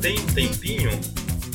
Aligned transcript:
Tem 0.00 0.18
um 0.18 0.26
tempinho, 0.34 0.90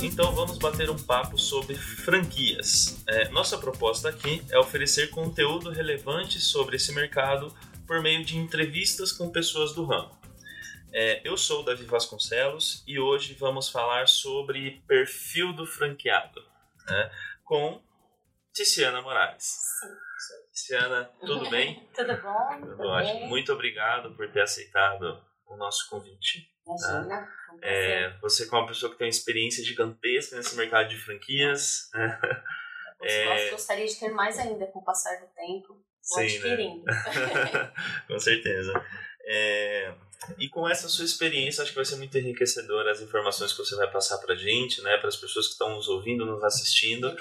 então 0.03 0.35
vamos 0.35 0.59
bater 0.59 0.91
um 0.91 0.95
papo 0.95 1.39
sobre 1.39 1.73
franquias. 1.73 3.03
É, 3.07 3.29
nossa 3.29 3.57
proposta 3.57 4.09
aqui 4.09 4.45
é 4.51 4.59
oferecer 4.59 5.09
conteúdo 5.09 5.71
relevante 5.71 6.39
sobre 6.39 6.75
esse 6.75 6.93
mercado 6.93 7.51
por 7.87 8.03
meio 8.03 8.23
de 8.23 8.37
entrevistas 8.37 9.11
com 9.11 9.31
pessoas 9.31 9.73
do 9.73 9.85
ramo. 9.85 10.15
É, 10.93 11.19
eu 11.27 11.35
sou 11.35 11.61
o 11.61 11.63
Davi 11.63 11.85
Vasconcelos 11.85 12.83
e 12.85 12.99
hoje 12.99 13.33
vamos 13.33 13.69
falar 13.69 14.07
sobre 14.07 14.83
perfil 14.87 15.51
do 15.51 15.65
franqueado 15.65 16.43
né, 16.87 17.11
com 17.43 17.81
Tiziana 18.53 19.01
Moraes. 19.01 19.43
Sim. 19.43 20.04
Tiziana, 20.55 21.11
tudo 21.19 21.47
bem? 21.51 21.85
Tudo 21.93 22.17
bom? 22.21 22.59
Tudo 22.61 22.87
ótimo. 22.87 23.27
Muito 23.27 23.51
obrigado 23.51 24.15
por 24.15 24.31
ter 24.31 24.41
aceitado 24.41 25.21
o 25.45 25.57
nosso 25.57 25.89
convite. 25.89 26.49
Imagina. 26.65 27.27
um 27.53 27.59
É, 27.61 28.17
você 28.21 28.43
é 28.43 28.51
uma 28.51 28.65
pessoa 28.65 28.91
que 28.91 28.97
tem 28.97 29.05
uma 29.05 29.09
experiência 29.11 29.63
gigantesca 29.63 30.35
nesse 30.37 30.55
mercado 30.55 30.87
de 30.87 30.97
franquias. 30.97 31.89
né? 31.93 32.19
é- 33.03 33.49
Gostaria 33.51 33.85
de 33.85 33.99
ter 33.99 34.09
mais 34.09 34.39
ainda 34.39 34.65
com 34.67 34.79
o 34.79 34.83
passar 34.83 35.19
do 35.19 35.27
tempo. 35.35 35.67
Vou 36.09 36.23
Sim, 36.23 36.39
né? 36.39 36.85
Com 38.07 38.19
certeza. 38.19 38.73
É, 39.27 39.93
e 40.37 40.47
com 40.47 40.69
essa 40.69 40.87
sua 40.87 41.03
experiência, 41.03 41.61
acho 41.63 41.71
que 41.71 41.75
vai 41.75 41.85
ser 41.85 41.95
muito 41.97 42.15
enriquecedora 42.17 42.91
as 42.91 43.01
informações 43.01 43.51
que 43.51 43.57
você 43.57 43.75
vai 43.75 43.91
passar 43.91 44.19
pra 44.19 44.35
gente, 44.35 44.81
né? 44.83 44.97
Para 44.97 45.09
as 45.09 45.17
pessoas 45.17 45.47
que 45.47 45.53
estão 45.53 45.71
nos 45.75 45.87
ouvindo, 45.87 46.25
nos 46.25 46.43
assistindo. 46.43 47.15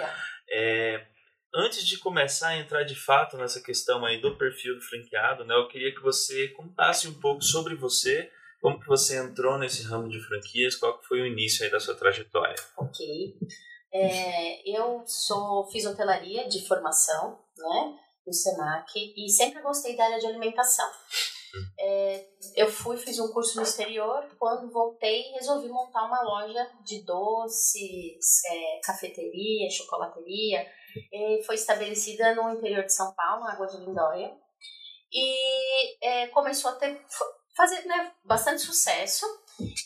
É, 0.48 1.06
antes 1.54 1.86
de 1.86 1.98
começar 1.98 2.48
a 2.48 2.58
entrar 2.58 2.82
de 2.82 2.94
fato 2.94 3.36
nessa 3.36 3.60
questão 3.60 4.04
aí 4.04 4.20
do 4.20 4.36
perfil 4.36 4.74
do 4.74 4.80
franqueado, 4.80 5.44
né? 5.44 5.54
Eu 5.54 5.68
queria 5.68 5.94
que 5.94 6.02
você 6.02 6.48
contasse 6.48 7.06
um 7.06 7.20
pouco 7.20 7.42
sobre 7.42 7.76
você, 7.76 8.30
como 8.60 8.80
que 8.80 8.88
você 8.88 9.16
entrou 9.18 9.58
nesse 9.58 9.82
ramo 9.84 10.08
de 10.08 10.20
franquias, 10.20 10.76
qual 10.76 10.98
que 10.98 11.06
foi 11.06 11.20
o 11.20 11.26
início 11.26 11.64
aí 11.64 11.70
da 11.70 11.78
sua 11.78 11.94
trajetória. 11.94 12.56
Ok. 12.76 13.36
É, 13.92 14.68
eu 14.68 15.04
sou 15.06 15.70
fiz 15.70 15.86
hotelaria 15.86 16.48
de 16.48 16.66
formação, 16.66 17.38
né, 17.56 17.98
no 18.26 18.32
Senac, 18.32 18.92
e 18.96 19.28
sempre 19.28 19.62
gostei 19.62 19.96
da 19.96 20.04
área 20.04 20.18
de 20.18 20.26
alimentação. 20.26 20.90
É, 21.78 22.26
eu 22.56 22.68
fui, 22.68 22.96
fiz 22.96 23.18
um 23.20 23.32
curso 23.32 23.56
no 23.56 23.62
exterior, 23.62 24.26
quando 24.38 24.72
voltei, 24.72 25.30
resolvi 25.34 25.68
montar 25.68 26.04
uma 26.06 26.22
loja 26.22 26.68
de 26.84 27.04
doces, 27.04 28.42
é, 28.50 28.80
cafeteria, 28.82 29.70
chocolateria. 29.70 30.66
E 31.12 31.42
foi 31.44 31.54
estabelecida 31.54 32.34
no 32.34 32.50
interior 32.50 32.84
de 32.84 32.92
São 32.92 33.12
Paulo, 33.14 33.44
na 33.44 33.52
Água 33.52 33.66
de 33.66 33.78
Lindóia. 33.78 34.32
E 35.12 35.96
é, 36.04 36.26
começou 36.28 36.72
a 36.72 36.74
ter, 36.74 37.00
fazer 37.56 37.84
né, 37.86 38.12
bastante 38.24 38.62
sucesso. 38.62 39.24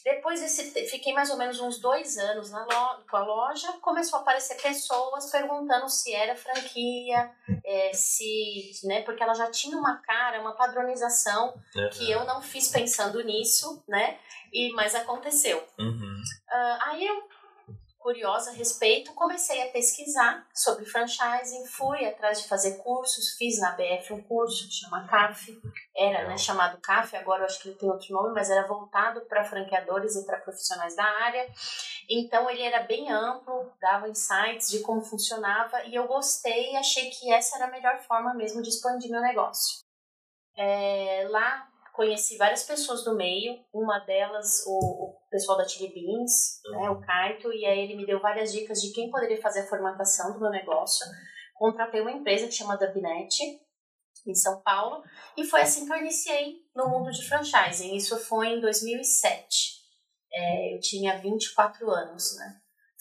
Depois 0.03 0.41
desse, 0.41 0.71
fiquei 0.89 1.13
mais 1.13 1.29
ou 1.29 1.37
menos 1.37 1.61
uns 1.61 1.79
dois 1.79 2.17
anos 2.17 2.51
na 2.51 2.65
lo, 2.65 3.05
com 3.11 3.17
a 3.19 3.21
loja, 3.21 3.71
começou 3.83 4.19
a 4.19 4.23
aparecer 4.23 4.57
pessoas 4.63 5.31
perguntando 5.31 5.87
se 5.91 6.15
era 6.15 6.35
franquia, 6.35 7.31
é, 7.63 7.93
se, 7.93 8.81
né, 8.85 9.03
porque 9.03 9.23
ela 9.23 9.35
já 9.35 9.51
tinha 9.51 9.77
uma 9.77 9.99
cara, 9.99 10.41
uma 10.41 10.57
padronização 10.57 11.55
que 11.93 12.11
eu 12.11 12.25
não 12.25 12.41
fiz 12.41 12.69
pensando 12.69 13.23
nisso, 13.23 13.85
né, 13.87 14.19
e 14.51 14.73
mas 14.73 14.95
aconteceu. 14.95 15.63
Uhum. 15.79 16.23
Ah, 16.49 16.79
aí 16.87 17.07
eu, 17.07 17.29
curiosa 18.09 18.53
a 18.53 18.55
respeito, 18.55 19.13
comecei 19.13 19.63
a 19.63 19.71
pesquisar 19.71 20.49
sobre 20.55 20.87
franchising, 20.87 21.67
fui 21.67 22.07
atrás 22.07 22.41
de 22.41 22.49
fazer 22.49 22.79
cursos, 22.79 23.35
fiz 23.37 23.61
na 23.61 23.73
BF 23.73 24.15
um 24.15 24.23
curso 24.23 24.67
que 24.67 24.73
chama 24.73 25.07
CAF, 25.07 25.61
era 25.95 26.27
né, 26.27 26.39
chamado 26.39 26.81
CAF, 26.81 27.15
agora 27.17 27.43
eu 27.43 27.45
acho 27.45 27.61
que 27.61 27.69
ele 27.69 27.77
tem 27.77 27.91
outro 27.91 28.11
nome, 28.15 28.33
mas 28.33 28.49
era 28.49 28.67
voltado 28.67 29.21
para 29.27 29.45
franqueadores 29.45 30.17
e 30.17 30.25
para 30.25 30.41
profissionais 30.41 30.97
da 30.97 31.05
área. 31.05 31.47
Então 32.09 32.49
ele 32.49 32.63
era 32.63 32.83
bem 32.85 33.13
amplo, 33.13 33.71
dava 33.79 34.09
insights 34.09 34.71
de 34.71 34.81
como 34.81 35.03
funcionava 35.03 35.85
e 35.85 35.95
eu 35.95 36.07
gostei 36.07 36.73
e 36.73 36.77
achei 36.79 37.11
que 37.11 37.31
essa 37.31 37.57
era 37.57 37.67
a 37.67 37.71
melhor 37.71 37.99
forma 38.01 38.33
mesmo 38.33 38.63
de 38.63 38.71
expandir 38.71 39.11
meu 39.11 39.21
negócio. 39.21 39.85
É, 40.57 41.27
lá 41.29 41.69
conheci 41.93 42.39
várias 42.39 42.63
pessoas 42.63 43.05
do 43.05 43.15
meio, 43.15 43.63
uma 43.71 43.99
delas 43.99 44.65
o, 44.67 44.79
o 44.79 45.18
pessoal 45.31 45.59
da 45.59 45.67
Chili 45.69 45.93
Beans, 45.93 46.61
né, 46.73 46.91
o 46.91 47.01
Kaito, 47.01 47.53
e 47.53 47.65
aí 47.67 47.81
ele 47.81 47.97
me 47.97 48.07
deu 48.07 48.21
várias 48.21 48.53
dicas 48.53 48.81
de 48.81 48.93
quem 48.93 49.11
poderia 49.11 49.41
fazer 49.41 49.61
a 49.61 49.67
formatação 49.69 50.33
do 50.33 50.41
meu 50.41 50.51
negócio. 50.51 51.07
Contratei 51.55 52.01
uma 52.01 52.13
empresa 52.13 52.47
que 52.47 52.53
chama 52.53 52.77
Dubinet, 52.77 53.37
em 54.27 54.35
São 54.35 54.61
Paulo, 54.63 55.03
e 55.37 55.45
foi 55.45 55.61
assim 55.63 55.87
que 55.87 55.93
eu 55.93 55.97
iniciei 55.99 56.57
no 56.75 56.89
mundo 56.89 57.11
de 57.11 57.27
franchising. 57.29 57.95
Isso 57.95 58.19
foi 58.19 58.49
em 58.49 58.61
2007. 58.61 59.79
É, 60.33 60.75
eu 60.75 60.81
tinha 60.81 61.19
24 61.19 61.91
anos, 61.91 62.37
né? 62.37 62.57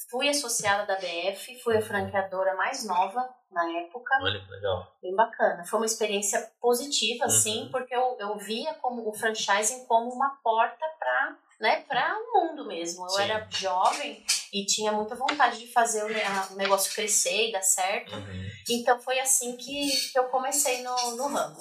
Fui 0.10 0.30
associada 0.30 0.86
da 0.86 0.96
BF, 0.96 1.60
fui 1.62 1.76
a 1.76 1.82
franqueadora 1.82 2.56
mais 2.56 2.86
nova 2.86 3.28
na 3.52 3.70
época 3.80 4.14
Olha 4.22 4.40
que 4.40 4.50
legal. 4.52 4.96
bem 5.02 5.14
bacana. 5.16 5.66
Foi 5.66 5.80
uma 5.80 5.86
experiência 5.86 6.40
positiva, 6.62 7.26
Uhum. 7.26 7.30
assim, 7.30 7.70
porque 7.72 7.94
eu, 7.94 8.16
eu 8.20 8.38
via 8.38 8.74
como 8.76 9.08
o 9.08 9.14
franchising 9.14 9.86
como 9.86 10.10
uma 10.14 10.40
porta 10.42 10.86
para 10.98 11.38
né, 11.60 11.82
para 11.88 12.16
o 12.18 12.34
mundo 12.34 12.66
mesmo. 12.68 13.06
Eu 13.06 13.10
Sim. 13.10 13.22
era 13.24 13.48
jovem 13.50 14.24
e 14.54 14.66
tinha 14.66 14.92
muita 14.92 15.16
vontade 15.16 15.60
de 15.60 15.72
fazer 15.72 16.04
o, 16.04 16.56
negócio 16.56 16.94
crescer 16.94 17.50
e 17.50 17.52
dar 17.52 17.62
certo. 17.62 18.16
Uhum. 18.16 18.50
Então 18.70 19.00
foi 19.00 19.20
assim 19.20 19.58
que, 19.58 19.90
que 20.12 20.18
eu 20.18 20.26
comecei 20.26 20.82
no, 20.84 21.16
no 21.16 21.28
ramo. 21.28 21.58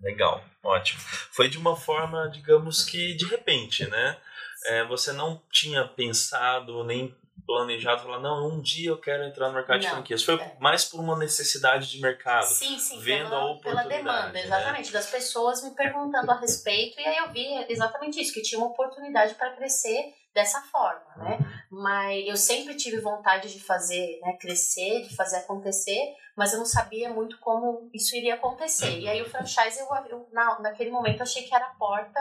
Legal, 0.00 0.44
ótimo. 0.62 1.00
Foi 1.32 1.48
de 1.48 1.56
uma 1.56 1.76
forma, 1.76 2.28
digamos 2.30 2.84
que 2.84 3.14
de 3.14 3.26
repente, 3.26 3.86
né? 3.86 4.18
É, 4.66 4.84
você 4.84 5.12
não 5.12 5.42
tinha 5.50 5.86
pensado 5.86 6.84
nem 6.84 7.14
planejado 7.46 8.02
falar, 8.02 8.20
não, 8.20 8.48
um 8.48 8.60
dia 8.60 8.90
eu 8.90 8.98
quero 8.98 9.24
entrar 9.24 9.48
no 9.48 9.54
mercado 9.54 9.80
de 9.80 9.86
Não, 9.86 9.94
franquias. 9.94 10.22
Foi 10.22 10.34
é. 10.34 10.56
mais 10.58 10.84
por 10.84 11.00
uma 11.00 11.16
necessidade 11.16 11.90
de 11.90 12.00
mercado. 12.00 12.46
Sim, 12.46 12.78
sim, 12.78 12.98
vendo 13.00 13.28
pela, 13.28 13.40
a 13.40 13.44
oportunidade, 13.46 13.88
pela 13.88 14.02
demanda, 14.02 14.32
né? 14.32 14.44
exatamente, 14.44 14.92
das 14.92 15.10
pessoas 15.10 15.62
me 15.62 15.70
perguntando 15.74 16.30
a 16.30 16.38
respeito, 16.38 16.98
e 17.00 17.04
aí 17.04 17.16
eu 17.18 17.30
vi 17.32 17.66
exatamente 17.68 18.20
isso, 18.20 18.32
que 18.32 18.42
tinha 18.42 18.58
uma 18.58 18.68
oportunidade 18.68 19.34
para 19.34 19.50
crescer 19.50 20.14
dessa 20.34 20.60
forma, 20.62 21.04
né? 21.16 21.38
Mas 21.70 22.26
eu 22.26 22.36
sempre 22.36 22.74
tive 22.74 23.00
vontade 23.00 23.52
de 23.52 23.60
fazer, 23.60 24.18
né, 24.20 24.36
crescer, 24.40 25.02
de 25.02 25.14
fazer 25.14 25.36
acontecer, 25.36 26.12
mas 26.36 26.52
eu 26.52 26.58
não 26.58 26.66
sabia 26.66 27.08
muito 27.08 27.38
como 27.38 27.88
isso 27.94 28.16
iria 28.16 28.34
acontecer. 28.34 28.98
E 28.98 29.08
aí 29.08 29.22
o 29.22 29.30
franchise, 29.30 29.78
eu, 29.78 29.86
eu 30.10 30.28
na, 30.32 30.58
naquele 30.60 30.90
momento, 30.90 31.22
achei 31.22 31.44
que 31.44 31.54
era 31.54 31.66
a 31.66 31.74
porta, 31.74 32.20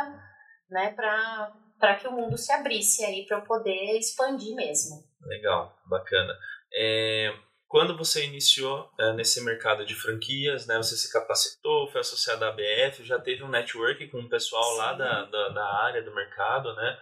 né, 0.69 0.91
para 0.91 1.51
para 1.79 1.95
que 1.95 2.07
o 2.07 2.13
mundo 2.13 2.37
se 2.37 2.49
abrisse 2.49 3.03
aí, 3.03 3.25
para 3.25 3.39
eu 3.39 3.43
poder 3.43 3.97
expandir 3.97 4.55
mesmo. 4.55 5.03
Legal, 5.25 5.75
bacana. 5.85 6.37
É, 6.73 7.33
quando 7.67 7.97
você 7.97 8.25
iniciou 8.25 8.89
é, 8.99 9.13
nesse 9.13 9.41
mercado 9.43 9.85
de 9.85 9.95
franquias, 9.95 10.67
né, 10.67 10.77
você 10.77 10.95
se 10.95 11.11
capacitou, 11.11 11.87
foi 11.91 12.01
associado 12.01 12.45
à 12.45 12.49
ABF, 12.49 13.03
já 13.03 13.19
teve 13.19 13.43
um 13.43 13.49
network 13.49 14.07
com 14.09 14.19
o 14.19 14.29
pessoal 14.29 14.75
lá 14.75 14.91
Sim. 14.91 14.97
da, 14.99 15.25
da, 15.25 15.49
da 15.49 15.65
área 15.83 16.03
do 16.03 16.13
mercado, 16.13 16.73
né? 16.75 16.97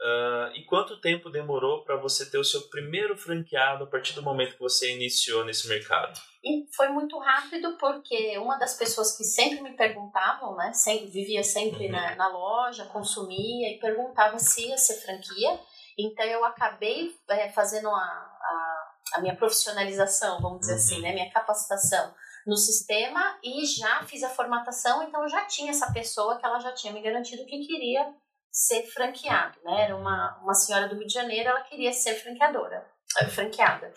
Ah, 0.00 0.52
e 0.54 0.64
quanto 0.64 1.00
tempo 1.00 1.28
demorou 1.28 1.84
para 1.84 1.96
você 1.96 2.30
ter 2.30 2.38
o 2.38 2.44
seu 2.44 2.62
primeiro 2.68 3.16
franqueado 3.16 3.84
a 3.84 3.86
partir 3.86 4.14
do 4.14 4.22
momento 4.22 4.52
que 4.52 4.60
você 4.60 4.92
iniciou 4.94 5.44
nesse 5.44 5.68
mercado? 5.68 6.18
E 6.42 6.64
foi 6.74 6.88
muito 6.88 7.18
rápido 7.18 7.76
porque 7.78 8.38
uma 8.38 8.56
das 8.58 8.74
pessoas 8.74 9.16
que 9.16 9.24
sempre 9.24 9.60
me 9.60 9.76
perguntavam, 9.76 10.54
né, 10.56 10.72
sempre, 10.72 11.08
vivia 11.08 11.42
sempre 11.42 11.86
Uhum. 11.86 11.92
na, 11.92 12.14
na 12.14 12.28
loja, 12.28 12.84
consumia 12.86 13.70
e 13.72 13.80
perguntava 13.80 14.38
se 14.38 14.68
ia 14.68 14.76
ser 14.78 15.00
franquia. 15.04 15.58
Então 15.98 16.24
eu 16.24 16.44
acabei 16.44 17.14
é, 17.28 17.50
fazendo 17.50 17.88
a, 17.88 17.92
a, 17.92 18.92
a 19.14 19.20
minha 19.20 19.34
profissionalização, 19.34 20.40
vamos 20.40 20.60
dizer 20.60 20.72
Uhum. 20.72 20.78
assim, 20.78 21.00
né, 21.00 21.12
minha 21.12 21.30
capacitação 21.30 22.14
no 22.46 22.56
sistema 22.56 23.38
e 23.42 23.66
já 23.66 24.02
fiz 24.04 24.22
a 24.22 24.30
formatação, 24.30 25.02
então 25.02 25.22
eu 25.22 25.28
já 25.28 25.44
tinha 25.44 25.70
essa 25.70 25.92
pessoa 25.92 26.38
que 26.38 26.46
ela 26.46 26.58
já 26.60 26.72
tinha 26.72 26.92
me 26.92 27.02
garantido 27.02 27.44
que 27.44 27.66
queria 27.66 28.14
ser 28.50 28.82
franqueado, 28.84 29.58
né? 29.62 29.82
Era 29.82 29.96
uma, 29.96 30.38
uma 30.42 30.54
senhora 30.54 30.88
do 30.88 30.96
Rio 30.96 31.06
de 31.06 31.12
Janeiro, 31.12 31.50
ela 31.50 31.60
queria 31.60 31.92
ser 31.92 32.14
franqueadora, 32.14 32.86
eh, 33.20 33.26
franqueada. 33.26 33.92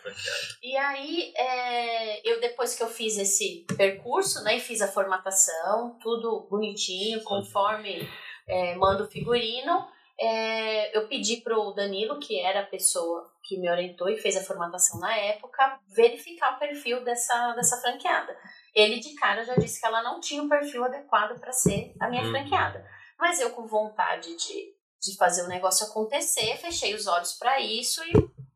E 0.61 0.75
aí, 0.75 1.33
é, 1.35 2.29
eu 2.29 2.41
depois 2.41 2.75
que 2.75 2.83
eu 2.83 2.89
fiz 2.89 3.17
esse 3.17 3.65
percurso, 3.77 4.43
né, 4.43 4.57
e 4.57 4.59
fiz 4.59 4.81
a 4.81 4.91
formatação, 4.91 5.97
tudo 6.01 6.47
bonitinho, 6.49 7.23
conforme 7.23 8.07
é, 8.47 8.75
manda 8.75 9.03
o 9.03 9.09
figurino, 9.09 9.87
é, 10.21 10.95
eu 10.95 11.07
pedi 11.07 11.37
pro 11.37 11.73
Danilo, 11.73 12.19
que 12.19 12.39
era 12.39 12.59
a 12.61 12.65
pessoa 12.65 13.27
que 13.43 13.57
me 13.57 13.69
orientou 13.69 14.07
e 14.07 14.17
fez 14.17 14.37
a 14.37 14.43
formatação 14.43 14.99
na 14.99 15.15
época, 15.17 15.79
verificar 15.95 16.55
o 16.55 16.59
perfil 16.59 17.03
dessa, 17.03 17.53
dessa 17.53 17.81
franqueada. 17.81 18.37
Ele 18.75 18.99
de 18.99 19.15
cara 19.15 19.43
já 19.43 19.55
disse 19.55 19.81
que 19.81 19.87
ela 19.87 20.03
não 20.03 20.19
tinha 20.19 20.43
o 20.43 20.47
perfil 20.47 20.83
adequado 20.83 21.39
para 21.39 21.51
ser 21.51 21.93
a 21.99 22.07
minha 22.07 22.23
Uhum. 22.23 22.29
franqueada. 22.29 22.85
Mas 23.19 23.39
eu, 23.39 23.49
com 23.49 23.65
vontade 23.67 24.29
de, 24.37 24.75
de 25.01 25.17
fazer 25.17 25.41
o 25.43 25.47
negócio 25.47 25.87
acontecer, 25.87 26.55
fechei 26.57 26.93
os 26.93 27.07
olhos 27.07 27.33
para 27.33 27.59
isso 27.59 28.03
e 28.03 28.11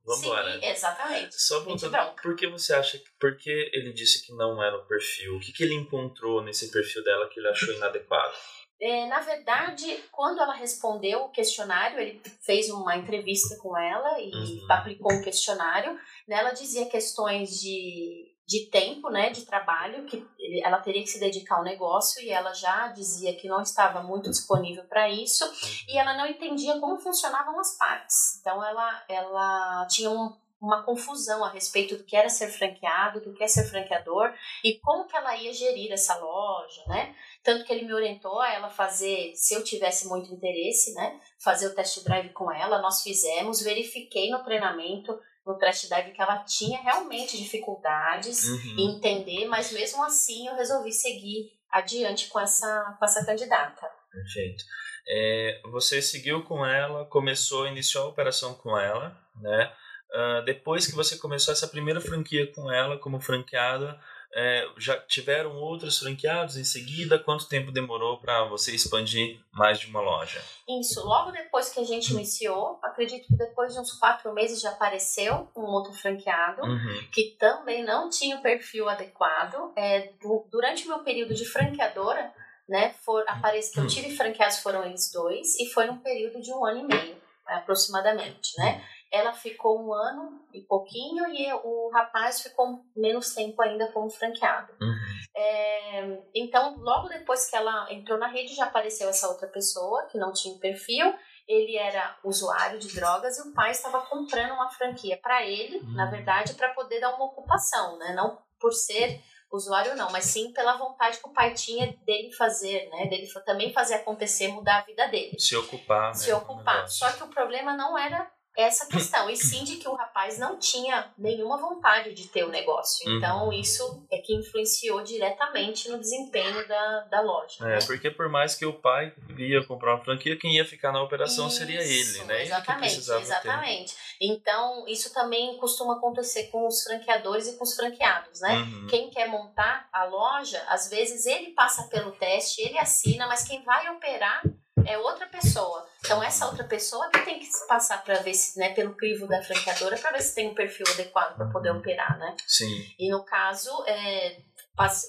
Vamos 0.05 0.23
embora. 0.23 0.63
Exatamente. 0.63 1.35
Só 1.41 1.63
voltando, 1.63 1.97
por 2.21 2.35
que 2.35 2.45
você 2.45 2.75
acha 2.75 2.99
que. 2.99 3.09
Por 3.19 3.35
que 3.37 3.49
ele 3.73 3.91
disse 3.91 4.23
que 4.23 4.31
não 4.33 4.61
era 4.61 4.77
o 4.77 4.85
perfil? 4.85 5.35
O 5.35 5.39
que, 5.39 5.51
que 5.51 5.63
ele 5.63 5.73
encontrou 5.73 6.43
nesse 6.43 6.71
perfil 6.71 7.03
dela 7.03 7.27
que 7.27 7.39
ele 7.39 7.47
achou 7.47 7.73
inadequado? 7.73 8.35
É, 8.81 9.07
na 9.07 9.21
verdade, 9.21 10.03
quando 10.11 10.41
ela 10.41 10.53
respondeu 10.53 11.23
o 11.23 11.29
questionário, 11.29 11.99
ele 11.99 12.21
fez 12.41 12.69
uma 12.69 12.97
entrevista 12.97 13.55
com 13.57 13.77
ela 13.77 14.19
e 14.19 14.33
uhum. 14.33 14.67
aplicou 14.69 15.13
um 15.13 15.21
questionário. 15.21 15.97
Nela 16.27 16.51
dizia 16.51 16.85
questões 16.87 17.61
de, 17.61 18.35
de 18.45 18.69
tempo, 18.69 19.09
né, 19.09 19.29
de 19.29 19.45
trabalho, 19.45 20.05
que 20.05 20.25
ela 20.63 20.79
teria 20.79 21.01
que 21.01 21.09
se 21.09 21.19
dedicar 21.19 21.55
ao 21.55 21.63
negócio 21.63 22.21
e 22.21 22.29
ela 22.29 22.53
já 22.53 22.89
dizia 22.89 23.35
que 23.35 23.47
não 23.47 23.61
estava 23.61 24.03
muito 24.03 24.29
disponível 24.29 24.83
para 24.83 25.09
isso 25.09 25.45
e 25.87 25.97
ela 25.97 26.15
não 26.15 26.27
entendia 26.27 26.79
como 26.79 26.99
funcionavam 26.99 27.59
as 27.59 27.77
partes. 27.77 28.39
Então 28.39 28.63
ela, 28.63 29.03
ela 29.07 29.87
tinha 29.87 30.11
um, 30.11 30.35
uma 30.61 30.83
confusão 30.83 31.43
a 31.43 31.49
respeito 31.49 31.97
do 31.97 32.03
que 32.03 32.15
era 32.15 32.29
ser 32.29 32.49
franqueado, 32.49 33.21
do 33.21 33.33
que 33.33 33.43
é 33.43 33.47
ser 33.47 33.65
franqueador 33.69 34.33
e 34.63 34.79
como 34.79 35.07
que 35.07 35.15
ela 35.15 35.35
ia 35.35 35.53
gerir 35.53 35.91
essa 35.91 36.17
loja, 36.17 36.83
né? 36.87 37.15
Tanto 37.45 37.63
que 37.63 37.71
ele 37.71 37.85
me 37.85 37.93
orientou 37.93 38.41
a 38.41 38.51
ela 38.51 38.71
fazer, 38.71 39.31
se 39.35 39.53
eu 39.53 39.63
tivesse 39.63 40.07
muito 40.07 40.33
interesse, 40.33 40.95
né? 40.95 41.19
Fazer 41.39 41.67
o 41.67 41.75
test 41.75 42.03
drive 42.03 42.29
com 42.29 42.51
ela, 42.51 42.81
nós 42.81 43.03
fizemos, 43.03 43.61
verifiquei 43.61 44.31
no 44.31 44.43
treinamento, 44.43 45.15
no 45.45 45.55
test 45.59 45.87
drive 45.87 46.11
que 46.11 46.19
ela 46.19 46.39
tinha 46.39 46.81
realmente 46.81 47.37
dificuldades 47.37 48.47
uhum. 48.47 48.75
em 48.79 48.95
entender, 48.97 49.45
mas 49.45 49.71
mesmo 49.71 50.03
assim 50.03 50.47
eu 50.47 50.55
resolvi 50.55 50.91
seguir 50.91 51.51
adiante 51.71 52.29
com 52.29 52.39
essa, 52.39 52.95
com 52.97 53.05
essa 53.05 53.23
candidata. 53.23 53.91
Perfeito. 54.11 54.63
É, 55.07 55.61
você 55.65 56.01
seguiu 56.01 56.43
com 56.45 56.65
ela, 56.65 57.05
começou, 57.05 57.67
iniciou 57.67 58.05
a 58.05 58.09
operação 58.09 58.55
com 58.55 58.75
ela, 58.75 59.15
né? 59.39 59.71
Uh, 60.09 60.45
depois 60.45 60.87
que 60.87 60.95
você 60.95 61.15
começou 61.17 61.51
essa 61.51 61.67
primeira 61.67 62.01
franquia 62.01 62.51
com 62.53 62.71
ela 62.71 62.97
como 62.97 63.19
franqueada, 63.19 63.99
é, 64.35 64.67
já 64.77 64.99
tiveram 64.99 65.55
outros 65.55 65.97
franqueados 65.97 66.57
em 66.57 66.65
seguida? 66.65 67.17
Quanto 67.17 67.47
tempo 67.47 67.71
demorou 67.71 68.17
para 68.17 68.43
você 68.43 68.75
expandir 68.75 69.39
mais 69.53 69.79
de 69.79 69.87
uma 69.87 70.01
loja? 70.01 70.41
Isso, 70.81 71.01
logo 71.05 71.31
depois 71.31 71.69
que 71.69 71.79
a 71.79 71.85
gente 71.85 72.11
iniciou, 72.11 72.77
acredito 72.83 73.27
que 73.27 73.37
depois 73.37 73.73
de 73.73 73.79
uns 73.79 73.93
quatro 73.93 74.33
meses 74.33 74.59
já 74.59 74.71
apareceu 74.71 75.49
um 75.55 75.61
outro 75.61 75.93
franqueado 75.93 76.63
uhum. 76.63 77.07
que 77.13 77.37
também 77.39 77.85
não 77.85 78.09
tinha 78.09 78.35
o 78.35 78.41
perfil 78.41 78.89
adequado. 78.89 79.71
É, 79.73 80.11
do, 80.21 80.45
durante 80.51 80.83
o 80.83 80.89
meu 80.89 80.99
período 80.99 81.33
de 81.33 81.45
franqueadora, 81.45 82.33
né, 82.67 82.93
for, 83.05 83.23
aparece 83.27 83.71
que 83.71 83.79
eu 83.79 83.87
tive 83.87 84.13
franqueados 84.17 84.59
foram 84.59 84.83
eles 84.83 85.11
dois 85.13 85.57
e 85.59 85.67
foi 85.67 85.85
num 85.85 85.99
período 85.99 86.41
de 86.41 86.51
um 86.51 86.65
ano 86.65 86.81
e 86.81 86.83
meio 86.83 87.25
aproximadamente, 87.45 88.57
né? 88.57 88.83
Ela 89.11 89.33
ficou 89.33 89.81
um 89.81 89.93
ano 89.93 90.45
e 90.53 90.61
pouquinho 90.61 91.27
e 91.29 91.51
o 91.53 91.89
rapaz 91.93 92.41
ficou 92.41 92.83
menos 92.95 93.33
tempo 93.33 93.61
ainda 93.61 93.91
como 93.91 94.09
franqueado. 94.09 94.73
Uhum. 94.81 94.95
É, 95.35 96.23
então, 96.33 96.75
logo 96.77 97.07
depois 97.09 97.49
que 97.49 97.55
ela 97.55 97.91
entrou 97.91 98.17
na 98.17 98.27
rede, 98.27 98.55
já 98.55 98.65
apareceu 98.65 99.09
essa 99.09 99.27
outra 99.27 99.47
pessoa 99.47 100.07
que 100.07 100.17
não 100.17 100.33
tinha 100.33 100.57
perfil. 100.59 101.13
Ele 101.47 101.77
era 101.77 102.17
usuário 102.23 102.79
de 102.79 102.93
drogas 102.95 103.37
e 103.37 103.47
o 103.47 103.53
pai 103.53 103.71
estava 103.71 104.01
comprando 104.01 104.53
uma 104.53 104.69
franquia 104.69 105.17
para 105.21 105.45
ele, 105.45 105.77
uhum. 105.77 105.93
na 105.93 106.09
verdade, 106.09 106.55
para 106.55 106.73
poder 106.73 106.99
dar 106.99 107.13
uma 107.15 107.25
ocupação, 107.25 107.97
né? 107.97 108.13
Não 108.13 108.43
por 108.59 108.71
ser 108.73 109.21
usuário 109.51 109.95
não, 109.95 110.11
mas 110.11 110.25
sim 110.25 110.51
pela 110.51 110.75
vontade 110.77 111.19
que 111.19 111.27
o 111.27 111.33
pai 111.33 111.53
tinha 111.53 111.95
dele 112.05 112.31
fazer, 112.33 112.89
né? 112.89 113.07
Dele 113.07 113.27
também 113.45 113.71
fazer 113.71 113.95
acontecer, 113.95 114.47
mudar 114.49 114.79
a 114.79 114.85
vida 114.85 115.07
dele. 115.07 115.39
Se 115.39 115.55
ocupar, 115.55 116.15
Se 116.15 116.29
né, 116.29 116.35
ocupar. 116.35 116.87
Só 116.87 117.11
que 117.11 117.23
o 117.23 117.27
problema 117.27 117.75
não 117.75 117.97
era 117.97 118.29
essa 118.57 118.85
questão, 118.87 119.29
e 119.29 119.35
sim 119.35 119.63
de 119.63 119.77
que 119.77 119.87
o 119.87 119.93
rapaz 119.93 120.39
não 120.39 120.57
tinha 120.57 121.11
nenhuma 121.17 121.57
vontade 121.57 122.13
de 122.13 122.27
ter 122.27 122.43
o 122.43 122.49
negócio. 122.49 123.07
Uhum. 123.07 123.17
Então, 123.17 123.53
isso 123.53 124.05
é 124.11 124.17
que 124.17 124.33
influenciou 124.33 125.03
diretamente 125.03 125.89
no 125.89 125.97
desempenho 125.97 126.67
da, 126.67 126.99
da 127.11 127.21
loja. 127.21 127.57
É, 127.61 127.75
né? 127.75 127.79
porque 127.85 128.09
por 128.09 128.29
mais 128.29 128.55
que 128.55 128.65
o 128.65 128.73
pai 128.73 129.13
ia 129.37 129.65
comprar 129.65 129.95
uma 129.95 130.03
franquia, 130.03 130.37
quem 130.37 130.55
ia 130.55 130.65
ficar 130.65 130.91
na 130.91 131.01
operação 131.01 131.47
isso, 131.47 131.57
seria 131.57 131.81
ele, 131.81 132.23
né? 132.23 132.43
Exatamente, 132.43 132.97
exatamente. 132.97 133.93
Ter. 133.93 133.99
Então, 134.21 134.85
isso 134.87 135.13
também 135.13 135.57
costuma 135.57 135.97
acontecer 135.97 136.45
com 136.45 136.65
os 136.67 136.83
franqueadores 136.83 137.47
e 137.47 137.57
com 137.57 137.63
os 137.63 137.75
franqueados, 137.75 138.39
né? 138.41 138.55
Uhum. 138.55 138.87
Quem 138.87 139.09
quer 139.09 139.27
montar 139.27 139.89
a 139.91 140.05
loja, 140.05 140.63
às 140.67 140.89
vezes 140.89 141.25
ele 141.25 141.51
passa 141.51 141.87
pelo 141.89 142.11
teste, 142.11 142.61
ele 142.61 142.77
assina, 142.77 143.27
mas 143.27 143.45
quem 143.47 143.63
vai 143.63 143.89
operar 143.89 144.41
é 144.85 144.97
outra 144.97 145.27
pessoa. 145.27 145.85
Então, 145.99 146.23
essa 146.23 146.45
outra 146.45 146.63
pessoa 146.63 147.09
que 147.09 147.19
tem 147.19 147.39
que 147.39 147.47
passar 147.67 148.03
para 148.03 148.19
ver 148.19 148.33
se, 148.33 148.59
né, 148.59 148.73
pelo 148.73 148.93
crivo 148.95 149.27
da 149.27 149.41
franqueadora, 149.41 149.97
para 149.97 150.11
ver 150.11 150.21
se 150.21 150.35
tem 150.35 150.49
um 150.49 150.55
perfil 150.55 150.85
adequado 150.93 151.35
para 151.35 151.47
poder 151.47 151.71
operar, 151.71 152.17
né? 152.19 152.35
Sim. 152.45 152.93
E 152.99 153.09
no 153.09 153.23
caso, 153.25 153.71
é, 153.87 154.37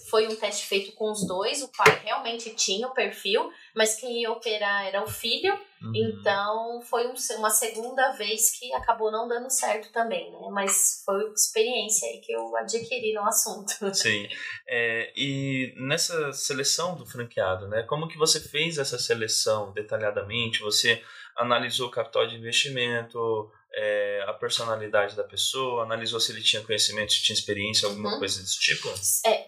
foi 0.08 0.28
um 0.28 0.36
teste 0.36 0.66
feito 0.66 0.92
com 0.92 1.10
os 1.10 1.26
dois, 1.26 1.62
o 1.62 1.68
pai 1.68 2.00
realmente 2.04 2.54
tinha 2.54 2.86
o 2.86 2.94
perfil, 2.94 3.50
mas 3.74 3.96
quem 3.96 4.22
ia 4.22 4.30
operar 4.30 4.86
era 4.86 5.02
o 5.02 5.08
filho, 5.08 5.52
uhum. 5.82 5.92
então 5.94 6.80
foi 6.82 7.06
um, 7.08 7.14
uma 7.38 7.50
segunda 7.50 8.12
vez 8.12 8.56
que 8.58 8.72
acabou 8.74 9.10
não 9.10 9.26
dando 9.26 9.50
certo 9.50 9.90
também, 9.92 10.30
né? 10.30 10.48
Mas 10.52 11.02
foi 11.04 11.32
experiência 11.32 12.08
aí 12.08 12.20
que 12.20 12.32
eu 12.32 12.56
adquiri 12.56 13.12
no 13.12 13.22
assunto. 13.22 13.72
Sim, 13.92 14.28
é, 14.68 15.12
e 15.16 15.74
nessa 15.76 16.32
seleção 16.32 16.94
do 16.94 17.04
franqueado, 17.04 17.66
né? 17.66 17.82
Como 17.82 18.08
que 18.08 18.16
você 18.16 18.40
fez 18.40 18.78
essa 18.78 18.98
seleção 18.98 19.72
detalhadamente? 19.72 20.60
Você 20.60 21.02
analisou 21.36 21.88
o 21.88 21.90
capital 21.90 22.26
de 22.26 22.36
investimento, 22.36 23.50
é, 23.76 24.24
a 24.26 24.32
personalidade 24.32 25.14
da 25.14 25.22
pessoa, 25.22 25.82
analisou 25.82 26.18
se 26.18 26.32
ele 26.32 26.42
tinha 26.42 26.62
conhecimento, 26.62 27.12
se 27.12 27.22
tinha 27.22 27.34
experiência, 27.34 27.86
alguma 27.86 28.14
uhum. 28.14 28.18
coisa 28.18 28.40
desse 28.40 28.58
tipo? 28.58 28.88
É, 29.26 29.45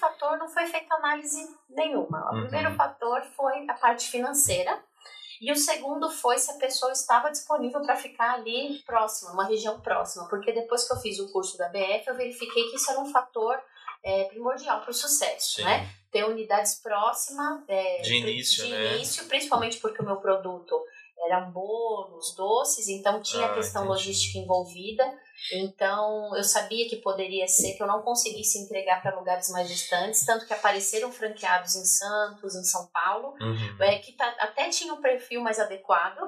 fator 0.00 0.38
não 0.38 0.48
foi 0.48 0.66
feita 0.66 0.94
análise 0.94 1.46
nenhuma. 1.68 2.30
O 2.30 2.34
uhum. 2.34 2.42
primeiro 2.42 2.74
fator 2.74 3.22
foi 3.36 3.68
a 3.68 3.74
parte 3.74 4.08
financeira. 4.08 4.82
E 5.40 5.50
o 5.50 5.56
segundo 5.56 6.10
foi 6.10 6.36
se 6.38 6.50
a 6.50 6.54
pessoa 6.54 6.92
estava 6.92 7.30
disponível 7.30 7.80
para 7.80 7.96
ficar 7.96 8.34
ali 8.34 8.82
próxima, 8.84 9.32
uma 9.32 9.46
região 9.46 9.80
próxima. 9.80 10.28
Porque 10.28 10.52
depois 10.52 10.86
que 10.86 10.92
eu 10.92 10.98
fiz 10.98 11.18
o 11.18 11.32
curso 11.32 11.56
da 11.56 11.68
BF, 11.68 12.08
eu 12.08 12.14
verifiquei 12.14 12.68
que 12.68 12.76
isso 12.76 12.90
era 12.90 13.00
um 13.00 13.10
fator 13.10 13.58
é, 14.02 14.24
primordial 14.24 14.80
para 14.80 14.90
o 14.90 14.94
sucesso, 14.94 15.56
Sim. 15.56 15.64
né? 15.64 15.88
Ter 16.10 16.24
unidades 16.24 16.74
próximas 16.74 17.62
é, 17.68 18.00
de 18.02 18.16
início, 18.16 18.64
de 18.64 18.72
né? 18.72 18.96
início, 18.96 19.26
principalmente 19.26 19.78
porque 19.78 20.02
o 20.02 20.04
meu 20.04 20.16
produto 20.16 20.82
eram 21.26 21.50
bolos, 21.50 22.34
doces, 22.34 22.88
então 22.88 23.20
tinha 23.20 23.46
ah, 23.46 23.52
a 23.52 23.54
questão 23.54 23.82
entendi. 23.82 23.98
logística 23.98 24.38
envolvida. 24.38 25.04
Então 25.52 26.36
eu 26.36 26.44
sabia 26.44 26.88
que 26.88 26.96
poderia 26.96 27.46
ser 27.48 27.74
que 27.74 27.82
eu 27.82 27.86
não 27.86 28.02
conseguisse 28.02 28.58
entregar 28.58 29.02
para 29.02 29.18
lugares 29.18 29.50
mais 29.50 29.68
distantes, 29.68 30.24
tanto 30.24 30.46
que 30.46 30.52
apareceram 30.52 31.10
franqueados 31.10 31.74
em 31.76 31.84
Santos, 31.84 32.54
em 32.54 32.64
São 32.64 32.88
Paulo, 32.92 33.34
uhum. 33.40 33.82
é, 33.82 33.98
que 33.98 34.12
tá, 34.12 34.26
até 34.38 34.68
tinha 34.68 34.92
um 34.92 35.00
perfil 35.00 35.40
mais 35.40 35.58
adequado, 35.58 36.20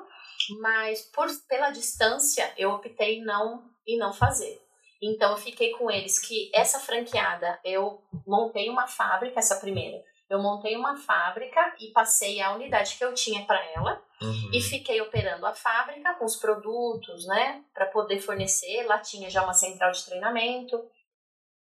mas 0.61 1.03
por, 1.15 1.29
pela 1.49 1.71
distância 1.71 2.53
eu 2.57 2.71
optei 2.71 3.21
não 3.23 3.65
e 3.87 3.99
não 3.99 4.13
fazer. 4.13 4.61
Então 5.03 5.33
eu 5.33 5.37
fiquei 5.37 5.73
com 5.73 5.91
eles 5.91 6.19
que 6.19 6.51
essa 6.55 6.79
franqueada 6.79 7.59
eu 7.65 8.01
montei 8.27 8.69
uma 8.71 8.87
fábrica, 8.87 9.41
essa 9.41 9.57
primeira 9.57 10.03
eu 10.33 10.41
montei 10.41 10.75
uma 10.77 10.97
fábrica 10.97 11.77
e 11.79 11.89
passei 11.89 12.41
a 12.41 12.55
unidade 12.55 12.97
que 12.97 13.05
eu 13.05 13.13
tinha 13.13 13.45
para 13.45 13.63
ela 13.73 14.03
uhum. 14.23 14.51
e 14.51 14.63
fiquei 14.63 14.99
operando 15.03 15.45
a 15.45 15.53
fábrica 15.53 16.15
com 16.15 16.25
os 16.25 16.37
produtos, 16.37 17.27
né, 17.27 17.63
para 17.75 17.85
poder 17.85 18.19
fornecer. 18.19 18.85
Lá 18.87 18.99
tinha 18.99 19.29
já 19.29 19.43
uma 19.45 19.53
central 19.53 19.93
de 19.93 20.03
treinamento 20.07 20.83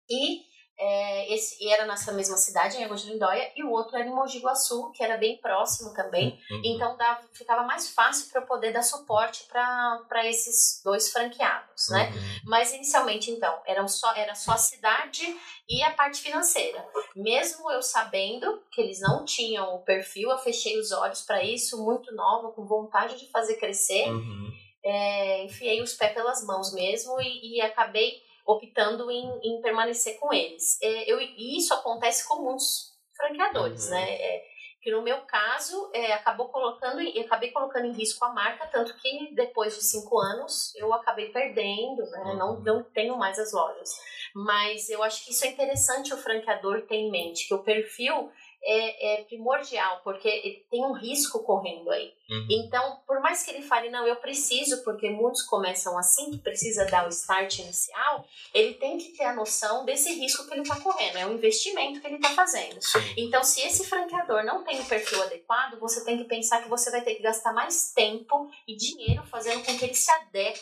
e 0.10 0.46
é, 0.78 1.34
esse 1.34 1.68
era 1.70 1.86
nessa 1.86 2.12
mesma 2.12 2.36
cidade, 2.36 2.78
em 2.78 2.84
Águas 2.84 3.02
de 3.04 3.12
Lindóia, 3.12 3.52
e 3.56 3.64
o 3.64 3.70
outro 3.70 3.96
era 3.96 4.08
em 4.08 4.14
Mogi 4.14 4.40
Guaçu, 4.40 4.92
que 4.92 5.04
era 5.04 5.18
bem 5.18 5.38
próximo 5.38 5.94
também. 5.94 6.40
Uhum. 6.50 6.62
Então 6.66 6.98
dava, 6.98 7.22
ficava 7.32 7.64
mais 7.64 7.90
fácil 7.90 8.30
para 8.32 8.42
eu 8.42 8.48
poder 8.48 8.74
dar 8.74 8.82
suporte 8.82 9.48
para 9.48 10.28
esses 10.28 10.82
dois 10.84 11.12
franqueados, 11.12 11.90
né? 11.90 12.10
Uhum. 12.10 12.40
Mas 12.46 12.74
inicialmente, 12.74 13.30
então, 13.30 13.62
eram 13.66 13.88
só, 13.88 14.14
era 14.16 14.34
só 14.34 14.54
a 14.54 14.58
cidade 14.58 15.38
e 15.70 15.84
a 15.84 15.92
parte 15.92 16.22
financeira. 16.22 16.86
Mesmo 17.16 17.72
eu 17.72 17.82
sabendo 17.82 18.62
que 18.72 18.82
eles 18.82 19.00
não 19.00 19.24
tinham 19.24 19.76
o 19.76 19.84
perfil, 19.84 20.32
eu 20.32 20.38
fechei 20.40 20.80
os 20.80 20.92
olhos 20.92 21.22
para 21.22 21.44
isso, 21.44 21.84
muito 21.84 22.14
nova, 22.16 22.52
com 22.52 22.66
vontade 22.66 23.18
de 23.20 23.30
fazer 23.30 23.56
crescer. 23.56 24.10
Uhum. 24.10 24.52
É, 24.84 25.46
enfiei 25.46 25.82
os 25.82 25.94
pés 25.94 26.14
pelas 26.14 26.44
mãos 26.46 26.74
mesmo 26.74 27.22
e, 27.22 27.56
e 27.58 27.62
acabei 27.62 28.22
optando 28.46 29.10
em, 29.10 29.40
em 29.44 29.62
permanecer 29.62 30.20
com 30.20 30.34
eles. 30.34 30.82
É, 30.82 31.12
eu, 31.12 31.20
e 31.22 31.58
isso 31.58 31.74
acontece 31.74 32.28
com 32.28 32.44
muitos 32.44 32.94
franqueadores, 33.16 33.86
uhum. 33.86 33.92
né? 33.92 34.14
É, 34.14 34.54
que 34.84 34.92
no 34.92 35.02
meu 35.02 35.22
caso 35.22 35.90
é, 35.94 36.12
acabou 36.12 36.50
colocando, 36.50 37.00
acabei 37.22 37.52
colocando 37.52 37.86
em 37.86 37.94
risco 37.94 38.24
a 38.26 38.34
marca, 38.34 38.68
tanto 38.68 38.94
que 38.98 39.34
depois 39.34 39.74
de 39.76 39.82
cinco 39.82 40.20
anos 40.20 40.76
eu 40.76 40.94
acabei 40.94 41.30
perdendo, 41.30 42.04
né? 42.12 42.24
Uhum. 42.26 42.38
Não, 42.38 42.60
não 42.60 42.84
tenho 42.84 43.18
mais 43.18 43.40
as 43.40 43.54
lojas. 43.54 43.90
Mas 44.36 44.90
eu 44.90 45.02
acho 45.02 45.24
que 45.24 45.32
isso 45.32 45.46
é 45.46 45.50
interessante 45.50 46.14
o 46.14 46.18
franqueador 46.18 46.82
ter 46.82 46.96
em 46.96 47.10
mente, 47.10 47.48
que 47.48 47.54
o 47.54 47.64
perfil 47.64 48.30
é, 48.66 49.22
é, 49.22 49.24
primordial, 49.26 50.00
porque 50.04 50.66
tem 50.72 50.84
um 50.84 50.94
risco 50.94 51.44
correndo 51.44 51.92
aí. 51.92 52.14
Uhum. 52.30 52.48
Então, 52.50 53.02
por 53.06 53.20
mais 53.20 53.44
que 53.44 53.52
ele 53.52 53.62
fale, 53.62 53.90
não, 53.90 54.08
eu 54.08 54.16
preciso, 54.16 54.84
porque 54.84 55.10
muitos 55.10 55.42
começam 55.44 55.98
assim, 55.98 56.32
que 56.32 56.38
precisa 56.38 56.86
dar 56.86 57.06
o 57.06 57.10
start 57.10 57.60
inicial, 57.60 58.26
ele 58.54 58.76
tem 58.76 58.98
que 58.98 59.10
ter 59.10 59.26
a 59.26 59.36
noção 59.36 59.84
desse 59.84 60.14
risco 60.14 60.48
que 60.48 60.54
ele 60.54 60.62
está 60.62 60.80
correndo, 60.80 61.18
é 61.18 61.26
um 61.26 61.34
investimento 61.34 62.00
que 62.00 62.08
ele 62.08 62.16
está 62.16 62.30
fazendo. 62.30 62.82
Sim. 62.82 63.00
Então, 63.18 63.44
se 63.44 63.62
esse 63.62 63.86
franqueador 63.86 64.46
não 64.46 64.64
tem 64.64 64.80
o 64.80 64.86
perfil 64.86 65.22
adequado, 65.24 65.78
você 65.80 66.04
tem 66.06 66.18
que 66.18 66.24
pensar 66.24 66.64
que 66.64 66.70
você 66.70 66.90
vai 66.90 67.02
ter 67.02 67.16
que 67.16 67.22
gastar 67.22 67.52
mais 67.52 67.92
tempo 67.92 68.50
e 68.66 68.76
dinheiro 68.76 69.24
fazendo 69.26 69.64
com 69.66 69.78
que 69.78 69.84
ele 69.84 69.94
se 69.94 70.10
adeque 70.10 70.62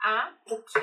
à, 0.00 0.32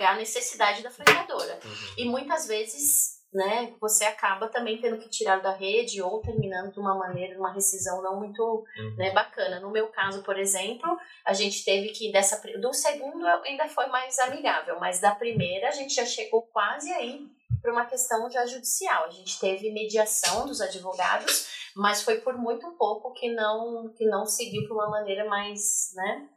à 0.01 0.15
necessidade 0.15 0.83
da 0.83 0.91
franqueadora. 0.91 1.59
Uhum. 1.65 1.93
E 1.97 2.05
muitas 2.05 2.47
vezes 2.47 3.22
né, 3.33 3.73
você 3.81 4.05
acaba 4.05 4.47
também 4.47 4.79
tendo 4.79 4.97
que 4.97 5.09
tirar 5.09 5.41
da 5.41 5.51
rede 5.51 6.01
ou 6.01 6.21
terminando 6.21 6.71
de 6.71 6.79
uma 6.79 6.95
maneira, 6.95 7.37
uma 7.37 7.51
rescisão 7.51 8.01
não 8.01 8.19
muito 8.19 8.41
uhum. 8.43 8.95
né, 8.95 9.11
bacana. 9.11 9.59
No 9.59 9.71
meu 9.71 9.87
caso, 9.87 10.23
por 10.23 10.37
exemplo, 10.37 10.97
a 11.25 11.33
gente 11.33 11.65
teve 11.65 11.89
que 11.89 12.11
dessa 12.11 12.41
do 12.59 12.73
segundo 12.73 13.25
ainda 13.25 13.67
foi 13.67 13.87
mais 13.87 14.19
amigável, 14.19 14.79
mas 14.79 14.99
da 14.99 15.15
primeira 15.15 15.69
a 15.69 15.71
gente 15.71 15.93
já 15.95 16.05
chegou 16.05 16.43
quase 16.53 16.91
aí 16.91 17.27
para 17.61 17.71
uma 17.71 17.85
questão 17.85 18.29
já 18.29 18.45
judicial. 18.45 19.05
A 19.05 19.09
gente 19.09 19.39
teve 19.39 19.71
mediação 19.71 20.45
dos 20.45 20.61
advogados, 20.61 21.71
mas 21.75 22.03
foi 22.03 22.21
por 22.21 22.37
muito 22.37 22.69
pouco 22.71 23.13
que 23.13 23.33
não 23.33 23.91
que 23.97 24.05
não 24.05 24.25
seguiu 24.25 24.67
para 24.67 24.75
uma 24.75 24.89
maneira 24.89 25.25
mais, 25.25 25.91
né, 25.95 26.29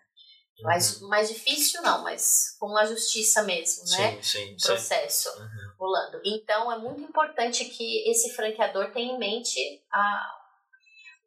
mais, 0.62 1.00
uhum. 1.00 1.08
mais 1.08 1.28
difícil 1.28 1.82
não, 1.82 2.02
mas 2.02 2.56
com 2.58 2.76
a 2.76 2.86
justiça 2.86 3.42
mesmo, 3.42 3.84
né? 3.90 4.22
Sim, 4.22 4.56
sim. 4.56 4.56
Processo 4.66 5.30
sim. 5.30 5.40
Uhum. 5.40 5.72
rolando. 5.78 6.20
Então 6.24 6.72
é 6.72 6.78
muito 6.78 7.02
importante 7.02 7.64
que 7.66 8.08
esse 8.08 8.34
franqueador 8.34 8.90
tenha 8.92 9.12
em 9.12 9.18
mente 9.18 9.60
a, 9.92 10.32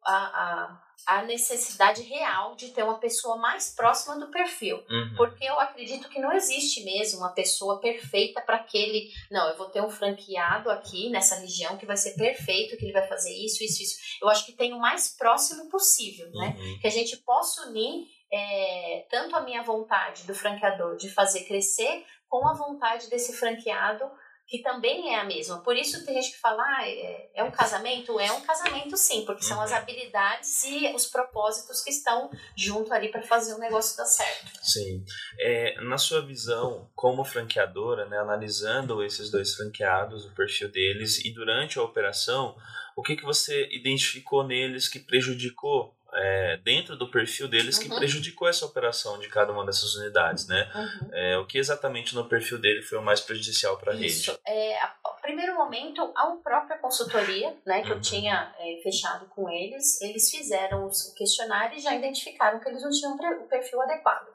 a, 0.04 0.14
a, 0.14 0.82
a 1.06 1.22
necessidade 1.22 2.02
real 2.02 2.56
de 2.56 2.68
ter 2.68 2.82
uma 2.82 2.98
pessoa 2.98 3.36
mais 3.36 3.72
próxima 3.74 4.18
do 4.18 4.30
perfil. 4.32 4.76
Uhum. 4.90 5.14
Porque 5.16 5.44
eu 5.44 5.58
acredito 5.60 6.08
que 6.08 6.20
não 6.20 6.32
existe 6.32 6.82
mesmo 6.82 7.20
uma 7.20 7.32
pessoa 7.32 7.80
perfeita 7.80 8.40
para 8.40 8.56
aquele. 8.56 9.10
Não, 9.30 9.48
eu 9.48 9.56
vou 9.56 9.70
ter 9.70 9.80
um 9.80 9.90
franqueado 9.90 10.70
aqui 10.70 11.08
nessa 11.08 11.36
região 11.36 11.76
que 11.76 11.86
vai 11.86 11.96
ser 11.96 12.16
perfeito, 12.16 12.76
que 12.76 12.84
ele 12.84 12.92
vai 12.92 13.06
fazer 13.06 13.32
isso, 13.32 13.62
isso, 13.62 13.82
isso. 13.82 13.96
Eu 14.20 14.28
acho 14.28 14.44
que 14.44 14.52
tem 14.52 14.72
o 14.72 14.78
mais 14.80 15.16
próximo 15.16 15.68
possível, 15.70 16.28
né? 16.32 16.56
Uhum. 16.58 16.78
Que 16.80 16.86
a 16.88 16.90
gente 16.90 17.16
possa 17.18 17.68
unir 17.68 18.06
é, 18.32 19.06
tanto 19.10 19.36
a 19.36 19.40
minha 19.40 19.62
vontade 19.62 20.24
do 20.24 20.34
franqueador 20.34 20.96
de 20.96 21.10
fazer 21.10 21.44
crescer, 21.44 22.04
com 22.28 22.46
a 22.46 22.54
vontade 22.54 23.10
desse 23.10 23.36
franqueado 23.36 24.10
que 24.50 24.62
também 24.62 25.14
é 25.14 25.20
a 25.20 25.24
mesma. 25.24 25.62
Por 25.62 25.76
isso 25.76 26.04
tem 26.04 26.20
gente 26.20 26.32
que 26.32 26.40
fala, 26.40 26.60
ah, 26.60 26.88
é, 26.88 27.30
é 27.36 27.44
um 27.44 27.52
casamento? 27.52 28.18
É 28.18 28.32
um 28.32 28.40
casamento 28.40 28.96
sim, 28.96 29.24
porque 29.24 29.44
são 29.44 29.60
as 29.60 29.70
uhum. 29.70 29.76
habilidades 29.76 30.64
e 30.64 30.92
os 30.92 31.06
propósitos 31.06 31.84
que 31.84 31.90
estão 31.90 32.28
junto 32.56 32.92
ali 32.92 33.12
para 33.12 33.22
fazer 33.22 33.54
o 33.54 33.58
negócio 33.58 33.96
dar 33.96 34.06
certo. 34.06 34.50
Sim. 34.60 35.04
É, 35.38 35.80
na 35.82 35.96
sua 35.96 36.26
visão, 36.26 36.90
como 36.96 37.24
franqueadora, 37.24 38.06
né, 38.06 38.18
analisando 38.18 39.04
esses 39.04 39.30
dois 39.30 39.54
franqueados, 39.54 40.26
o 40.26 40.34
perfil 40.34 40.68
deles, 40.68 41.24
e 41.24 41.32
durante 41.32 41.78
a 41.78 41.84
operação, 41.84 42.56
o 42.96 43.02
que, 43.02 43.14
que 43.14 43.24
você 43.24 43.68
identificou 43.70 44.44
neles 44.44 44.88
que 44.88 44.98
prejudicou 44.98 45.94
é, 46.14 46.56
dentro 46.58 46.96
do 46.96 47.10
perfil 47.10 47.48
deles 47.48 47.76
uhum. 47.76 47.82
que 47.82 47.96
prejudicou 47.96 48.48
essa 48.48 48.66
operação 48.66 49.18
de 49.18 49.28
cada 49.28 49.52
uma 49.52 49.64
dessas 49.64 49.94
unidades, 49.94 50.46
né? 50.46 50.70
Uhum. 50.74 51.08
É, 51.12 51.38
o 51.38 51.46
que 51.46 51.58
exatamente 51.58 52.14
no 52.14 52.28
perfil 52.28 52.58
dele 52.58 52.82
foi 52.82 52.98
o 52.98 53.02
mais 53.02 53.20
prejudicial 53.20 53.76
para 53.78 53.92
a 53.92 53.96
rede? 53.96 54.36
É, 54.46 54.78
a, 54.78 54.94
primeiro 55.20 55.54
momento, 55.54 56.12
a 56.16 56.26
própria 56.42 56.78
consultoria, 56.78 57.54
né, 57.64 57.82
que 57.82 57.90
uhum. 57.90 57.96
eu 57.96 58.00
tinha 58.00 58.52
é, 58.58 58.80
fechado 58.82 59.26
com 59.26 59.48
eles, 59.48 60.00
eles 60.00 60.30
fizeram 60.30 60.86
o 60.86 61.14
questionário 61.14 61.76
e 61.76 61.80
já 61.80 61.94
identificaram 61.94 62.58
que 62.58 62.68
eles 62.68 62.82
não 62.82 62.90
tinham 62.90 63.14
o 63.14 63.46
perfil 63.46 63.80
adequado. 63.82 64.26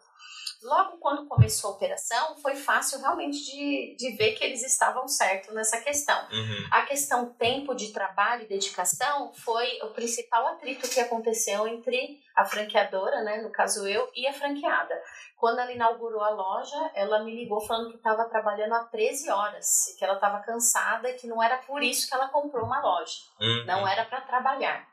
Logo 0.66 0.98
quando 0.98 1.28
começou 1.28 1.70
a 1.70 1.74
operação, 1.74 2.36
foi 2.38 2.56
fácil 2.56 3.00
realmente 3.00 3.38
de, 3.46 3.96
de 3.98 4.16
ver 4.18 4.34
que 4.34 4.44
eles 4.44 4.66
estavam 4.66 5.08
certos 5.08 5.54
nessa 5.54 5.80
questão. 5.80 6.20
Uhum. 6.32 6.68
A 6.72 6.82
questão 6.82 7.30
tempo 7.34 7.76
de 7.76 7.94
trabalho 7.94 8.44
e 8.44 8.48
dedicação 8.48 9.32
foi 9.34 9.80
o 9.84 9.90
principal 9.90 10.48
atrito 10.48 10.90
que 10.90 11.00
aconteceu 11.00 11.68
entre 11.68 12.20
a 12.36 12.44
franqueadora, 12.44 13.22
né, 13.22 13.42
no 13.42 13.52
caso 13.52 13.88
eu, 13.88 14.10
e 14.16 14.28
a 14.28 14.34
franqueada. 14.34 15.00
Quando 15.38 15.60
ela 15.60 15.72
inaugurou 15.72 16.22
a 16.22 16.30
loja, 16.30 16.92
ela 16.96 17.24
me 17.24 17.36
ligou 17.36 17.62
falando 17.62 17.92
que 17.92 17.98
estava 17.98 18.26
trabalhando 18.26 18.74
há 18.74 18.86
13 18.86 19.30
horas, 19.30 19.96
que 19.98 20.04
ela 20.04 20.16
estava 20.16 20.40
cansada 20.40 21.10
e 21.10 21.14
que 21.14 21.28
não 21.28 21.42
era 21.42 21.58
por 21.60 21.84
isso 21.84 22.08
que 22.08 22.16
ela 22.16 22.30
comprou 22.30 22.66
uma 22.66 22.82
loja. 22.82 23.20
Uhum. 23.40 23.66
Não 23.68 23.88
era 23.88 24.04
para 24.06 24.22
trabalhar. 24.22 24.88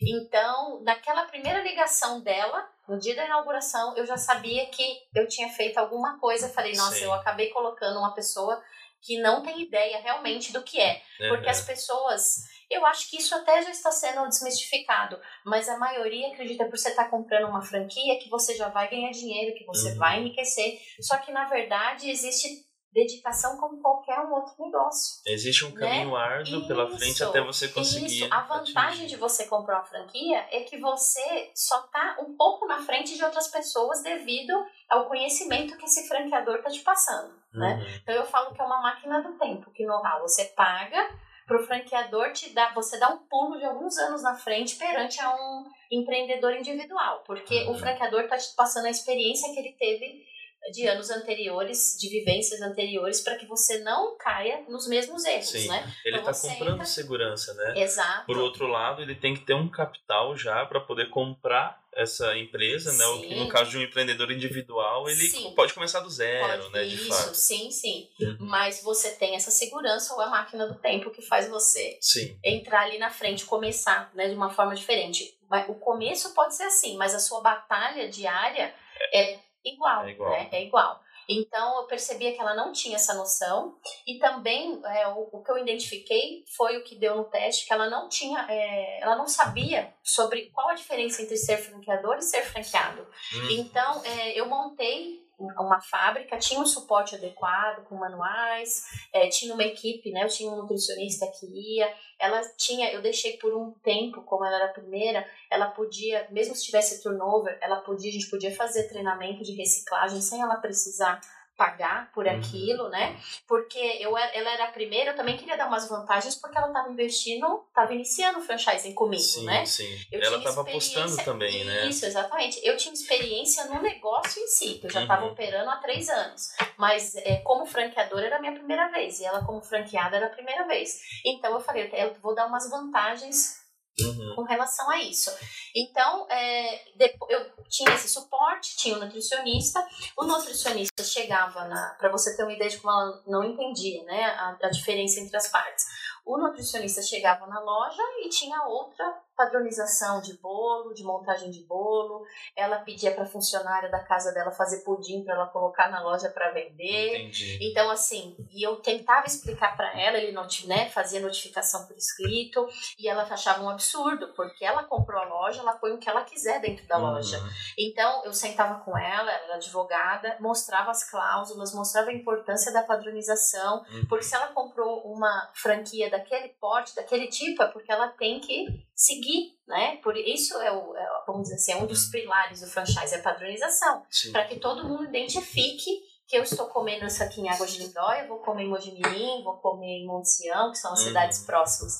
Então, 0.00 0.80
naquela 0.82 1.24
primeira 1.24 1.60
ligação 1.62 2.20
dela, 2.20 2.68
no 2.88 2.98
dia 2.98 3.14
da 3.14 3.26
inauguração, 3.26 3.96
eu 3.96 4.06
já 4.06 4.16
sabia 4.16 4.66
que 4.66 4.82
eu 5.14 5.28
tinha 5.28 5.48
feito 5.50 5.78
alguma 5.78 6.18
coisa. 6.18 6.48
Falei, 6.48 6.74
nossa, 6.74 6.96
Sim. 6.96 7.04
eu 7.04 7.12
acabei 7.12 7.50
colocando 7.50 7.98
uma 7.98 8.14
pessoa 8.14 8.60
que 9.02 9.20
não 9.20 9.42
tem 9.42 9.62
ideia 9.62 10.00
realmente 10.00 10.52
do 10.52 10.62
que 10.62 10.80
é. 10.80 11.02
Porque 11.28 11.44
uhum. 11.44 11.50
as 11.50 11.60
pessoas. 11.60 12.36
Eu 12.70 12.84
acho 12.84 13.08
que 13.08 13.16
isso 13.16 13.34
até 13.34 13.62
já 13.62 13.70
está 13.70 13.90
sendo 13.90 14.28
desmistificado, 14.28 15.18
mas 15.42 15.70
a 15.70 15.78
maioria 15.78 16.28
acredita 16.28 16.66
por 16.66 16.76
você 16.76 16.90
estar 16.90 17.04
tá 17.04 17.10
comprando 17.10 17.48
uma 17.48 17.62
franquia 17.62 18.18
que 18.18 18.28
você 18.28 18.54
já 18.54 18.68
vai 18.68 18.90
ganhar 18.90 19.10
dinheiro, 19.10 19.56
que 19.56 19.64
você 19.64 19.92
uhum. 19.92 19.96
vai 19.96 20.20
enriquecer. 20.20 20.78
Só 21.00 21.16
que 21.16 21.32
na 21.32 21.46
verdade 21.46 22.10
existe 22.10 22.67
dedicação 22.92 23.58
como 23.58 23.80
qualquer 23.80 24.18
um 24.20 24.32
outro 24.32 24.54
negócio. 24.58 25.20
Existe 25.26 25.64
um 25.64 25.72
caminho 25.72 26.12
né? 26.12 26.16
árduo 26.16 26.58
isso, 26.58 26.66
pela 26.66 26.90
frente 26.90 27.22
até 27.22 27.40
você 27.40 27.68
conseguir. 27.68 28.24
Isso. 28.24 28.34
A 28.34 28.40
vantagem 28.40 29.00
atingir. 29.00 29.06
de 29.08 29.16
você 29.16 29.46
comprar 29.46 29.76
uma 29.76 29.84
franquia 29.84 30.46
é 30.50 30.60
que 30.60 30.78
você 30.78 31.50
só 31.54 31.84
está 31.84 32.18
um 32.20 32.36
pouco 32.36 32.66
na 32.66 32.82
frente 32.82 33.16
de 33.16 33.24
outras 33.24 33.48
pessoas 33.48 34.02
devido 34.02 34.52
ao 34.88 35.06
conhecimento 35.06 35.76
que 35.76 35.84
esse 35.84 36.08
franqueador 36.08 36.56
está 36.56 36.70
te 36.70 36.80
passando. 36.80 37.34
Né? 37.52 37.74
Uhum. 37.74 37.78
Né? 37.78 38.00
Então 38.02 38.14
eu 38.14 38.24
falo 38.24 38.54
que 38.54 38.60
é 38.60 38.64
uma 38.64 38.80
máquina 38.80 39.22
do 39.22 39.36
tempo, 39.38 39.70
que 39.72 39.84
know-how 39.84 40.20
você 40.20 40.44
paga 40.56 41.08
para 41.46 41.60
o 41.60 41.64
franqueador 41.66 42.30
te 42.32 42.52
dar, 42.52 42.74
você 42.74 42.98
dá 42.98 43.08
um 43.08 43.26
pulo 43.26 43.58
de 43.58 43.64
alguns 43.64 43.96
anos 43.98 44.22
na 44.22 44.34
frente 44.34 44.76
perante 44.76 45.18
a 45.18 45.34
um 45.34 45.64
empreendedor 45.90 46.54
individual, 46.54 47.24
porque 47.26 47.64
uhum. 47.64 47.72
o 47.72 47.78
franqueador 47.78 48.20
está 48.20 48.36
te 48.36 48.54
passando 48.54 48.84
a 48.84 48.90
experiência 48.90 49.52
que 49.54 49.58
ele 49.58 49.72
teve 49.72 50.22
de 50.70 50.86
anos 50.86 51.10
anteriores, 51.10 51.96
de 51.98 52.08
vivências 52.08 52.60
anteriores, 52.60 53.20
para 53.20 53.36
que 53.36 53.46
você 53.46 53.78
não 53.78 54.16
caia 54.16 54.64
nos 54.68 54.88
mesmos 54.88 55.24
erros, 55.24 55.48
Sim. 55.48 55.68
né? 55.68 55.94
Ele 56.04 56.18
está 56.18 56.30
então 56.30 56.50
comprando 56.50 56.74
entra... 56.74 56.86
segurança, 56.86 57.54
né? 57.54 57.82
Exato. 57.82 58.26
Por 58.26 58.38
outro 58.38 58.66
lado, 58.66 59.02
ele 59.02 59.14
tem 59.14 59.34
que 59.34 59.44
ter 59.44 59.54
um 59.54 59.68
capital 59.68 60.36
já 60.36 60.64
para 60.66 60.80
poder 60.80 61.10
comprar 61.10 61.82
essa 61.98 62.36
empresa, 62.38 62.92
sim. 62.92 62.98
né? 62.98 63.06
O 63.06 63.20
que 63.22 63.34
no 63.34 63.48
caso 63.48 63.70
de 63.70 63.78
um 63.78 63.82
empreendedor 63.82 64.30
individual, 64.30 65.08
ele 65.08 65.28
sim. 65.28 65.52
pode 65.54 65.74
começar 65.74 66.00
do 66.00 66.08
zero, 66.08 66.62
pode, 66.62 66.72
né? 66.72 66.84
De 66.84 66.94
isso, 66.94 67.08
fato. 67.08 67.34
sim, 67.34 67.70
sim. 67.70 68.08
Uhum. 68.20 68.36
Mas 68.40 68.82
você 68.82 69.10
tem 69.10 69.34
essa 69.34 69.50
segurança 69.50 70.14
ou 70.14 70.20
a 70.20 70.28
máquina 70.28 70.66
do 70.66 70.76
tempo 70.76 71.10
que 71.10 71.22
faz 71.22 71.48
você 71.48 71.98
sim. 72.00 72.38
entrar 72.44 72.82
ali 72.82 72.98
na 72.98 73.10
frente, 73.10 73.44
começar, 73.44 74.12
né? 74.14 74.28
De 74.28 74.34
uma 74.34 74.50
forma 74.50 74.74
diferente. 74.74 75.36
O 75.68 75.74
começo 75.74 76.34
pode 76.34 76.54
ser 76.54 76.64
assim, 76.64 76.96
mas 76.96 77.14
a 77.14 77.18
sua 77.18 77.40
batalha 77.40 78.08
diária 78.08 78.72
é 79.12 79.38
igual, 79.74 80.04
é 80.04 80.10
igual. 80.10 80.30
Né? 80.30 80.48
É 80.52 80.64
igual. 80.64 81.00
Então 81.28 81.82
eu 81.82 81.86
percebia 81.86 82.32
que 82.32 82.40
ela 82.40 82.54
não 82.54 82.72
tinha 82.72 82.96
essa 82.96 83.12
noção 83.12 83.76
e 84.06 84.18
também 84.18 84.80
é, 84.82 85.08
o, 85.08 85.28
o, 85.30 85.42
que 85.42 85.50
eu 85.50 85.58
identifiquei 85.58 86.42
foi 86.56 86.78
o 86.78 86.84
que 86.84 86.96
deu 86.96 87.16
no 87.16 87.24
teste 87.24 87.66
que 87.66 87.72
ela 87.72 87.90
não 87.90 88.08
tinha, 88.08 88.46
é, 88.48 89.02
ela 89.02 89.14
não 89.14 89.28
sabia 89.28 89.92
sobre 90.02 90.46
qual 90.46 90.70
a 90.70 90.74
diferença 90.74 91.20
entre 91.20 91.36
ser 91.36 91.58
franqueador 91.58 92.16
e 92.16 92.22
ser 92.22 92.42
franqueado. 92.44 93.02
Hum. 93.02 93.48
Então 93.50 94.02
é, 94.06 94.40
eu 94.40 94.46
montei 94.46 95.27
uma 95.38 95.80
fábrica, 95.80 96.36
tinha 96.36 96.60
um 96.60 96.66
suporte 96.66 97.14
adequado 97.14 97.84
com 97.84 97.94
manuais, 97.94 98.84
é, 99.12 99.28
tinha 99.28 99.54
uma 99.54 99.62
equipe, 99.62 100.10
né? 100.10 100.24
Eu 100.24 100.28
tinha 100.28 100.50
um 100.50 100.56
nutricionista 100.56 101.26
que 101.28 101.46
ia. 101.46 101.92
Ela 102.18 102.40
tinha, 102.56 102.92
eu 102.92 103.00
deixei 103.00 103.36
por 103.36 103.54
um 103.54 103.70
tempo, 103.82 104.22
como 104.22 104.44
ela 104.44 104.56
era 104.56 104.64
a 104.66 104.72
primeira, 104.72 105.24
ela 105.48 105.68
podia, 105.68 106.26
mesmo 106.30 106.54
se 106.54 106.64
tivesse 106.64 107.02
turnover, 107.02 107.56
ela 107.60 107.80
podia, 107.82 108.10
a 108.10 108.12
gente 108.12 108.28
podia 108.28 108.54
fazer 108.54 108.88
treinamento 108.88 109.44
de 109.44 109.54
reciclagem 109.54 110.20
sem 110.20 110.42
ela 110.42 110.56
precisar 110.56 111.20
pagar 111.58 112.12
por 112.12 112.24
uhum. 112.24 112.38
aquilo, 112.38 112.88
né? 112.88 113.20
Porque 113.46 113.78
eu, 114.00 114.16
ela 114.16 114.50
era 114.52 114.64
a 114.66 114.72
primeira, 114.72 115.10
eu 115.10 115.16
também 115.16 115.36
queria 115.36 115.56
dar 115.56 115.66
umas 115.66 115.88
vantagens 115.88 116.36
porque 116.36 116.56
ela 116.56 116.68
estava 116.68 116.88
investindo, 116.88 117.64
estava 117.68 117.92
iniciando 117.92 118.38
o 118.38 118.42
franchising 118.42 118.94
comigo, 118.94 119.20
sim, 119.20 119.44
né? 119.44 119.66
Sim, 119.66 119.98
eu 120.12 120.22
Ela 120.22 120.38
estava 120.38 120.60
apostando 120.60 121.16
também, 121.24 121.64
né? 121.64 121.86
Isso, 121.86 122.06
exatamente. 122.06 122.60
Eu 122.62 122.76
tinha 122.76 122.94
experiência 122.94 123.64
no 123.64 123.82
negócio 123.82 124.40
em 124.40 124.46
si, 124.46 124.74
que 124.74 124.86
eu 124.86 124.90
já 124.90 125.02
estava 125.02 125.26
uhum. 125.26 125.32
operando 125.32 125.68
há 125.68 125.76
três 125.78 126.08
anos. 126.08 126.50
Mas 126.76 127.16
é, 127.16 127.38
como 127.38 127.66
franqueadora 127.66 128.26
era 128.26 128.36
a 128.36 128.40
minha 128.40 128.52
primeira 128.52 128.88
vez, 128.92 129.18
e 129.18 129.24
ela 129.24 129.44
como 129.44 129.60
franqueada 129.60 130.16
era 130.16 130.26
a 130.26 130.30
primeira 130.30 130.64
vez. 130.64 131.00
Então 131.26 131.52
eu 131.52 131.60
falei, 131.60 131.90
eu 131.92 132.14
vou 132.22 132.36
dar 132.36 132.46
umas 132.46 132.70
vantagens 132.70 133.67
Uhum. 134.00 134.34
com 134.36 134.42
relação 134.42 134.88
a 134.90 134.98
isso. 134.98 135.30
Então, 135.74 136.26
é, 136.30 136.88
eu 137.28 137.64
tinha 137.68 137.94
esse 137.94 138.08
suporte, 138.08 138.76
tinha 138.76 138.96
um 138.96 139.00
nutricionista. 139.00 139.84
O 140.16 140.24
nutricionista 140.24 141.02
chegava, 141.04 141.68
para 141.98 142.10
você 142.10 142.36
ter 142.36 142.42
uma 142.42 142.52
ideia 142.52 142.70
de 142.70 142.78
como 142.78 142.92
ela 142.92 143.22
não 143.26 143.44
entendia 143.44 144.02
né, 144.04 144.24
a, 144.24 144.56
a 144.62 144.70
diferença 144.70 145.20
entre 145.20 145.36
as 145.36 145.48
partes. 145.48 145.84
o 146.24 146.38
nutricionista 146.38 147.02
chegava 147.02 147.46
na 147.46 147.60
loja 147.60 148.02
e 148.24 148.28
tinha 148.28 148.62
outra 148.64 149.27
padronização 149.38 150.20
de 150.20 150.36
bolo, 150.38 150.92
de 150.92 151.04
montagem 151.04 151.50
de 151.50 151.62
bolo. 151.64 152.24
Ela 152.56 152.78
pedia 152.80 153.12
para 153.14 153.22
a 153.22 153.26
funcionária 153.26 153.88
da 153.88 154.00
casa 154.00 154.32
dela 154.32 154.50
fazer 154.50 154.82
pudim 154.84 155.24
para 155.24 155.34
ela 155.34 155.46
colocar 155.46 155.88
na 155.90 156.02
loja 156.02 156.28
para 156.28 156.50
vender. 156.50 157.20
Entendi. 157.20 157.58
Então 157.70 157.88
assim, 157.90 158.36
e 158.50 158.66
eu 158.66 158.76
tentava 158.76 159.26
explicar 159.26 159.76
para 159.76 159.98
ela, 159.98 160.18
ele 160.18 160.32
não 160.32 160.46
né, 160.66 160.88
fazia 160.90 161.20
notificação 161.20 161.86
por 161.86 161.96
escrito 161.96 162.66
e 162.98 163.08
ela 163.08 163.22
achava 163.22 163.62
um 163.62 163.68
absurdo, 163.70 164.32
porque 164.34 164.64
ela 164.64 164.82
comprou 164.84 165.20
a 165.20 165.24
loja, 165.24 165.60
ela 165.60 165.76
põe 165.76 165.92
o 165.92 165.98
que 165.98 166.08
ela 166.08 166.24
quiser 166.24 166.60
dentro 166.60 166.86
da 166.86 166.98
Uhum. 166.98 167.04
loja. 167.12 167.38
Então 167.78 168.24
eu 168.24 168.32
sentava 168.32 168.80
com 168.80 168.96
ela, 168.98 169.30
ela 169.30 169.44
era 169.44 169.54
advogada, 169.54 170.36
mostrava 170.40 170.90
as 170.90 171.08
cláusulas, 171.08 171.72
mostrava 171.72 172.10
a 172.10 172.14
importância 172.14 172.72
da 172.72 172.82
padronização, 172.82 173.84
Uhum. 173.90 174.06
porque 174.08 174.24
se 174.24 174.34
ela 174.34 174.48
comprou 174.48 175.02
uma 175.04 175.48
franquia 175.54 176.10
daquele 176.10 176.48
porte, 176.60 176.94
daquele 176.96 177.28
tipo, 177.28 177.62
é 177.62 177.68
porque 177.68 177.92
ela 177.92 178.08
tem 178.08 178.40
que 178.40 178.66
seguir, 178.94 179.27
né? 179.66 179.96
Por 180.02 180.16
isso 180.16 180.56
é 180.60 180.70
o, 180.72 180.96
é, 180.96 181.06
vamos 181.26 181.42
dizer 181.42 181.54
assim, 181.56 181.72
é 181.72 181.76
um 181.76 181.86
dos 181.86 182.06
pilares 182.06 182.60
do 182.60 182.66
franchise, 182.66 183.14
é 183.14 183.18
a 183.18 183.22
padronização, 183.22 184.02
para 184.32 184.44
que 184.46 184.58
todo 184.58 184.86
mundo 184.88 185.04
identifique 185.04 185.90
que 186.26 186.36
eu 186.36 186.42
estou 186.42 186.66
comendo 186.66 187.06
isso 187.06 187.22
aqui 187.22 187.40
em 187.40 187.48
Água 187.48 187.66
de 187.66 187.78
Lindóia, 187.78 188.26
vou 188.28 188.38
comer 188.40 188.64
em 188.64 188.68
Mojimirim, 188.68 189.42
vou 189.42 189.56
comer 189.56 190.02
em 190.02 190.06
Monte 190.06 190.28
Sião, 190.28 190.70
que 190.70 190.76
são 190.76 190.92
as 190.92 191.00
Uhum. 191.00 191.06
cidades 191.06 191.38
próximas. 191.46 191.94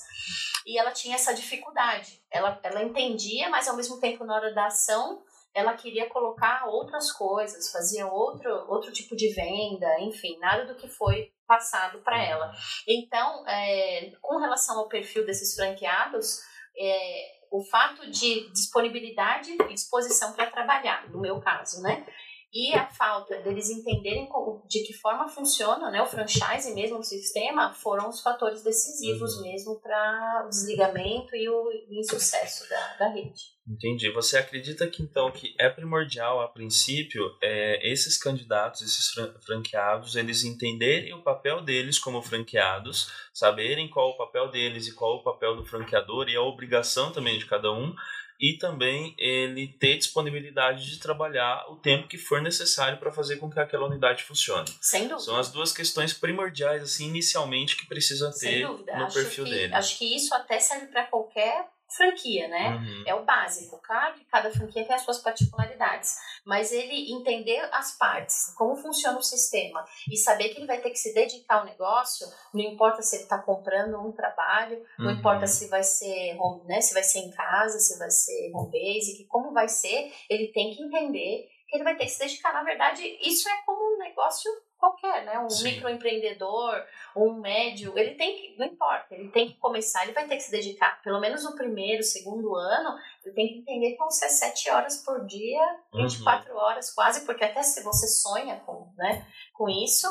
E 0.66 0.78
ela 0.78 0.90
tinha 0.92 1.14
essa 1.14 1.32
dificuldade. 1.32 2.22
Ela, 2.30 2.60
ela 2.62 2.82
entendia, 2.82 3.48
mas 3.48 3.66
ao 3.66 3.74
mesmo 3.76 3.98
tempo, 3.98 4.24
na 4.24 4.34
hora 4.34 4.52
da 4.52 4.66
ação, 4.66 5.22
ela 5.54 5.72
queria 5.72 6.10
colocar 6.10 6.66
outras 6.68 7.10
coisas, 7.10 7.72
fazia 7.72 8.06
outro, 8.06 8.50
outro 8.68 8.92
tipo 8.92 9.16
de 9.16 9.32
venda, 9.32 9.98
enfim, 10.00 10.38
nada 10.38 10.66
do 10.66 10.74
que 10.74 10.88
foi 10.88 11.32
passado 11.46 12.00
para 12.00 12.22
ela. 12.22 12.52
Então, 12.86 13.48
é, 13.48 14.12
com 14.20 14.36
relação 14.38 14.78
ao 14.78 14.88
perfil 14.88 15.24
desses 15.24 15.54
franqueados, 15.54 16.38
é, 16.78 17.38
o 17.50 17.62
fato 17.62 18.10
de 18.10 18.50
disponibilidade 18.50 19.50
e 19.68 19.74
disposição 19.74 20.32
para 20.32 20.46
trabalhar, 20.46 21.08
no 21.10 21.20
meu 21.20 21.40
caso, 21.40 21.82
né? 21.82 22.06
E 22.52 22.72
a 22.74 22.86
falta 22.88 23.38
deles 23.42 23.68
entenderem 23.68 24.26
como- 24.26 24.64
de 24.66 24.82
que 24.86 24.94
forma 24.94 25.28
funciona 25.28 25.90
né, 25.90 26.00
o 26.00 26.06
franchise 26.06 26.72
mesmo, 26.74 26.98
o 26.98 27.04
sistema, 27.04 27.74
foram 27.74 28.08
os 28.08 28.22
fatores 28.22 28.62
decisivos 28.62 29.36
Uhum. 29.36 29.42
mesmo 29.42 29.80
para 29.80 30.44
o 30.46 30.48
desligamento 30.48 31.36
e 31.36 31.46
o 31.48 31.70
insucesso 31.90 32.66
da, 32.68 32.94
da 32.96 33.08
rede. 33.08 33.56
Entendi. 33.68 34.10
Você 34.12 34.38
acredita 34.38 34.86
que 34.88 35.02
então 35.02 35.30
que 35.30 35.54
é 35.60 35.68
primordial 35.68 36.40
a 36.40 36.48
princípio 36.48 37.22
é, 37.42 37.86
esses 37.92 38.16
candidatos, 38.16 38.80
esses 38.80 39.08
fran- 39.10 39.34
franqueados, 39.44 40.16
eles 40.16 40.42
entenderem 40.42 41.12
o 41.12 41.22
papel 41.22 41.60
deles 41.60 41.98
como 41.98 42.22
franqueados, 42.22 43.12
saberem 43.34 43.90
qual 43.90 44.08
o 44.08 44.16
papel 44.16 44.50
deles 44.50 44.86
e 44.86 44.94
qual 44.94 45.16
o 45.16 45.22
papel 45.22 45.54
do 45.54 45.66
franqueador 45.66 46.30
e 46.30 46.36
a 46.36 46.40
obrigação 46.42 47.12
também 47.12 47.38
de 47.38 47.44
cada 47.44 47.70
um, 47.70 47.94
e 48.38 48.54
também 48.54 49.14
ele 49.18 49.66
ter 49.66 49.96
disponibilidade 49.96 50.88
de 50.88 50.98
trabalhar 50.98 51.66
o 51.70 51.76
tempo 51.76 52.06
que 52.06 52.16
for 52.16 52.40
necessário 52.40 52.98
para 52.98 53.10
fazer 53.10 53.36
com 53.36 53.50
que 53.50 53.58
aquela 53.58 53.86
unidade 53.86 54.22
funcione. 54.22 54.68
Sem 54.80 55.02
dúvida. 55.02 55.20
São 55.20 55.36
as 55.36 55.50
duas 55.50 55.72
questões 55.72 56.12
primordiais 56.12 56.82
assim 56.82 57.08
inicialmente 57.08 57.76
que 57.76 57.86
precisa 57.86 58.32
ter 58.38 58.66
no 58.66 59.04
acho 59.04 59.14
perfil 59.14 59.44
que, 59.44 59.50
dele. 59.50 59.74
Acho 59.74 59.98
que 59.98 60.16
isso 60.16 60.32
até 60.34 60.60
serve 60.60 60.86
para 60.86 61.04
qualquer 61.06 61.66
franquia, 61.96 62.48
né? 62.48 62.70
Uhum. 62.76 63.04
É 63.06 63.14
o 63.14 63.24
básico, 63.24 63.80
claro 63.82 64.14
que 64.14 64.24
cada 64.26 64.50
franquia 64.50 64.84
tem 64.84 64.94
as 64.94 65.02
suas 65.02 65.18
particularidades, 65.18 66.16
mas 66.44 66.70
ele 66.72 67.12
entender 67.12 67.66
as 67.72 67.96
partes, 67.96 68.52
como 68.56 68.76
funciona 68.76 69.18
o 69.18 69.22
sistema 69.22 69.84
e 70.10 70.16
saber 70.16 70.50
que 70.50 70.58
ele 70.58 70.66
vai 70.66 70.80
ter 70.80 70.90
que 70.90 70.98
se 70.98 71.14
dedicar 71.14 71.60
ao 71.60 71.64
negócio, 71.64 72.26
não 72.52 72.60
importa 72.62 73.02
se 73.02 73.16
ele 73.16 73.22
está 73.24 73.38
comprando 73.38 73.98
um 74.00 74.12
trabalho, 74.12 74.84
não 74.98 75.12
Uhum. 75.12 75.18
importa 75.18 75.46
se 75.46 75.68
vai 75.68 75.82
ser 75.82 76.36
home, 76.38 76.64
né, 76.66 76.80
se 76.80 76.92
vai 76.94 77.02
ser 77.02 77.20
em 77.20 77.30
casa, 77.30 77.78
se 77.78 77.98
vai 77.98 78.10
ser 78.10 78.50
home 78.54 78.70
base, 78.70 79.24
como 79.28 79.52
vai 79.52 79.68
ser, 79.68 80.12
ele 80.28 80.48
tem 80.48 80.74
que 80.74 80.82
entender 80.82 81.48
que 81.68 81.76
ele 81.76 81.84
vai 81.84 81.96
ter 81.96 82.04
que 82.04 82.10
se 82.10 82.18
dedicar. 82.18 82.52
Na 82.54 82.62
verdade, 82.62 83.02
isso 83.20 83.46
é 83.48 83.62
como 83.66 83.77
um 83.98 84.04
negócio 84.04 84.50
qualquer, 84.78 85.24
né? 85.24 85.38
Um 85.40 85.50
Sim. 85.50 85.72
microempreendedor, 85.72 86.84
um 87.16 87.34
médio, 87.34 87.98
ele 87.98 88.14
tem 88.14 88.36
que, 88.36 88.56
não 88.56 88.66
importa, 88.66 89.14
ele 89.14 89.28
tem 89.28 89.48
que 89.48 89.54
começar, 89.58 90.04
ele 90.04 90.12
vai 90.12 90.26
ter 90.26 90.36
que 90.36 90.42
se 90.42 90.50
dedicar, 90.50 91.02
pelo 91.02 91.20
menos 91.20 91.42
no 91.44 91.56
primeiro, 91.56 92.02
segundo 92.02 92.54
ano, 92.54 92.96
ele 93.24 93.34
tem 93.34 93.48
que 93.48 93.58
entender 93.58 93.92
que 93.92 93.98
vão 93.98 94.10
ser 94.10 94.28
sete 94.28 94.70
horas 94.70 94.98
por 95.04 95.26
dia, 95.26 95.60
24 95.92 96.54
horas 96.54 96.94
quase, 96.94 97.26
porque 97.26 97.44
até 97.44 97.62
se 97.62 97.82
você 97.82 98.06
sonha 98.06 98.60
com, 98.64 98.92
né, 98.96 99.26
com 99.52 99.68
isso, 99.68 100.06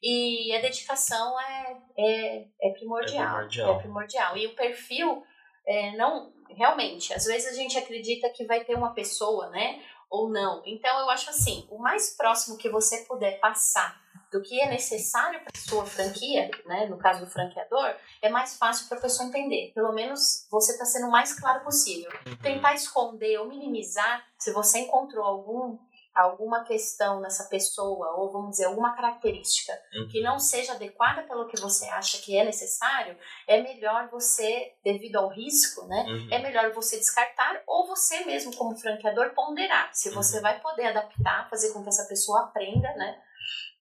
e 0.00 0.54
a 0.54 0.60
dedicação 0.60 1.38
é, 1.40 1.76
é, 1.98 2.46
é 2.62 2.70
primordial. 2.70 3.24
É 3.24 3.28
primordial. 3.28 3.74
É 3.74 3.78
primordial. 3.78 4.36
E 4.36 4.46
o 4.46 4.54
perfil, 4.56 5.22
é, 5.66 5.96
não, 5.96 6.32
realmente, 6.48 7.12
às 7.12 7.24
vezes 7.24 7.52
a 7.52 7.54
gente 7.54 7.78
acredita 7.78 8.28
que 8.30 8.44
vai 8.44 8.64
ter 8.64 8.74
uma 8.74 8.94
pessoa, 8.94 9.48
né, 9.50 9.82
ou 10.12 10.28
não. 10.28 10.62
Então 10.66 11.00
eu 11.00 11.10
acho 11.10 11.30
assim, 11.30 11.66
o 11.70 11.78
mais 11.78 12.14
próximo 12.14 12.58
que 12.58 12.68
você 12.68 12.98
puder 12.98 13.40
passar 13.40 13.98
do 14.30 14.42
que 14.42 14.60
é 14.60 14.68
necessário 14.68 15.40
para 15.40 15.58
sua 15.58 15.86
franquia, 15.86 16.50
né, 16.66 16.86
no 16.86 16.98
caso 16.98 17.24
do 17.24 17.30
franqueador, 17.30 17.94
é 18.20 18.28
mais 18.28 18.56
fácil 18.56 18.88
para 18.88 18.98
a 18.98 19.00
pessoa 19.00 19.28
entender. 19.28 19.72
Pelo 19.74 19.92
menos 19.92 20.46
você 20.50 20.72
está 20.72 20.84
sendo 20.84 21.08
o 21.08 21.10
mais 21.10 21.32
claro 21.38 21.64
possível. 21.64 22.10
Tentar 22.42 22.74
esconder 22.74 23.38
ou 23.38 23.48
minimizar, 23.48 24.22
se 24.38 24.52
você 24.52 24.80
encontrou 24.80 25.24
algum 25.24 25.78
alguma 26.14 26.62
questão 26.64 27.20
nessa 27.20 27.44
pessoa 27.48 28.16
ou 28.16 28.30
vamos 28.30 28.50
dizer 28.52 28.66
alguma 28.66 28.94
característica 28.94 29.72
Uhum. 29.94 30.08
que 30.08 30.20
não 30.20 30.38
seja 30.38 30.72
adequada 30.72 31.22
pelo 31.22 31.46
que 31.48 31.60
você 31.60 31.86
acha 31.86 32.18
que 32.18 32.36
é 32.36 32.44
necessário, 32.44 33.16
é 33.48 33.62
melhor 33.62 34.08
você, 34.10 34.72
devido 34.84 35.16
ao 35.16 35.28
risco, 35.28 35.86
né, 35.86 36.04
Uhum. 36.06 36.28
é 36.30 36.38
melhor 36.38 36.72
você 36.72 36.98
descartar 36.98 37.62
ou 37.66 37.86
você 37.86 38.24
mesmo 38.24 38.54
como 38.56 38.76
franqueador 38.76 39.30
ponderar 39.34 39.90
se 39.94 40.10
você 40.10 40.36
Uhum. 40.36 40.42
vai 40.42 40.60
poder 40.60 40.86
adaptar, 40.86 41.48
fazer 41.48 41.72
com 41.72 41.82
que 41.82 41.88
essa 41.88 42.06
pessoa 42.06 42.44
aprenda, 42.44 42.92
né, 42.94 43.18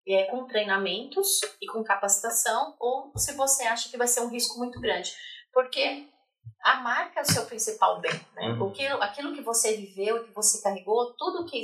é, 0.08 0.24
com 0.26 0.48
treinamentos 0.48 1.42
e 1.62 1.68
com 1.68 1.84
capacitação, 1.84 2.76
ou 2.80 3.12
se 3.18 3.34
você 3.34 3.64
acha 3.64 3.90
que 3.90 3.98
vai 3.98 4.08
ser 4.08 4.22
um 4.22 4.30
risco 4.30 4.58
muito 4.58 4.80
grande, 4.82 5.14
porque 5.54 6.08
a 6.64 6.76
marca 6.82 7.20
é 7.20 7.24
o 7.24 7.26
seu 7.26 7.46
principal 7.46 8.00
bem, 8.02 8.12
né? 8.36 8.50
Uhum. 8.50 8.58
Porque 8.60 8.84
aquilo 8.86 9.34
que 9.34 9.42
você 9.42 9.76
viveu, 9.78 10.24
que 10.24 10.32
você 10.32 10.62
carregou, 10.62 11.14
tudo 11.16 11.46
que 11.46 11.62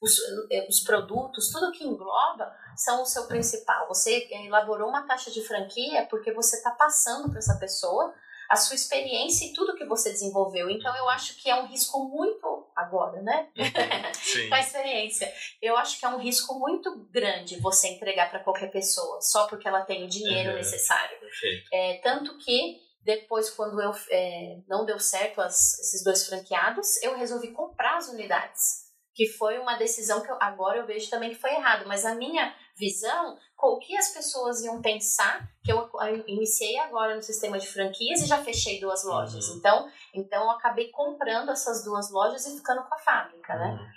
os, 0.00 0.18
eh, 0.50 0.66
os 0.68 0.80
produtos, 0.80 1.50
tudo 1.52 1.72
que 1.72 1.84
engloba 1.84 2.54
são 2.76 3.02
o 3.02 3.06
seu 3.06 3.26
principal. 3.26 3.86
Você 3.88 4.28
elaborou 4.30 4.88
uma 4.88 5.06
taxa 5.06 5.30
de 5.30 5.42
franquia 5.42 6.06
porque 6.08 6.32
você 6.32 6.56
está 6.56 6.70
passando 6.70 7.28
para 7.28 7.38
essa 7.38 7.58
pessoa 7.58 8.14
a 8.48 8.56
sua 8.56 8.74
experiência 8.74 9.44
e 9.46 9.52
tudo 9.52 9.76
que 9.76 9.84
você 9.84 10.10
desenvolveu. 10.10 10.68
Então 10.68 10.94
eu 10.96 11.08
acho 11.08 11.36
que 11.36 11.48
é 11.48 11.54
um 11.54 11.66
risco 11.66 12.02
muito 12.08 12.66
agora, 12.74 13.22
né? 13.22 13.48
Uhum. 13.56 13.64
Sim. 14.14 14.48
Com 14.48 14.54
a 14.56 14.60
experiência. 14.60 15.32
Eu 15.62 15.76
acho 15.76 16.00
que 16.00 16.04
é 16.04 16.08
um 16.08 16.18
risco 16.18 16.58
muito 16.58 17.06
grande 17.12 17.60
você 17.60 17.88
entregar 17.88 18.28
para 18.28 18.40
qualquer 18.42 18.70
pessoa 18.72 19.20
só 19.20 19.46
porque 19.46 19.68
ela 19.68 19.82
tem 19.82 20.04
o 20.04 20.08
dinheiro 20.08 20.50
Uhum. 20.50 20.56
necessário. 20.56 21.16
Perfeito. 21.20 21.68
É, 21.72 22.00
tanto 22.02 22.36
que 22.38 22.80
depois, 23.02 23.50
quando 23.50 23.80
eu 23.80 23.92
é, 24.10 24.58
não 24.68 24.84
deu 24.84 24.98
certo 24.98 25.40
as, 25.40 25.78
esses 25.78 26.02
dois 26.02 26.26
franqueados, 26.26 27.00
eu 27.02 27.16
resolvi 27.16 27.52
comprar 27.52 27.96
as 27.98 28.08
unidades. 28.08 28.89
Que 29.20 29.26
foi 29.26 29.58
uma 29.58 29.76
decisão 29.76 30.22
que 30.22 30.30
eu, 30.32 30.36
agora 30.40 30.78
eu 30.78 30.86
vejo 30.86 31.10
também 31.10 31.28
que 31.28 31.34
foi 31.38 31.50
errado. 31.50 31.84
Mas 31.86 32.06
a 32.06 32.14
minha 32.14 32.54
visão, 32.74 33.36
o 33.62 33.78
que 33.78 33.94
as 33.94 34.14
pessoas 34.14 34.62
iam 34.62 34.80
pensar, 34.80 35.46
que 35.62 35.70
eu, 35.70 35.90
eu 36.00 36.24
iniciei 36.26 36.78
agora 36.78 37.14
no 37.14 37.20
sistema 37.22 37.58
de 37.58 37.66
franquias 37.66 38.22
e 38.22 38.26
já 38.26 38.42
fechei 38.42 38.80
duas 38.80 39.04
lojas. 39.04 39.50
Uhum. 39.50 39.56
Então, 39.58 39.90
então 40.14 40.42
eu 40.44 40.50
acabei 40.52 40.88
comprando 40.90 41.50
essas 41.50 41.84
duas 41.84 42.10
lojas 42.10 42.46
e 42.46 42.56
ficando 42.56 42.82
com 42.84 42.94
a 42.94 42.98
fábrica, 42.98 43.54
né? 43.56 43.72
Uhum. 43.78 43.88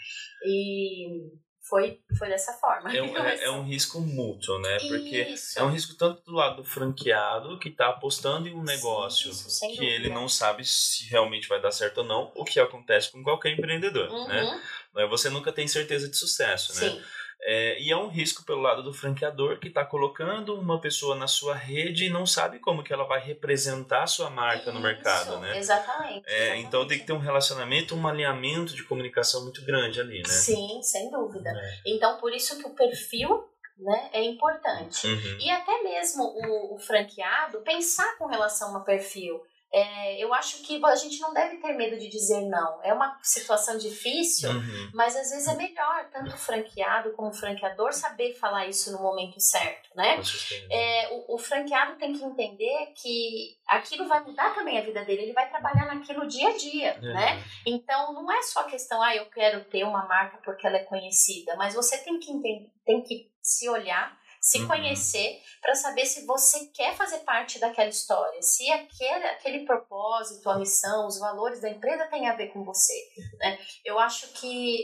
E 0.46 1.32
foi, 1.70 2.02
foi 2.20 2.28
dessa 2.28 2.52
forma. 2.54 2.94
É, 2.94 3.02
um- 3.02 3.16
é- 3.26 3.44
é 3.46 3.50
um 3.52 3.64
risco 3.64 4.02
mútuo, 4.02 4.60
né? 4.60 4.78
Porque 4.80 5.22
Isso. 5.30 5.58
é 5.58 5.64
um 5.64 5.70
risco 5.72 5.96
tanto 5.96 6.22
do 6.26 6.34
lado 6.34 6.58
do 6.58 6.66
franqueado 6.66 7.58
que 7.60 7.70
está 7.70 7.88
apostando 7.88 8.50
em 8.50 8.54
um 8.54 8.62
negócio 8.64 9.32
Isso, 9.32 9.62
que 9.62 9.68
dúvida. 9.68 9.86
ele 9.86 10.10
não 10.10 10.28
sabe 10.28 10.66
se 10.66 11.08
realmente 11.10 11.48
vai 11.48 11.62
dar 11.62 11.72
certo 11.72 12.00
ou 12.00 12.04
não, 12.04 12.32
o 12.36 12.44
que 12.44 12.60
acontece 12.60 13.10
com 13.14 13.24
qualquer 13.24 13.54
empreendedor, 13.54 14.10
Uhum, 14.12 14.28
né? 14.28 14.62
Mas 14.94 15.10
Você 15.10 15.30
nunca 15.30 15.52
tem 15.52 15.68
certeza 15.68 16.08
de 16.08 16.16
sucesso, 16.16 16.74
né? 16.76 16.90
Sim. 16.90 17.02
É, 17.46 17.78
e 17.82 17.92
é 17.92 17.98
um 17.98 18.08
risco 18.08 18.46
pelo 18.46 18.62
lado 18.62 18.82
do 18.82 18.94
franqueador 18.94 19.60
que 19.60 19.68
está 19.68 19.84
colocando 19.84 20.56
uma 20.56 20.80
pessoa 20.80 21.14
na 21.14 21.28
sua 21.28 21.54
rede 21.54 22.06
e 22.06 22.10
não 22.10 22.26
sabe 22.26 22.58
como 22.60 22.82
que 22.82 22.94
ela 22.94 23.04
vai 23.04 23.20
representar 23.20 24.04
a 24.04 24.08
sua 24.08 24.30
marca 24.30 24.72
no 24.72 24.80
Isso, 24.80 24.88
mercado, 24.88 25.40
né? 25.40 25.58
Exatamente. 25.58 26.24
É, 26.26 26.44
exatamente. 26.44 26.68
então 26.68 26.88
tem 26.88 27.00
que 27.00 27.06
ter 27.06 27.12
um 27.12 27.20
relacionamento, 27.20 27.96
um 27.96 28.08
alinhamento 28.08 28.74
de 28.74 28.84
comunicação 28.84 29.44
muito 29.44 29.64
grande 29.66 30.00
ali, 30.00 30.20
né? 30.20 30.30
Sim, 30.30 30.82
sem 30.82 31.12
dúvida. 31.12 31.50
É. 31.50 31.82
Então, 31.86 32.18
por 32.18 32.34
isso 32.34 32.58
que 32.58 32.66
o 32.66 32.74
perfil 32.74 33.44
né, 33.78 34.10
é 34.14 34.24
importante. 34.24 35.06
Uhum. 35.06 35.38
E 35.40 35.50
até 35.50 35.84
mesmo 35.84 36.24
o, 36.24 36.76
o 36.76 36.80
franqueado 36.80 37.60
pensar 37.62 38.18
com 38.18 38.26
relação 38.26 38.74
ao 38.74 38.86
perfil. 38.86 39.44
É, 39.74 40.24
eu 40.24 40.32
acho 40.36 40.62
que 40.62 40.80
a 40.86 40.96
gente 40.96 41.20
não 41.20 41.34
deve 41.34 41.58
ter 41.58 41.74
medo 41.74 41.98
de 41.98 42.08
dizer 42.08 42.42
não. 42.42 42.80
É 42.84 42.94
uma 42.94 43.18
situação 43.24 43.76
difícil, 43.76 44.52
uhum. 44.52 44.92
mas 44.94 45.16
às 45.16 45.32
vezes 45.32 45.48
é 45.48 45.56
melhor, 45.56 46.08
tanto 46.12 46.36
o 46.36 46.38
franqueado 46.38 47.12
como 47.14 47.30
o 47.30 47.34
franqueador, 47.34 47.92
saber 47.92 48.36
falar 48.36 48.68
isso 48.68 48.92
no 48.92 49.02
momento 49.02 49.40
certo, 49.40 49.90
né? 49.96 50.22
É, 50.70 51.10
o, 51.12 51.36
o 51.36 51.38
franqueado 51.40 51.96
tem 51.98 52.14
que 52.14 52.24
entender 52.24 52.94
que 52.96 53.58
aquilo 53.68 54.08
vai 54.08 54.24
mudar 54.24 54.54
também 54.54 54.78
a 54.78 54.84
vida 54.84 55.04
dele, 55.04 55.24
ele 55.24 55.34
vai 55.34 55.50
trabalhar 55.50 55.88
naquilo 55.88 56.28
dia 56.28 56.50
a 56.50 56.56
dia, 56.56 57.00
uhum. 57.02 57.14
né? 57.14 57.44
Então 57.66 58.14
não 58.14 58.32
é 58.32 58.44
só 58.44 58.66
questão, 58.66 59.02
ah, 59.02 59.16
eu 59.16 59.26
quero 59.26 59.64
ter 59.66 59.84
uma 59.84 60.06
marca 60.06 60.38
porque 60.46 60.68
ela 60.68 60.78
é 60.78 60.84
conhecida, 60.84 61.56
mas 61.56 61.74
você 61.74 61.98
tem 61.98 62.20
que 62.20 62.32
entender, 62.32 62.70
tem 62.86 63.02
que 63.02 63.34
se 63.42 63.68
olhar 63.68 64.16
se 64.44 64.60
uhum. 64.60 64.68
conhecer 64.68 65.42
para 65.62 65.74
saber 65.74 66.06
se 66.06 66.26
você 66.26 66.66
quer 66.68 66.94
fazer 66.98 67.20
parte 67.20 67.60
daquela 67.60 67.90
história, 67.90 68.42
se 68.42 68.70
aquele, 68.70 69.26
aquele 69.28 69.66
propósito, 69.66 70.50
a 70.50 70.60
missão, 70.60 71.08
os 71.08 71.18
valores 71.18 71.62
da 71.62 71.70
empresa 71.70 72.08
tem 72.08 72.28
a 72.28 72.36
ver 72.36 72.50
com 72.50 72.62
você. 72.66 72.94
Né? 73.40 73.58
Eu 73.86 73.98
acho 73.98 74.34
que 74.34 74.84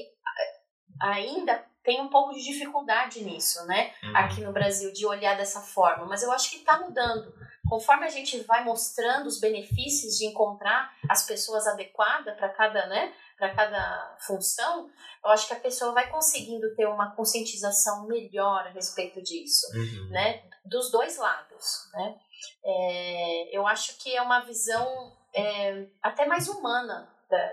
ainda 1.02 1.62
tem 1.84 2.00
um 2.00 2.08
pouco 2.08 2.34
de 2.34 2.44
dificuldade 2.44 3.22
nisso, 3.24 3.66
né? 3.66 3.94
Uhum. 4.04 4.16
Aqui 4.16 4.42
no 4.42 4.54
Brasil, 4.54 4.94
de 4.94 5.06
olhar 5.06 5.36
dessa 5.36 5.62
forma, 5.62 6.06
mas 6.06 6.24
eu 6.24 6.32
acho 6.32 6.50
que 6.52 6.58
está 6.58 6.80
mudando. 6.80 7.34
Conforme 7.68 8.06
a 8.06 8.10
gente 8.10 8.42
vai 8.44 8.64
mostrando 8.64 9.28
os 9.28 9.40
benefícios 9.40 10.18
de 10.18 10.26
encontrar 10.26 10.94
as 11.10 11.26
pessoas 11.26 11.68
adequadas 11.68 12.36
para 12.38 12.50
cada, 12.50 12.88
né? 12.88 13.14
Para 13.40 13.56
cada 13.56 14.18
função, 14.20 14.90
eu 15.24 15.32
acho 15.32 15.48
que 15.48 15.54
a 15.54 15.60
pessoa 15.60 15.94
vai 15.94 16.10
conseguindo 16.12 16.76
ter 16.76 16.86
uma 16.86 17.16
conscientização 17.16 18.06
melhor 18.06 18.68
a 18.68 18.72
respeito 18.72 19.22
disso, 19.24 19.66
uhum. 19.74 20.10
né? 20.10 20.44
Dos 20.66 20.92
dois 20.92 21.18
lados, 21.18 21.90
né? 21.94 22.16
É, 22.64 23.58
eu 23.58 23.66
acho 23.66 23.98
que 23.98 24.14
é 24.16 24.22
uma 24.22 24.42
visão 24.42 25.18
é, 25.34 25.88
até 26.04 26.26
mais 26.26 26.50
humana, 26.50 27.10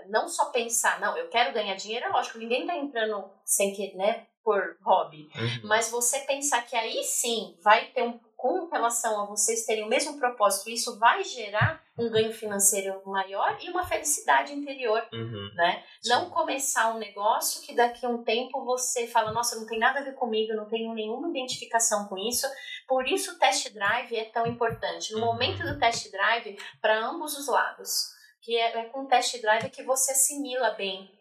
não 0.07 0.27
só 0.27 0.45
pensar, 0.45 0.99
não, 0.99 1.15
eu 1.17 1.29
quero 1.29 1.53
ganhar 1.53 1.75
dinheiro, 1.75 2.05
é 2.05 2.09
lógico, 2.09 2.39
ninguém 2.39 2.61
está 2.61 2.75
entrando 2.75 3.29
sem 3.45 3.73
que, 3.73 3.95
né, 3.95 4.25
por 4.43 4.77
hobby, 4.81 5.29
uhum. 5.35 5.67
mas 5.67 5.89
você 5.89 6.19
pensar 6.21 6.63
que 6.63 6.75
aí 6.75 7.03
sim 7.03 7.57
vai 7.61 7.87
ter 7.91 8.03
um 8.03 8.19
com 8.35 8.69
relação 8.69 9.21
a 9.21 9.25
vocês 9.25 9.65
terem 9.65 9.83
o 9.83 9.89
mesmo 9.89 10.17
propósito, 10.19 10.69
isso 10.69 10.97
vai 10.99 11.23
gerar 11.23 11.83
um 11.97 12.09
ganho 12.09 12.31
financeiro 12.31 13.01
maior 13.05 13.57
e 13.59 13.69
uma 13.69 13.83
felicidade 13.85 14.53
interior, 14.53 15.03
uhum. 15.11 15.51
né? 15.55 15.83
Sim. 15.99 16.09
Não 16.09 16.29
começar 16.29 16.93
um 16.93 16.99
negócio 16.99 17.61
que 17.65 17.73
daqui 17.73 18.05
a 18.05 18.09
um 18.09 18.23
tempo 18.23 18.63
você 18.63 19.07
fala, 19.07 19.31
nossa, 19.31 19.55
não 19.55 19.65
tem 19.65 19.79
nada 19.79 19.99
a 19.99 20.03
ver 20.03 20.13
comigo, 20.13 20.53
não 20.53 20.65
tenho 20.65 20.93
nenhuma 20.93 21.29
identificação 21.29 22.07
com 22.07 22.17
isso. 22.17 22.47
Por 22.87 23.07
isso 23.07 23.31
o 23.31 23.39
test 23.39 23.73
drive 23.73 24.15
é 24.15 24.25
tão 24.25 24.45
importante. 24.45 25.11
No 25.13 25.19
uhum. 25.19 25.25
momento 25.25 25.63
do 25.63 25.79
test 25.79 26.11
drive, 26.11 26.57
para 26.79 27.03
ambos 27.03 27.35
os 27.35 27.47
lados, 27.47 28.15
que 28.41 28.55
é, 28.55 28.77
é 28.77 28.85
com 28.85 29.01
o 29.01 29.07
test 29.07 29.41
drive 29.41 29.69
que 29.71 29.81
você 29.81 30.11
assimila 30.11 30.71
bem 30.71 31.11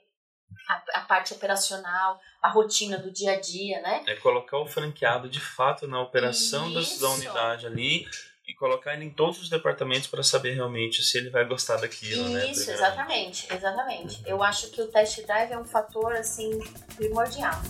a, 0.68 1.00
a, 1.00 1.00
parte 1.02 1.32
operacional, 1.32 2.20
a 2.42 2.48
rotina 2.48 2.98
do 2.98 3.10
dia 3.10 3.32
a 3.32 3.40
dia, 3.40 3.80
né? 3.80 4.04
É 4.06 4.14
colocar 4.16 4.58
o 4.58 4.66
franqueado 4.66 5.28
de 5.28 5.40
fato 5.40 5.86
na 5.86 6.00
operação 6.00 6.72
da, 6.72 6.80
da 6.80 7.10
unidade 7.10 7.66
ali 7.66 8.06
e 8.46 8.54
colocar 8.54 8.94
ele 8.94 9.04
em 9.04 9.10
todos 9.10 9.42
os 9.42 9.48
departamentos 9.48 10.06
para 10.06 10.22
saber 10.22 10.52
realmente 10.52 11.02
se 11.02 11.18
ele 11.18 11.30
vai 11.30 11.44
gostar 11.44 11.76
daquilo, 11.78 12.22
Isso, 12.22 12.32
né? 12.32 12.50
Isso, 12.50 12.70
exatamente, 12.70 13.52
exatamente. 13.52 14.22
Eu 14.24 14.40
acho 14.40 14.70
que 14.70 14.80
o 14.80 14.86
test 14.86 15.20
drive 15.26 15.50
é 15.50 15.58
um 15.58 15.64
fator 15.64 16.12
assim 16.12 16.60
primordial. 16.94 17.60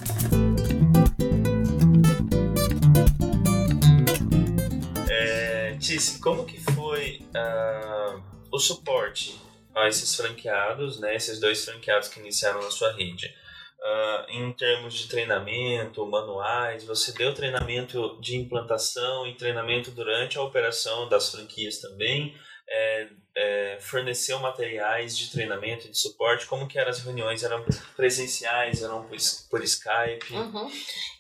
É, 5.09 5.77
Tice, 5.81 6.21
como 6.21 6.45
que 6.45 6.61
foi 6.61 7.23
uh, 7.35 8.23
o 8.53 8.59
suporte 8.59 9.41
a 9.75 9.89
esses 9.89 10.15
franqueados, 10.15 11.01
né, 11.01 11.15
esses 11.15 11.41
dois 11.41 11.65
franqueados 11.65 12.09
que 12.09 12.21
iniciaram 12.21 12.63
na 12.63 12.71
sua 12.71 12.93
rede. 12.93 13.35
Uh, 13.79 14.31
em 14.31 14.53
termos 14.53 14.95
de 14.95 15.09
treinamento, 15.09 16.05
manuais, 16.07 16.85
você 16.85 17.13
deu 17.13 17.35
treinamento 17.35 18.19
de 18.21 18.37
implantação 18.37 19.27
e 19.27 19.35
treinamento 19.35 19.91
durante 19.91 20.39
a 20.39 20.43
operação 20.43 21.09
das 21.09 21.31
franquias 21.31 21.79
também, 21.79 22.35
é, 22.69 23.09
é, 23.37 23.77
forneceu 23.81 24.39
materiais 24.41 25.17
de 25.17 25.31
treinamento, 25.31 25.91
de 25.91 25.99
suporte? 25.99 26.47
Como 26.47 26.67
que 26.67 26.79
eram 26.79 26.91
as 26.91 27.01
reuniões? 27.01 27.43
Eram 27.43 27.63
presenciais? 27.95 28.83
Eram 28.83 29.03
por, 29.03 29.19
por 29.51 29.63
Skype? 29.63 30.33
Uhum. 30.33 30.71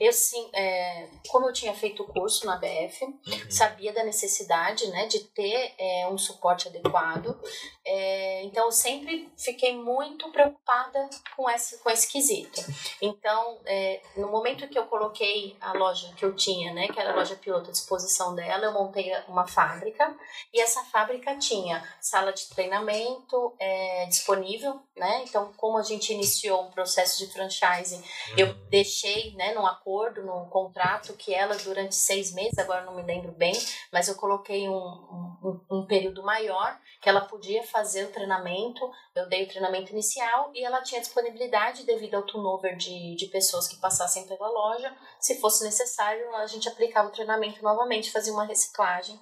Eu 0.00 0.12
sim, 0.12 0.48
é, 0.54 1.08
como 1.28 1.46
eu 1.46 1.52
tinha 1.52 1.74
feito 1.74 2.02
o 2.02 2.06
curso 2.06 2.46
na 2.46 2.56
BF, 2.56 3.04
uhum. 3.04 3.50
sabia 3.50 3.92
da 3.92 4.02
necessidade 4.02 4.86
né, 4.88 5.06
de 5.06 5.20
ter 5.20 5.74
é, 5.78 6.08
um 6.10 6.16
suporte 6.16 6.68
adequado. 6.68 7.38
É, 7.84 8.42
então 8.44 8.64
eu 8.64 8.72
sempre 8.72 9.30
fiquei 9.36 9.76
muito 9.76 10.32
preocupada 10.32 11.10
com 11.36 11.50
esse, 11.50 11.78
com 11.78 11.90
esse 11.90 12.10
quesito. 12.10 12.62
Então, 13.02 13.58
é, 13.66 14.00
no 14.16 14.28
momento 14.28 14.66
que 14.68 14.78
eu 14.78 14.86
coloquei 14.86 15.54
a 15.60 15.74
loja 15.74 16.10
que 16.16 16.24
eu 16.24 16.34
tinha, 16.34 16.72
né, 16.72 16.88
que 16.88 16.98
era 16.98 17.12
a 17.12 17.14
loja 17.14 17.36
piloto 17.36 17.68
à 17.68 17.72
disposição 17.72 18.34
dela, 18.34 18.64
eu 18.64 18.72
montei 18.72 19.12
uma 19.28 19.46
fábrica 19.46 20.16
e 20.52 20.60
essa 20.60 20.82
fábrica 20.84 21.36
tinha 21.36 21.84
sala 22.06 22.32
de 22.32 22.48
treinamento 22.48 23.54
é, 23.58 24.06
disponível, 24.06 24.80
né? 24.96 25.24
Então, 25.24 25.52
como 25.56 25.76
a 25.76 25.82
gente 25.82 26.12
iniciou 26.12 26.62
um 26.62 26.70
processo 26.70 27.18
de 27.18 27.32
franchising, 27.32 27.96
uhum. 27.96 28.34
eu 28.36 28.54
deixei, 28.68 29.34
né, 29.34 29.52
num 29.54 29.66
acordo, 29.66 30.22
num 30.22 30.48
contrato, 30.48 31.14
que 31.14 31.34
ela 31.34 31.56
durante 31.56 31.96
seis 31.96 32.32
meses, 32.32 32.58
agora 32.58 32.84
não 32.84 32.94
me 32.94 33.02
lembro 33.02 33.32
bem, 33.32 33.52
mas 33.92 34.06
eu 34.06 34.14
coloquei 34.14 34.68
um, 34.68 34.76
um, 34.76 35.60
um 35.70 35.86
período 35.86 36.22
maior 36.22 36.78
que 37.02 37.08
ela 37.08 37.22
podia 37.22 37.64
fazer 37.64 38.04
o 38.04 38.12
treinamento, 38.12 38.88
eu 39.14 39.28
dei 39.28 39.44
o 39.44 39.48
treinamento 39.48 39.92
inicial 39.92 40.50
e 40.54 40.64
ela 40.64 40.82
tinha 40.82 41.00
disponibilidade 41.00 41.84
devido 41.84 42.14
ao 42.14 42.22
turnover 42.22 42.76
de, 42.76 43.16
de 43.16 43.26
pessoas 43.26 43.66
que 43.66 43.80
passassem 43.80 44.26
pela 44.26 44.48
loja, 44.48 44.96
se 45.18 45.40
fosse 45.40 45.64
necessário, 45.64 46.34
a 46.36 46.46
gente 46.46 46.68
aplicava 46.68 47.08
o 47.08 47.12
treinamento 47.12 47.62
novamente, 47.62 48.12
fazia 48.12 48.32
uma 48.32 48.44
reciclagem 48.44 49.20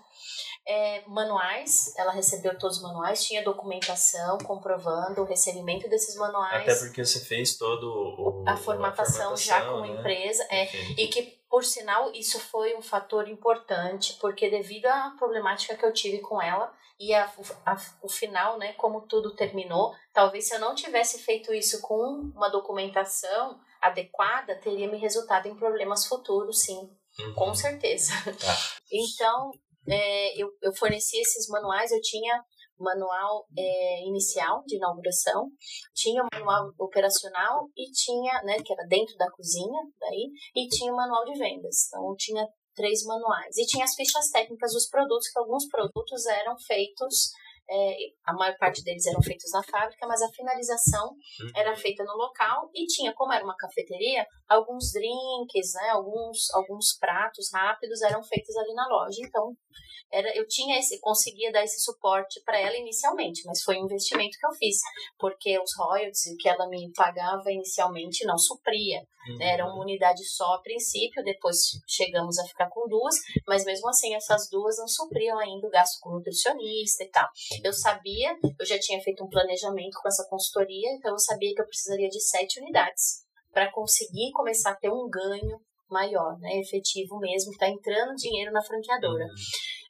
é, 0.67 1.03
manuais, 1.07 1.93
ela 1.97 2.13
recebeu 2.13 2.59
todos 2.59 2.79
os 2.79 2.83
manuais, 2.83 3.25
tinha 3.25 3.45
documentação 3.45 4.39
comprovando 4.39 5.21
o 5.21 5.25
recebimento 5.25 5.89
desses 5.89 6.17
manuais. 6.17 6.63
Até 6.63 6.75
porque 6.77 7.05
você 7.05 7.21
fez 7.21 7.57
todo 7.57 7.85
o, 7.85 8.45
a, 8.47 8.57
formatação 8.57 9.33
a, 9.33 9.37
formatação 9.37 9.37
já 9.37 9.65
com 9.65 9.79
a 9.79 9.87
né? 9.87 9.89
empresa, 9.89 10.47
é, 10.51 10.65
e 10.99 11.09
que 11.09 11.23
por 11.51 11.65
sinal 11.65 12.11
isso 12.13 12.41
foi 12.41 12.75
um 12.75 12.83
fator 12.83 13.29
importante, 13.29 14.17
porque 14.21 14.49
devido 14.49 14.87
à 14.87 15.15
problemática 15.19 15.77
que 15.77 15.85
eu 15.85 15.93
tive 15.93 16.19
com 16.19 16.41
ela 16.41 16.73
e 16.99 17.13
a, 17.13 17.31
a, 17.67 17.77
o 18.03 18.09
final, 18.09 18.59
né, 18.59 18.73
como 18.75 19.03
tudo 19.03 19.35
terminou, 19.35 19.95
talvez 20.13 20.49
se 20.49 20.55
eu 20.55 20.61
não 20.61 20.75
tivesse 20.75 21.19
feito 21.23 21.53
isso 21.53 21.81
com 21.83 22.33
uma 22.35 22.49
documentação 22.49 23.61
adequada, 23.83 24.55
teria 24.57 24.91
me 24.91 24.97
resultado 24.97 25.47
em 25.47 25.55
problemas 25.55 26.07
futuros, 26.07 26.63
sim. 26.63 26.91
Uhum. 27.19 27.35
Com 27.35 27.55
certeza. 27.55 28.13
Tá. 28.41 28.57
Então, 28.91 29.53
é, 29.89 30.43
eu, 30.43 30.49
eu 30.63 30.75
forneci 30.75 31.19
esses 31.19 31.49
manuais, 31.49 31.91
eu 31.91 32.01
tinha 32.01 32.43
manual 32.79 33.47
é, 33.57 34.07
inicial 34.07 34.63
de 34.67 34.77
inauguração, 34.77 35.49
tinha 35.95 36.27
manual 36.33 36.73
operacional 36.79 37.69
e 37.77 37.91
tinha, 37.93 38.43
né, 38.43 38.57
que 38.65 38.73
era 38.73 38.87
dentro 38.89 39.17
da 39.17 39.31
cozinha, 39.31 39.81
daí, 40.01 40.31
e 40.57 40.69
tinha 40.69 40.93
o 40.93 40.97
manual 40.97 41.25
de 41.25 41.39
vendas. 41.39 41.87
Então, 41.89 42.15
tinha 42.19 42.47
três 42.75 43.05
manuais. 43.05 43.57
E 43.57 43.67
tinha 43.67 43.85
as 43.85 43.95
fichas 43.95 44.31
técnicas 44.31 44.73
dos 44.73 44.89
produtos, 44.89 45.29
que 45.29 45.39
alguns 45.39 45.69
produtos 45.69 46.27
eram 46.27 46.57
feitos 46.59 47.31
é, 47.69 47.97
a 48.27 48.33
maior 48.35 48.57
parte 48.59 48.83
deles 48.83 49.07
eram 49.07 49.23
feitos 49.23 49.51
na 49.53 49.63
fábrica, 49.63 50.07
mas 50.07 50.21
a 50.23 50.29
finalização 50.29 51.09
uhum. 51.09 51.51
era 51.57 51.75
feita 51.77 52.05
no 52.05 52.15
local 52.15 52.71
e 52.75 52.87
tinha, 52.87 53.13
como 53.15 53.33
era 53.33 53.45
uma 53.45 53.57
cafeteria, 53.57 54.27
alguns 54.49 54.93
drinks, 54.93 55.73
né, 55.75 55.91
alguns, 55.91 56.53
alguns 56.55 56.97
pratos 56.99 57.51
rápidos 57.53 58.03
eram 58.03 58.23
feitos 58.23 58.55
ali 58.57 58.75
na 58.75 58.87
loja. 58.89 59.19
Então, 59.21 59.57
era, 60.13 60.37
eu 60.37 60.47
tinha 60.47 60.79
esse, 60.79 61.01
conseguia 61.01 61.51
dar 61.51 61.65
esse 61.65 61.81
suporte 61.81 62.41
para 62.45 62.59
ela 62.59 62.77
inicialmente, 62.77 63.43
mas 63.47 63.63
foi 63.63 63.77
um 63.77 63.85
investimento 63.85 64.39
que 64.39 64.47
eu 64.47 64.53
fiz, 64.53 64.77
porque 65.19 65.59
os 65.59 65.71
royalties, 65.77 66.27
o 66.33 66.37
que 66.37 66.49
ela 66.49 66.69
me 66.69 66.91
pagava 66.95 67.51
inicialmente 67.51 68.25
não 68.25 68.39
supria. 68.39 69.03
Uhum. 69.29 69.41
Era 69.41 69.65
uma 69.65 69.83
unidade 69.83 70.25
só 70.25 70.55
a 70.55 70.61
princípio, 70.61 71.23
depois 71.25 71.59
chegamos 71.87 72.39
a 72.39 72.45
ficar 72.45 72.69
com 72.69 72.89
duas, 72.89 73.17
mas 73.47 73.65
mesmo 73.65 73.89
assim 73.89 74.15
essas 74.15 74.49
duas 74.51 74.77
não 74.79 74.89
supriam 74.89 75.39
ainda 75.39 75.67
o 75.67 75.71
gasto 75.71 75.99
com 76.01 76.11
nutricionista 76.11 77.05
e 77.05 77.09
tal. 77.09 77.29
Eu 77.63 77.73
sabia, 77.73 78.37
eu 78.59 78.67
já 78.67 78.79
tinha 78.79 79.01
feito 79.01 79.25
um 79.25 79.29
planejamento 79.29 79.99
com 80.01 80.09
essa 80.09 80.27
consultoria, 80.29 80.93
então 80.93 81.13
eu 81.13 81.19
sabia 81.19 81.55
que 81.55 81.61
eu 81.61 81.67
precisaria 81.67 82.09
de 82.09 82.21
sete 82.21 82.61
unidades 82.61 83.25
para 83.53 83.71
conseguir 83.71 84.33
começar 84.33 84.73
a 84.73 84.77
ter 84.77 84.91
um 84.91 85.09
ganho 85.09 85.61
maior, 85.89 86.39
né, 86.41 86.59
efetivo 86.59 87.19
mesmo, 87.19 87.53
está 87.53 87.69
entrando 87.69 88.17
dinheiro 88.17 88.53
na 88.53 88.63
franqueadora. 88.63 89.25
Uhum. 89.25 89.35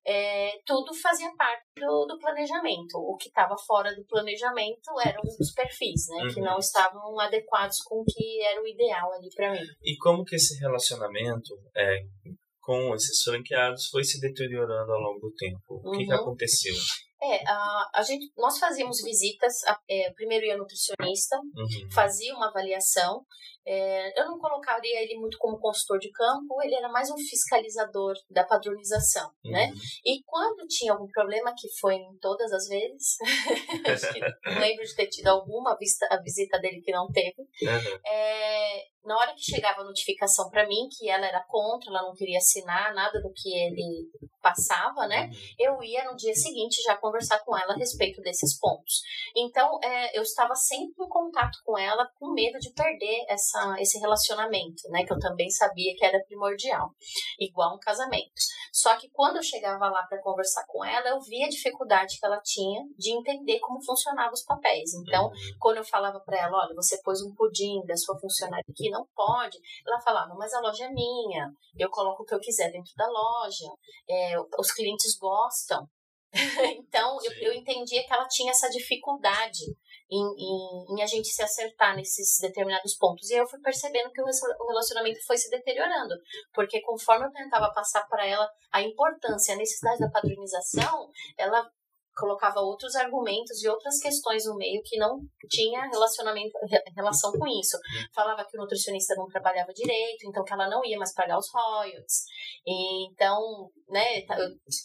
É, 0.06 0.60
tudo 0.66 0.94
fazia 0.94 1.34
parte 1.36 1.64
do, 1.76 2.06
do 2.06 2.18
planejamento. 2.18 2.98
O 2.98 3.16
que 3.16 3.28
estava 3.28 3.56
fora 3.56 3.94
do 3.94 4.04
planejamento 4.04 4.90
eram 5.04 5.22
os 5.22 5.52
perfis, 5.52 6.06
né, 6.08 6.24
uhum. 6.24 6.34
que 6.34 6.40
não 6.40 6.58
estavam 6.58 7.18
adequados 7.18 7.78
com 7.82 8.00
o 8.00 8.04
que 8.04 8.42
era 8.42 8.62
o 8.62 8.66
ideal 8.66 9.12
ali 9.14 9.28
para 9.34 9.52
mim. 9.52 9.66
E 9.82 9.96
como 9.96 10.24
que 10.24 10.36
esse 10.36 10.58
relacionamento 10.60 11.58
é, 11.74 12.02
com 12.60 12.94
esses 12.94 13.22
franqueados 13.22 13.88
foi 13.88 14.04
se 14.04 14.20
deteriorando 14.20 14.92
ao 14.92 15.00
longo 15.00 15.20
do 15.20 15.34
tempo? 15.34 15.80
O 15.82 15.92
que, 15.92 16.04
que 16.04 16.12
uhum. 16.12 16.20
aconteceu? 16.20 16.74
É, 17.22 17.42
a, 17.48 17.90
a 17.94 18.02
gente, 18.02 18.30
nós 18.36 18.58
fazíamos 18.58 19.02
visitas, 19.02 19.64
a, 19.66 19.80
é, 19.88 20.12
primeiro 20.12 20.44
ia 20.44 20.58
nutricionista, 20.58 21.36
uhum. 21.38 21.90
fazia 21.90 22.34
uma 22.34 22.48
avaliação, 22.48 23.24
é, 23.66 24.20
eu 24.20 24.26
não 24.26 24.38
colocaria 24.38 25.02
ele 25.02 25.18
muito 25.18 25.38
como 25.38 25.58
consultor 25.58 25.98
de 25.98 26.10
campo, 26.10 26.62
ele 26.62 26.74
era 26.74 26.88
mais 26.88 27.10
um 27.10 27.16
fiscalizador 27.16 28.14
da 28.30 28.44
padronização, 28.44 29.30
né? 29.44 29.66
uhum. 29.66 29.74
né? 29.74 29.80
E 30.04 30.22
quando 30.24 30.66
tinha 30.68 30.92
algum 30.92 31.08
problema, 31.08 31.54
que 31.56 31.68
foi 31.80 31.94
em 31.94 32.18
todas 32.20 32.52
as 32.52 32.68
vezes, 32.68 33.16
não 34.44 34.60
lembro 34.60 34.84
de 34.84 34.94
ter 34.94 35.06
tido 35.06 35.28
alguma 35.28 35.76
vista, 35.76 36.06
a 36.10 36.20
visita 36.20 36.58
dele 36.58 36.80
que 36.82 36.92
não 36.92 37.08
teve, 37.10 37.40
uhum. 37.40 37.98
é, 38.06 38.84
na 39.04 39.16
hora 39.16 39.34
que 39.34 39.42
chegava 39.42 39.82
a 39.82 39.84
notificação 39.84 40.50
para 40.50 40.66
mim 40.66 40.88
que 40.90 41.08
ela 41.08 41.26
era 41.26 41.44
contra, 41.46 41.90
ela 41.90 42.02
não 42.02 42.14
queria 42.14 42.38
assinar 42.38 42.94
nada 42.94 43.20
do 43.20 43.32
que 43.32 43.48
ele 43.54 44.08
passava, 44.40 45.06
né? 45.06 45.26
Uhum. 45.26 45.32
Eu 45.58 45.82
ia 45.82 46.04
no 46.04 46.16
dia 46.16 46.34
seguinte 46.34 46.82
já 46.82 46.96
conversar 46.96 47.38
com 47.40 47.56
ela 47.56 47.72
a 47.72 47.76
respeito 47.76 48.20
desses 48.20 48.58
pontos. 48.58 49.00
Então, 49.36 49.78
é, 49.82 50.18
eu 50.18 50.22
estava 50.22 50.54
sempre 50.54 51.04
em 51.04 51.08
contato 51.08 51.58
com 51.64 51.78
ela, 51.78 52.10
com 52.18 52.32
medo 52.32 52.58
de 52.58 52.72
perder 52.72 53.24
essa, 53.28 53.53
esse 53.78 53.98
relacionamento, 53.98 54.88
né? 54.90 55.04
Que 55.04 55.12
eu 55.12 55.18
também 55.18 55.50
sabia 55.50 55.94
que 55.96 56.04
era 56.04 56.22
primordial, 56.24 56.90
igual 57.38 57.76
um 57.76 57.78
casamento. 57.78 58.32
Só 58.72 58.96
que 58.96 59.08
quando 59.10 59.36
eu 59.36 59.42
chegava 59.42 59.88
lá 59.88 60.02
para 60.08 60.20
conversar 60.20 60.64
com 60.66 60.84
ela, 60.84 61.08
eu 61.10 61.20
via 61.20 61.46
a 61.46 61.48
dificuldade 61.48 62.18
que 62.18 62.26
ela 62.26 62.40
tinha 62.42 62.82
de 62.98 63.12
entender 63.12 63.60
como 63.60 63.82
funcionavam 63.84 64.32
os 64.32 64.44
papéis. 64.44 64.92
Então, 64.94 65.26
uhum. 65.26 65.32
quando 65.60 65.76
eu 65.78 65.84
falava 65.84 66.20
para 66.20 66.38
ela, 66.38 66.58
olha, 66.64 66.74
você 66.74 67.00
pôs 67.02 67.22
um 67.22 67.34
pudim 67.34 67.84
da 67.86 67.96
sua 67.96 68.18
funcionária 68.18 68.64
aqui, 68.68 68.90
não 68.90 69.06
pode, 69.14 69.58
ela 69.86 70.00
falava, 70.00 70.34
mas 70.34 70.52
a 70.52 70.60
loja 70.60 70.86
é 70.86 70.90
minha, 70.90 71.52
eu 71.78 71.88
coloco 71.90 72.22
o 72.22 72.26
que 72.26 72.34
eu 72.34 72.40
quiser 72.40 72.70
dentro 72.70 72.92
da 72.96 73.06
loja, 73.06 73.66
é, 74.08 74.34
os 74.58 74.72
clientes 74.72 75.16
gostam. 75.18 75.86
então, 76.76 77.18
eu, 77.22 77.32
eu 77.48 77.52
entendia 77.52 78.04
que 78.04 78.12
ela 78.12 78.26
tinha 78.26 78.50
essa 78.50 78.68
dificuldade 78.68 79.64
em, 80.10 80.22
em, 80.22 80.98
em, 80.98 81.02
a 81.02 81.06
gente 81.06 81.28
se 81.28 81.42
acertar 81.42 81.96
nesses 81.96 82.38
determinados 82.40 82.96
pontos. 82.96 83.30
E 83.30 83.34
eu 83.34 83.46
fui 83.46 83.60
percebendo 83.60 84.10
que 84.10 84.20
o 84.20 84.66
relacionamento 84.68 85.18
foi 85.26 85.36
se 85.36 85.50
deteriorando, 85.50 86.14
porque 86.52 86.80
conforme 86.82 87.26
eu 87.26 87.32
tentava 87.32 87.72
passar 87.72 88.06
para 88.08 88.26
ela 88.26 88.48
a 88.72 88.82
importância, 88.82 89.54
a 89.54 89.58
necessidade 89.58 90.00
da 90.00 90.10
padronização, 90.10 91.08
ela 91.38 91.68
colocava 92.16 92.60
outros 92.60 92.94
argumentos 92.94 93.62
e 93.62 93.68
outras 93.68 93.98
questões 93.98 94.44
no 94.46 94.56
meio 94.56 94.80
que 94.84 94.96
não 94.96 95.20
tinha 95.48 95.86
relacionamento 95.86 96.52
relação 96.94 97.32
com 97.32 97.46
isso. 97.46 97.76
Falava 98.14 98.44
que 98.44 98.56
o 98.56 98.60
nutricionista 98.60 99.14
não 99.16 99.26
trabalhava 99.26 99.72
direito, 99.72 100.26
então 100.26 100.44
que 100.44 100.52
ela 100.52 100.68
não 100.68 100.84
ia 100.84 100.98
mais 100.98 101.12
pagar 101.12 101.38
os 101.38 101.48
royalties. 101.52 102.24
Então, 102.66 103.70
né, 103.88 104.22
tá, 104.26 104.36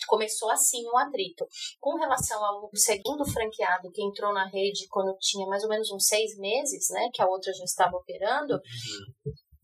começou 0.07 0.49
assim 0.49 0.85
um 0.87 0.97
atrito. 0.97 1.45
Com 1.79 1.95
relação 1.97 2.43
ao 2.43 2.69
segundo 2.73 3.25
franqueado 3.25 3.91
que 3.91 4.03
entrou 4.03 4.33
na 4.33 4.47
rede 4.47 4.87
quando 4.89 5.15
tinha 5.19 5.47
mais 5.47 5.63
ou 5.63 5.69
menos 5.69 5.91
uns 5.91 6.05
seis 6.05 6.37
meses, 6.37 6.89
né, 6.91 7.09
que 7.13 7.21
a 7.21 7.27
outra 7.27 7.53
já 7.53 7.63
estava 7.63 7.95
operando, 7.95 8.59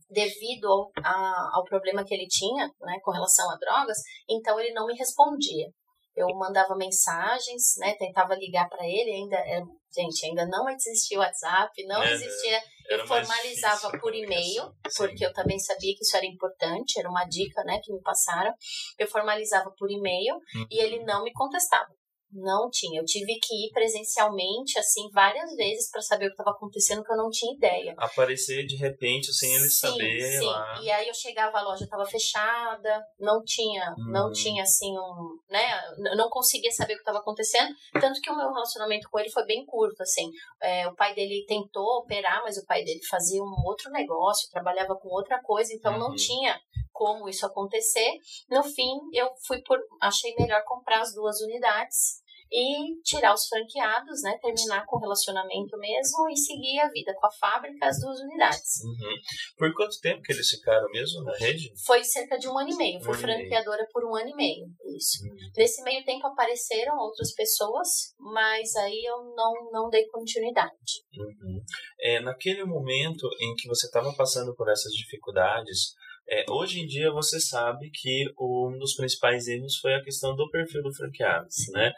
devido 0.09 0.67
ao, 0.67 0.91
a, 1.03 1.49
ao 1.55 1.63
problema 1.63 2.05
que 2.05 2.13
ele 2.13 2.27
tinha, 2.27 2.67
né, 2.81 2.99
com 3.03 3.11
relação 3.11 3.49
a 3.51 3.57
drogas, 3.57 3.97
então 4.29 4.59
ele 4.59 4.73
não 4.73 4.85
me 4.85 4.95
respondia 4.95 5.67
eu 6.15 6.27
mandava 6.35 6.75
mensagens, 6.75 7.75
né? 7.77 7.93
Tentava 7.95 8.35
ligar 8.35 8.69
para 8.69 8.85
ele, 8.85 9.11
ainda 9.11 9.35
era, 9.37 9.61
é, 9.61 9.63
gente, 9.93 10.25
ainda 10.25 10.45
não 10.47 10.69
existia 10.69 11.17
o 11.17 11.21
WhatsApp, 11.21 11.85
não 11.85 12.01
é, 12.01 12.13
existia. 12.13 12.61
Eu 12.87 13.07
formalizava 13.07 13.97
por 13.99 14.13
e-mail, 14.13 14.71
porque 14.95 15.25
eu 15.25 15.33
também 15.33 15.59
sabia 15.59 15.93
que 15.95 16.03
isso 16.03 16.15
era 16.15 16.25
importante, 16.25 16.99
era 16.99 17.09
uma 17.09 17.25
dica, 17.25 17.63
né, 17.63 17.79
que 17.83 17.91
me 17.91 18.01
passaram. 18.01 18.53
Eu 18.97 19.07
formalizava 19.07 19.71
por 19.77 19.91
e-mail 19.91 20.35
uhum. 20.35 20.67
e 20.69 20.79
ele 20.81 21.03
não 21.03 21.23
me 21.23 21.33
contestava. 21.33 21.89
Não 22.35 22.69
tinha. 22.69 22.99
Eu 22.99 23.05
tive 23.05 23.39
que 23.41 23.65
ir 23.65 23.71
presencialmente, 23.71 24.77
assim, 24.77 25.09
várias 25.13 25.55
vezes 25.55 25.89
para 25.89 26.01
saber 26.01 26.25
o 26.25 26.27
que 26.27 26.33
estava 26.33 26.51
acontecendo, 26.51 27.01
que 27.01 27.11
eu 27.11 27.15
não 27.15 27.29
tinha 27.29 27.55
ideia. 27.55 27.95
Aparecer 27.97 28.65
de 28.65 28.75
repente, 28.75 29.33
sem 29.33 29.53
ele 29.55 29.69
sim, 29.69 29.87
saber. 29.87 30.39
Sim, 30.39 30.45
lá. 30.45 30.79
e 30.81 30.91
aí 30.91 31.07
eu 31.07 31.13
chegava, 31.13 31.57
a 31.57 31.61
loja 31.61 31.85
estava 31.85 32.05
fechada, 32.05 33.01
não 33.17 33.41
tinha, 33.45 33.95
hum. 33.97 34.11
não 34.11 34.31
tinha, 34.33 34.63
assim, 34.63 34.91
um. 34.97 35.39
né? 35.49 35.81
Eu 36.11 36.17
não 36.17 36.29
conseguia 36.29 36.71
saber 36.71 36.93
o 36.93 36.97
que 36.97 37.03
estava 37.03 37.19
acontecendo. 37.19 37.73
Tanto 38.01 38.19
que 38.19 38.29
o 38.29 38.35
meu 38.35 38.51
relacionamento 38.51 39.09
com 39.09 39.17
ele 39.17 39.31
foi 39.31 39.45
bem 39.45 39.65
curto, 39.65 40.01
assim. 40.01 40.29
É, 40.61 40.85
o 40.89 40.95
pai 40.95 41.15
dele 41.15 41.45
tentou 41.47 41.99
operar, 41.99 42.41
mas 42.43 42.57
o 42.57 42.65
pai 42.65 42.83
dele 42.83 42.99
fazia 43.09 43.41
um 43.41 43.65
outro 43.65 43.89
negócio, 43.91 44.49
trabalhava 44.51 44.95
com 44.97 45.07
outra 45.07 45.41
coisa, 45.41 45.73
então 45.73 45.93
uhum. 45.93 45.99
não 45.99 46.15
tinha 46.15 46.59
como 46.91 47.29
isso 47.29 47.45
acontecer. 47.45 48.11
No 48.49 48.61
fim, 48.61 48.91
eu 49.13 49.29
fui 49.47 49.61
por. 49.61 49.79
achei 50.01 50.33
melhor 50.37 50.63
comprar 50.65 51.01
as 51.01 51.13
duas 51.13 51.39
unidades 51.39 52.24
e 52.55 53.01
tirar 53.03 53.33
os 53.33 53.47
franqueados, 53.47 54.21
né, 54.21 54.39
terminar 54.41 54.85
com 54.85 54.95
o 54.95 54.99
relacionamento 54.99 55.77
mesmo 55.77 56.29
e 56.29 56.37
seguir 56.37 56.79
a 56.79 56.89
vida 56.89 57.13
com 57.13 57.27
a 57.27 57.31
fábrica, 57.31 57.85
as 57.85 57.99
duas 57.99 58.17
unidades. 58.21 58.81
Uhum. 58.81 59.15
Por 59.57 59.73
quanto 59.73 59.99
tempo 59.99 60.21
que 60.21 60.31
eles 60.31 60.47
ficaram 60.47 60.89
mesmo 60.89 61.21
na 61.23 61.35
rede? 61.35 61.73
Foi 61.85 62.01
cerca 62.05 62.37
de 62.37 62.47
um 62.47 62.57
ano 62.57 62.69
e 62.69 62.77
meio. 62.77 63.01
Fui 63.01 63.11
um 63.11 63.19
franqueadora 63.19 63.81
meio. 63.81 63.89
por 63.91 64.05
um 64.05 64.15
ano 64.15 64.29
e 64.29 64.35
meio. 64.35 64.67
Isso. 64.95 65.21
Uhum. 65.25 65.35
Nesse 65.57 65.83
meio 65.83 66.05
tempo 66.05 66.25
apareceram 66.27 66.97
outras 66.97 67.33
pessoas, 67.33 68.15
mas 68.17 68.73
aí 68.77 69.03
eu 69.05 69.17
não, 69.35 69.53
não 69.71 69.89
dei 69.89 70.07
continuidade. 70.07 71.03
Uhum. 71.17 71.61
É, 71.99 72.21
naquele 72.21 72.63
momento 72.63 73.27
em 73.41 73.53
que 73.55 73.67
você 73.67 73.87
estava 73.87 74.13
passando 74.15 74.55
por 74.55 74.71
essas 74.71 74.93
dificuldades, 74.93 75.93
é, 76.27 76.45
hoje 76.49 76.79
em 76.79 76.87
dia 76.87 77.11
você 77.11 77.39
sabe 77.39 77.91
que 77.91 78.25
um 78.39 78.77
dos 78.79 78.95
principais 78.95 79.47
erros 79.47 79.77
foi 79.77 79.93
a 79.93 80.03
questão 80.03 80.35
do 80.35 80.49
perfil 80.49 80.81
do 80.81 80.93
franqueado, 80.93 81.47
né? 81.71 81.91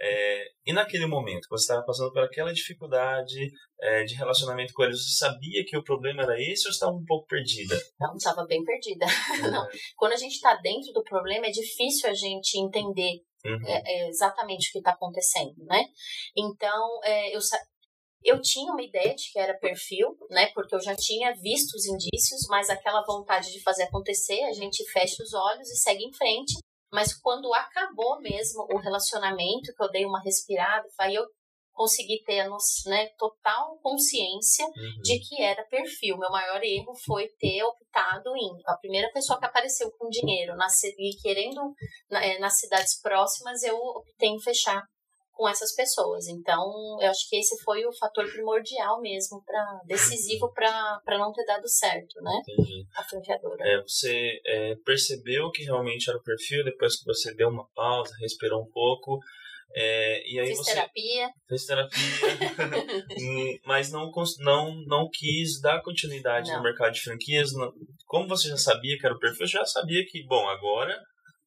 É, 0.00 0.44
e 0.66 0.72
naquele 0.72 1.06
momento 1.06 1.48
você 1.48 1.64
estava 1.64 1.84
passando 1.84 2.12
por 2.12 2.22
aquela 2.22 2.52
dificuldade 2.52 3.50
é, 3.80 4.04
de 4.04 4.14
relacionamento 4.14 4.72
com 4.74 4.84
eles, 4.84 5.02
você 5.02 5.24
sabia 5.24 5.64
que 5.66 5.76
o 5.76 5.84
problema 5.84 6.22
era 6.22 6.40
esse 6.40 6.66
ou 6.66 6.72
estava 6.72 6.92
um 6.92 7.04
pouco 7.04 7.26
perdida? 7.26 7.74
Não, 7.98 8.14
estava 8.14 8.44
bem 8.46 8.62
perdida. 8.64 9.06
Não. 9.50 9.66
Quando 9.96 10.12
a 10.12 10.16
gente 10.16 10.34
está 10.34 10.54
dentro 10.56 10.92
do 10.92 11.02
problema 11.02 11.46
é 11.46 11.50
difícil 11.50 12.10
a 12.10 12.14
gente 12.14 12.58
entender 12.58 13.22
Uhum. 13.42 13.66
É, 13.66 13.82
é 13.86 14.08
exatamente 14.08 14.68
o 14.68 14.72
que 14.72 14.78
está 14.80 14.90
acontecendo, 14.90 15.64
né? 15.64 15.82
Então, 16.36 17.00
é, 17.02 17.34
eu, 17.34 17.40
eu 18.22 18.40
tinha 18.40 18.72
uma 18.72 18.82
ideia 18.82 19.14
de 19.14 19.30
que 19.32 19.38
era 19.38 19.58
perfil, 19.58 20.16
né? 20.30 20.50
Porque 20.54 20.74
eu 20.74 20.80
já 20.80 20.94
tinha 20.94 21.34
visto 21.34 21.74
os 21.74 21.86
indícios, 21.86 22.46
mas 22.48 22.68
aquela 22.68 23.04
vontade 23.04 23.52
de 23.52 23.62
fazer 23.62 23.84
acontecer, 23.84 24.42
a 24.44 24.52
gente 24.52 24.84
fecha 24.90 25.22
os 25.22 25.32
olhos 25.32 25.68
e 25.68 25.76
segue 25.76 26.04
em 26.04 26.12
frente. 26.12 26.54
Mas 26.92 27.14
quando 27.14 27.52
acabou 27.54 28.20
mesmo 28.20 28.66
o 28.72 28.78
relacionamento, 28.78 29.72
que 29.74 29.82
eu 29.82 29.90
dei 29.90 30.04
uma 30.04 30.20
respirada, 30.22 30.86
aí 30.98 31.14
eu 31.14 31.24
consegui 31.72 32.22
ter 32.24 32.46
né, 32.86 33.06
total 33.16 33.78
consciência 33.82 34.66
uhum. 34.66 35.02
de 35.02 35.18
que 35.20 35.40
era 35.40 35.64
perfil. 35.64 36.18
Meu 36.18 36.30
maior 36.30 36.62
erro 36.62 36.92
foi 37.06 37.28
ter 37.38 37.62
optado 37.62 38.36
em 38.36 38.50
a 38.66 38.76
primeira 38.76 39.10
pessoa 39.12 39.38
que 39.38 39.46
apareceu 39.46 39.90
com 39.92 40.10
dinheiro 40.10 40.54
na, 40.56 40.66
e 40.98 41.16
querendo 41.22 41.72
é, 42.12 42.38
nas 42.38 42.58
cidades 42.58 43.00
próximas, 43.00 43.62
eu 43.62 43.76
optei 43.76 44.28
em 44.28 44.40
fechar 44.40 44.84
com 45.40 45.48
essas 45.48 45.74
pessoas. 45.74 46.28
Então, 46.28 46.98
eu 47.00 47.08
acho 47.08 47.26
que 47.26 47.36
esse 47.36 47.58
foi 47.64 47.82
o 47.86 47.92
fator 47.98 48.30
primordial 48.30 49.00
mesmo, 49.00 49.42
para 49.42 49.80
decisivo 49.86 50.52
para 50.52 51.18
não 51.18 51.32
ter 51.32 51.46
dado 51.46 51.66
certo, 51.66 52.20
né? 52.20 52.42
Entendi. 52.46 52.86
A 52.94 53.02
franqueadora. 53.02 53.66
É, 53.66 53.80
você 53.80 54.38
é, 54.44 54.74
percebeu 54.84 55.50
que 55.50 55.64
realmente 55.64 56.10
era 56.10 56.18
o 56.18 56.22
perfil 56.22 56.62
depois 56.62 56.98
que 56.98 57.06
você 57.06 57.34
deu 57.34 57.48
uma 57.48 57.66
pausa, 57.74 58.14
respirou 58.20 58.60
um 58.60 58.70
pouco. 58.70 59.18
É, 59.74 60.30
e 60.30 60.38
aí 60.38 60.48
Fiz 60.48 60.58
você 60.58 60.74
terapia. 60.74 61.30
Fez 61.48 61.64
terapia, 61.64 62.00
mas 63.64 63.90
não, 63.90 64.12
não, 64.40 64.74
não 64.86 65.08
quis 65.10 65.58
dar 65.62 65.80
continuidade 65.80 66.50
não. 66.50 66.58
no 66.58 66.64
mercado 66.64 66.92
de 66.92 67.00
franquias. 67.00 67.50
Como 68.04 68.28
você 68.28 68.50
já 68.50 68.58
sabia 68.58 68.98
que 68.98 69.06
era 69.06 69.14
o 69.14 69.18
perfil, 69.18 69.46
já 69.46 69.64
sabia 69.64 70.04
que, 70.06 70.22
bom, 70.26 70.46
agora 70.50 71.00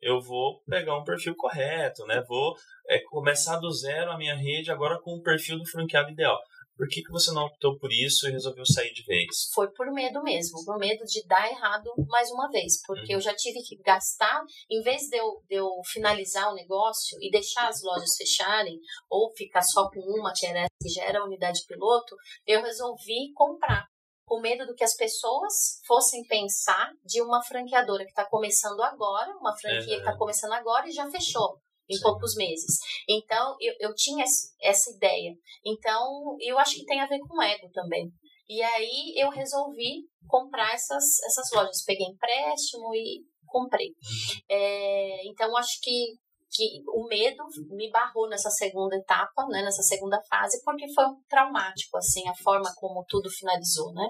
eu 0.03 0.21
vou 0.21 0.61
pegar 0.67 0.97
um 0.97 1.03
perfil 1.03 1.35
correto, 1.35 2.05
né? 2.05 2.23
Vou 2.27 2.55
é, 2.87 2.99
começar 3.09 3.57
do 3.57 3.71
zero 3.71 4.11
a 4.11 4.17
minha 4.17 4.35
rede 4.35 4.71
agora 4.71 4.99
com 5.01 5.11
o 5.15 5.21
perfil 5.21 5.57
do 5.57 5.65
franqueado 5.65 6.11
ideal. 6.11 6.39
Por 6.75 6.87
que, 6.87 7.03
que 7.03 7.11
você 7.11 7.31
não 7.31 7.45
optou 7.45 7.77
por 7.77 7.91
isso 7.91 8.27
e 8.27 8.31
resolveu 8.31 8.65
sair 8.65 8.91
de 8.93 9.03
vez? 9.03 9.49
Foi 9.53 9.71
por 9.71 9.91
medo 9.91 10.23
mesmo, 10.23 10.65
por 10.65 10.79
medo 10.79 11.03
de 11.05 11.23
dar 11.27 11.47
errado 11.47 11.91
mais 12.07 12.31
uma 12.31 12.49
vez, 12.49 12.81
porque 12.85 13.13
uhum. 13.13 13.19
eu 13.19 13.21
já 13.21 13.35
tive 13.35 13.61
que 13.61 13.77
gastar, 13.77 14.43
em 14.69 14.81
vez 14.81 15.03
de 15.03 15.17
eu, 15.17 15.43
de 15.47 15.55
eu 15.55 15.69
finalizar 15.85 16.51
o 16.51 16.55
negócio 16.55 17.17
e 17.21 17.29
deixar 17.29 17.67
as 17.67 17.83
lojas 17.83 18.15
fecharem, 18.17 18.79
ou 19.07 19.31
ficar 19.35 19.61
só 19.61 19.87
com 19.89 19.99
uma, 19.99 20.33
que, 20.33 20.89
já 20.89 21.03
era 21.03 21.19
a 21.19 21.25
unidade 21.25 21.61
piloto, 21.67 22.15
eu 22.45 22.63
resolvi 22.63 23.31
comprar 23.35 23.85
com 24.33 24.41
medo 24.41 24.65
do 24.65 24.73
que 24.73 24.83
as 24.83 24.95
pessoas 24.95 25.79
fossem 25.85 26.25
pensar 26.25 26.91
de 27.05 27.21
uma 27.21 27.43
franqueadora 27.43 28.03
que 28.03 28.09
está 28.09 28.25
começando 28.25 28.81
agora, 28.81 29.31
uma 29.37 29.55
franquia 29.55 29.79
uhum. 29.79 29.85
que 29.85 30.09
está 30.09 30.17
começando 30.17 30.53
agora 30.53 30.87
e 30.87 30.91
já 30.91 31.07
fechou 31.11 31.59
em 31.87 31.95
Sim. 31.95 32.01
poucos 32.01 32.35
meses. 32.35 32.79
Então, 33.07 33.55
eu, 33.61 33.75
eu 33.79 33.93
tinha 33.93 34.25
essa 34.59 34.89
ideia. 34.89 35.35
Então, 35.63 36.35
eu 36.41 36.57
acho 36.57 36.77
que 36.77 36.85
tem 36.85 36.99
a 36.99 37.05
ver 37.05 37.19
com 37.19 37.43
ego 37.43 37.69
também. 37.71 38.11
E 38.49 38.59
aí, 38.63 39.13
eu 39.17 39.29
resolvi 39.29 40.07
comprar 40.27 40.73
essas, 40.73 41.21
essas 41.27 41.51
lojas. 41.53 41.83
Peguei 41.85 42.07
empréstimo 42.07 42.95
e 42.95 43.21
comprei. 43.45 43.89
Uhum. 43.89 44.39
É, 44.49 45.27
então, 45.27 45.55
acho 45.55 45.79
que 45.79 46.17
que 46.53 46.83
o 46.87 47.07
medo 47.07 47.43
me 47.71 47.89
barrou 47.89 48.29
nessa 48.29 48.49
segunda 48.49 48.95
etapa, 48.95 49.47
né, 49.47 49.63
nessa 49.63 49.81
segunda 49.81 50.21
fase, 50.29 50.61
porque 50.63 50.91
foi 50.93 51.05
um 51.05 51.19
traumático, 51.27 51.97
assim, 51.97 52.27
a 52.27 52.35
forma 52.35 52.71
como 52.75 53.03
tudo 53.07 53.29
finalizou, 53.29 53.91
né? 53.93 54.07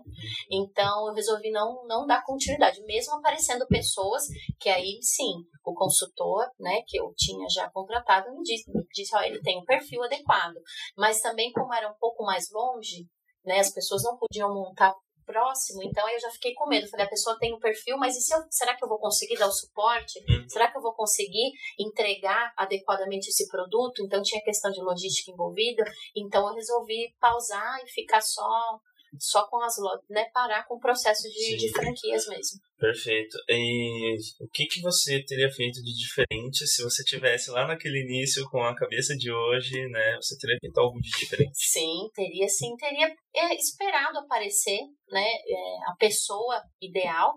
Então 0.51 1.07
eu 1.07 1.13
resolvi 1.13 1.51
não, 1.51 1.85
não 1.87 2.05
dar 2.05 2.23
continuidade, 2.23 2.83
mesmo 2.83 3.15
aparecendo 3.15 3.65
pessoas 3.67 4.23
que 4.59 4.69
aí 4.69 4.99
sim, 5.01 5.33
o 5.63 5.73
consultor, 5.73 6.45
né, 6.59 6.81
que 6.85 6.99
eu 6.99 7.13
tinha 7.15 7.47
já 7.49 7.69
contratado, 7.71 8.31
me 8.35 8.43
disse, 8.43 8.69
me 8.71 8.83
disse 8.93 9.15
ó, 9.15 9.21
ele 9.21 9.41
tem 9.41 9.57
um 9.59 9.65
perfil 9.65 10.03
adequado, 10.03 10.55
mas 10.97 11.21
também 11.21 11.51
como 11.53 11.73
era 11.73 11.89
um 11.89 11.95
pouco 11.97 12.23
mais 12.23 12.49
longe, 12.51 13.07
né, 13.45 13.59
as 13.59 13.73
pessoas 13.73 14.03
não 14.03 14.17
podiam 14.17 14.53
montar 14.53 14.93
próximo, 15.23 15.83
então 15.83 16.07
eu 16.09 16.19
já 16.19 16.29
fiquei 16.31 16.53
com 16.53 16.67
medo. 16.67 16.87
Falei, 16.89 17.05
a 17.05 17.09
pessoa 17.09 17.37
tem 17.39 17.53
um 17.53 17.59
perfil, 17.59 17.97
mas 17.97 18.15
e 18.15 18.21
se 18.21 18.33
eu, 18.33 18.43
será 18.49 18.75
que 18.75 18.83
eu 18.83 18.89
vou 18.89 18.99
conseguir 18.99 19.37
dar 19.37 19.47
o 19.47 19.51
suporte? 19.51 20.19
Uhum. 20.29 20.47
Será 20.47 20.71
que 20.71 20.77
eu 20.77 20.81
vou 20.81 20.93
conseguir 20.93 21.51
entregar 21.79 22.53
adequadamente 22.57 23.29
esse 23.29 23.47
produto? 23.47 24.03
Então 24.03 24.21
tinha 24.21 24.41
questão 24.43 24.71
de 24.71 24.81
logística 24.81 25.31
envolvida, 25.31 25.83
então 26.15 26.47
eu 26.47 26.53
resolvi 26.53 27.15
pausar 27.19 27.79
e 27.83 27.89
ficar 27.89 28.21
só 28.21 28.79
só 29.19 29.47
com 29.47 29.61
as 29.61 29.77
lojas, 29.77 30.05
né? 30.09 30.25
Parar 30.33 30.65
com 30.67 30.75
o 30.75 30.79
processo 30.79 31.23
de, 31.23 31.57
de, 31.57 31.71
franquias 31.71 32.27
mesmo. 32.27 32.59
Perfeito. 32.77 33.37
E 33.49 34.17
o 34.39 34.47
que, 34.47 34.65
que 34.65 34.81
você 34.81 35.23
teria 35.23 35.49
feito 35.51 35.81
de 35.81 35.93
diferente 35.93 36.67
se 36.67 36.83
você 36.83 37.03
tivesse 37.03 37.51
lá 37.51 37.67
naquele 37.67 38.01
início 38.01 38.47
com 38.49 38.63
a 38.63 38.75
cabeça 38.75 39.15
de 39.15 39.31
hoje, 39.31 39.87
né? 39.87 40.15
Você 40.15 40.37
teria 40.37 40.57
feito 40.59 40.77
algo 40.79 40.99
de 40.99 41.09
diferente? 41.09 41.51
Sim, 41.53 42.09
teria 42.13 42.47
sim, 42.47 42.75
teria 42.75 43.13
é, 43.35 43.55
esperado 43.55 44.19
aparecer, 44.19 44.79
né? 45.09 45.25
É, 45.25 45.91
a 45.91 45.95
pessoa 45.97 46.61
ideal. 46.81 47.35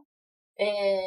É, 0.59 1.07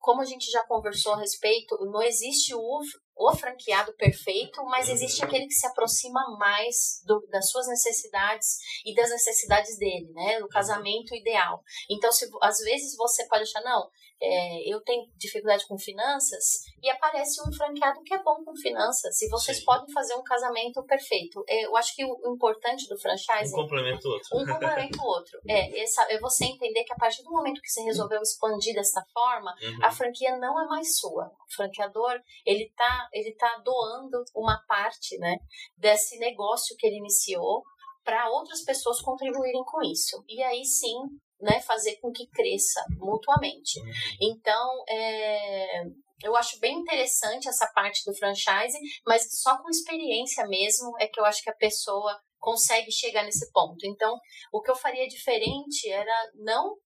como 0.00 0.20
a 0.20 0.24
gente 0.24 0.48
já 0.50 0.64
conversou 0.66 1.14
a 1.14 1.20
respeito, 1.20 1.76
não 1.86 2.00
existe 2.00 2.54
o, 2.54 2.80
o 3.16 3.34
franqueado 3.34 3.94
perfeito, 3.94 4.62
mas 4.66 4.90
existe 4.90 5.24
aquele 5.24 5.46
que 5.46 5.54
se 5.54 5.66
aproxima 5.66 6.20
mais 6.38 7.00
do, 7.06 7.26
das 7.30 7.48
suas 7.48 7.66
necessidades 7.66 8.58
e 8.84 8.94
das 8.94 9.10
necessidades 9.10 9.78
dele, 9.78 10.12
né? 10.12 10.38
Do 10.38 10.48
casamento 10.48 11.14
ideal. 11.14 11.62
Então, 11.88 12.12
se, 12.12 12.28
às 12.42 12.58
vezes 12.58 12.94
você 12.96 13.26
pode 13.26 13.44
achar, 13.44 13.62
não, 13.62 13.88
é, 14.20 14.72
eu 14.72 14.80
tenho 14.80 15.06
dificuldade 15.16 15.66
com 15.66 15.78
finanças 15.78 16.62
e 16.82 16.88
aparece 16.88 17.40
um 17.42 17.52
franqueado 17.52 18.02
que 18.02 18.14
é 18.14 18.22
bom 18.22 18.42
com 18.44 18.54
finanças 18.56 19.20
e 19.20 19.28
vocês 19.28 19.58
Sim. 19.58 19.64
podem 19.64 19.92
fazer 19.92 20.14
um 20.14 20.22
casamento 20.22 20.82
perfeito. 20.84 21.44
É, 21.48 21.66
eu 21.66 21.76
acho 21.76 21.94
que 21.94 22.04
o 22.04 22.34
importante 22.34 22.88
do 22.88 22.98
franchise 22.98 23.52
um 23.52 23.62
complementa 23.62 24.08
o 24.08 24.12
outro. 24.12 24.28
Um 24.38 24.46
complementa 24.46 25.02
o 25.02 25.06
outro. 25.06 25.40
É, 25.48 25.82
essa, 25.82 26.02
é 26.10 26.18
você 26.18 26.46
entender 26.46 26.84
que 26.84 26.92
a 26.92 26.96
partir 26.96 27.22
do 27.22 27.30
momento 27.30 27.60
que 27.60 27.68
você 27.68 27.82
resolveu 27.82 28.20
expandir 28.22 28.74
dessa 28.74 29.04
forma, 29.12 29.54
uhum. 29.62 29.84
a 29.84 29.90
franquia 29.90 30.36
não 30.38 30.60
é 30.60 30.66
mais 30.66 30.96
sua. 30.98 31.26
O 31.26 31.54
franqueador, 31.54 32.18
ele 32.44 32.72
tá, 32.76 33.08
ele 33.12 33.34
tá 33.34 33.60
doando 33.64 34.24
uma 34.34 34.58
parte, 34.66 35.18
né, 35.18 35.36
desse 35.76 36.18
negócio 36.18 36.76
que 36.78 36.86
ele 36.86 36.96
iniciou 36.96 37.62
para 38.06 38.30
outras 38.30 38.62
pessoas 38.62 39.00
contribuírem 39.00 39.64
com 39.64 39.82
isso. 39.82 40.24
E 40.28 40.40
aí 40.42 40.64
sim, 40.64 40.96
né, 41.40 41.60
fazer 41.60 41.96
com 41.96 42.10
que 42.12 42.26
cresça 42.28 42.84
mutuamente. 42.98 43.80
Uhum. 43.80 43.92
Então, 44.20 44.84
é, 44.88 45.84
eu 46.22 46.34
acho 46.36 46.58
bem 46.58 46.78
interessante 46.78 47.48
essa 47.48 47.66
parte 47.74 48.04
do 48.04 48.16
franchise, 48.16 48.78
mas 49.06 49.28
só 49.40 49.60
com 49.62 49.68
experiência 49.68 50.46
mesmo 50.46 50.94
é 50.98 51.06
que 51.06 51.20
eu 51.20 51.24
acho 51.24 51.42
que 51.42 51.50
a 51.50 51.56
pessoa 51.56 52.18
consegue 52.38 52.90
chegar 52.90 53.24
nesse 53.24 53.50
ponto. 53.52 53.84
Então, 53.84 54.16
o 54.52 54.62
que 54.62 54.70
eu 54.70 54.76
faria 54.76 55.06
diferente 55.08 55.90
era 55.90 56.30
não 56.34 56.76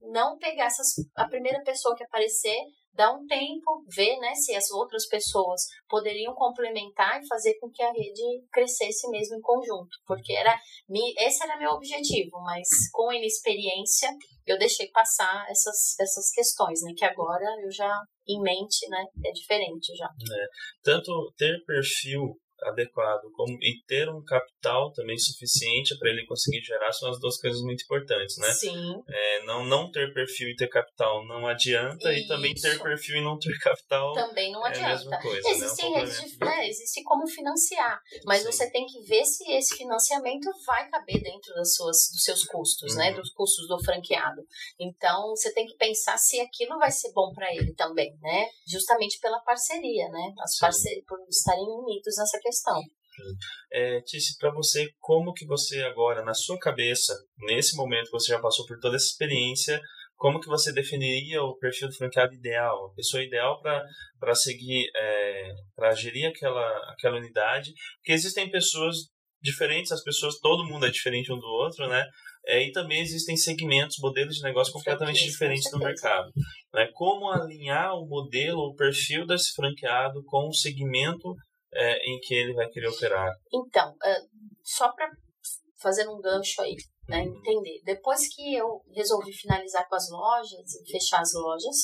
não 0.00 0.38
pegar 0.38 0.66
essas, 0.66 0.94
a 1.14 1.28
primeira 1.28 1.62
pessoa 1.62 1.94
que 1.94 2.02
aparecer 2.02 2.56
dar 2.98 3.12
um 3.12 3.24
tempo, 3.26 3.84
ver 3.94 4.18
né, 4.18 4.34
se 4.34 4.56
as 4.56 4.72
outras 4.72 5.06
pessoas 5.06 5.62
poderiam 5.88 6.34
complementar 6.34 7.22
e 7.22 7.26
fazer 7.28 7.56
com 7.60 7.70
que 7.70 7.80
a 7.80 7.92
rede 7.92 8.44
crescesse 8.52 9.08
mesmo 9.08 9.36
em 9.36 9.40
conjunto, 9.40 9.96
porque 10.04 10.32
era 10.32 10.58
esse 11.16 11.44
era 11.44 11.56
meu 11.56 11.70
objetivo, 11.70 12.40
mas 12.42 12.66
com 12.92 13.08
a 13.08 13.16
inexperiência 13.16 14.10
eu 14.44 14.58
deixei 14.58 14.90
passar 14.90 15.46
essas, 15.48 15.94
essas 16.00 16.32
questões, 16.32 16.80
né, 16.82 16.92
que 16.96 17.04
agora 17.04 17.44
eu 17.62 17.70
já 17.70 18.02
em 18.26 18.42
mente, 18.42 18.88
né, 18.88 19.04
é 19.24 19.30
diferente 19.30 19.94
já. 19.96 20.06
É, 20.06 20.46
tanto 20.82 21.32
ter 21.36 21.56
perfil 21.64 22.36
adequado 22.62 23.30
como, 23.32 23.56
e 23.62 23.82
ter 23.86 24.08
um 24.08 24.22
capital 24.24 24.92
também 24.92 25.18
suficiente 25.18 25.96
para 25.98 26.10
ele 26.10 26.26
conseguir 26.26 26.60
gerar 26.60 26.92
são 26.92 27.10
as 27.10 27.20
duas 27.20 27.40
coisas 27.40 27.60
muito 27.62 27.84
importantes, 27.84 28.36
né? 28.38 28.50
Sim. 28.52 29.02
É, 29.08 29.44
não, 29.44 29.64
não 29.64 29.90
ter 29.90 30.12
perfil 30.12 30.48
e 30.48 30.56
ter 30.56 30.68
capital 30.68 31.24
não 31.26 31.46
adianta 31.46 32.12
Isso. 32.12 32.24
e 32.24 32.26
também 32.26 32.54
ter 32.54 32.80
perfil 32.82 33.16
e 33.16 33.24
não 33.24 33.38
ter 33.38 33.56
capital 33.58 34.12
também 34.14 34.52
não 34.52 34.64
adianta. 34.64 34.88
É 34.88 34.92
a 34.92 34.96
mesma 34.96 35.20
coisa, 35.20 35.48
existe, 35.48 35.82
né? 35.82 36.04
Um 36.04 36.44
né? 36.44 36.68
existe 36.68 37.02
como 37.04 37.26
financiar, 37.26 38.00
mas 38.24 38.42
Sim. 38.42 38.52
você 38.52 38.70
tem 38.70 38.86
que 38.86 39.00
ver 39.02 39.24
se 39.24 39.50
esse 39.52 39.76
financiamento 39.76 40.48
vai 40.66 40.88
caber 40.90 41.22
dentro 41.22 41.54
das 41.54 41.74
suas, 41.74 42.10
dos 42.12 42.22
seus 42.22 42.44
custos, 42.44 42.94
né? 42.96 43.06
uhum. 43.06 43.10
né? 43.10 43.16
Dos 43.16 43.32
custos 43.32 43.68
do 43.68 43.82
franqueado. 43.82 44.42
Então 44.78 45.30
você 45.30 45.52
tem 45.52 45.66
que 45.66 45.76
pensar 45.76 46.18
se 46.18 46.40
aquilo 46.40 46.78
vai 46.78 46.90
ser 46.90 47.12
bom 47.12 47.32
para 47.32 47.54
ele 47.54 47.72
também, 47.74 48.16
né? 48.20 48.48
Justamente 48.66 49.18
pela 49.20 49.40
parceria, 49.40 50.08
né? 50.08 50.34
As 50.40 50.58
parcerias 50.58 51.04
por 51.06 51.18
estarem 51.28 51.64
unidos 51.64 52.16
nessa 52.16 52.38
questão 52.38 52.47
questão. 52.48 52.80
É, 53.72 54.00
Tice, 54.02 54.36
para 54.38 54.52
você, 54.52 54.88
como 55.00 55.32
que 55.32 55.44
você 55.44 55.82
agora, 55.82 56.24
na 56.24 56.34
sua 56.34 56.58
cabeça, 56.58 57.12
nesse 57.38 57.76
momento 57.76 58.06
que 58.06 58.12
você 58.12 58.32
já 58.32 58.40
passou 58.40 58.64
por 58.66 58.78
toda 58.78 58.96
essa 58.96 59.06
experiência, 59.06 59.80
como 60.16 60.40
que 60.40 60.48
você 60.48 60.72
definiria 60.72 61.42
o 61.42 61.56
perfil 61.58 61.88
do 61.88 61.94
franqueado 61.94 62.34
ideal, 62.34 62.86
a 62.86 62.94
pessoa 62.94 63.22
ideal 63.22 63.60
para 63.60 64.34
seguir, 64.34 64.88
é, 64.94 65.54
para 65.74 65.94
gerir 65.94 66.28
aquela, 66.28 66.92
aquela 66.92 67.18
unidade? 67.18 67.72
Porque 67.98 68.12
existem 68.12 68.50
pessoas 68.50 68.96
diferentes, 69.40 69.92
as 69.92 70.02
pessoas, 70.02 70.38
todo 70.40 70.66
mundo 70.66 70.86
é 70.86 70.90
diferente 70.90 71.32
um 71.32 71.38
do 71.38 71.46
outro, 71.46 71.88
né? 71.88 72.04
É, 72.46 72.66
e 72.66 72.72
também 72.72 73.00
existem 73.00 73.36
segmentos, 73.36 73.98
modelos 74.00 74.36
de 74.36 74.42
negócio 74.42 74.72
completamente 74.72 75.24
diferentes 75.24 75.70
no 75.70 75.78
mercado. 75.78 76.30
Né? 76.72 76.88
Como 76.94 77.30
alinhar 77.30 77.94
o 77.94 78.06
modelo, 78.06 78.60
o 78.60 78.74
perfil 78.74 79.26
desse 79.26 79.52
franqueado 79.52 80.24
com 80.24 80.48
o 80.48 80.54
segmento 80.54 81.34
é, 81.72 82.10
em 82.10 82.18
que 82.20 82.34
ele 82.34 82.54
vai 82.54 82.68
querer 82.68 82.88
operar? 82.88 83.32
Então, 83.52 83.90
uh, 83.92 84.28
só 84.62 84.92
para 84.92 85.10
fazer 85.80 86.08
um 86.08 86.20
gancho 86.20 86.60
aí, 86.60 86.74
né, 87.08 87.22
uhum. 87.22 87.38
entender. 87.38 87.80
Depois 87.84 88.28
que 88.34 88.54
eu 88.54 88.82
resolvi 88.94 89.32
finalizar 89.32 89.88
com 89.88 89.94
as 89.94 90.10
lojas 90.10 90.74
e 90.74 90.90
fechar 90.90 91.20
as 91.20 91.32
lojas, 91.34 91.76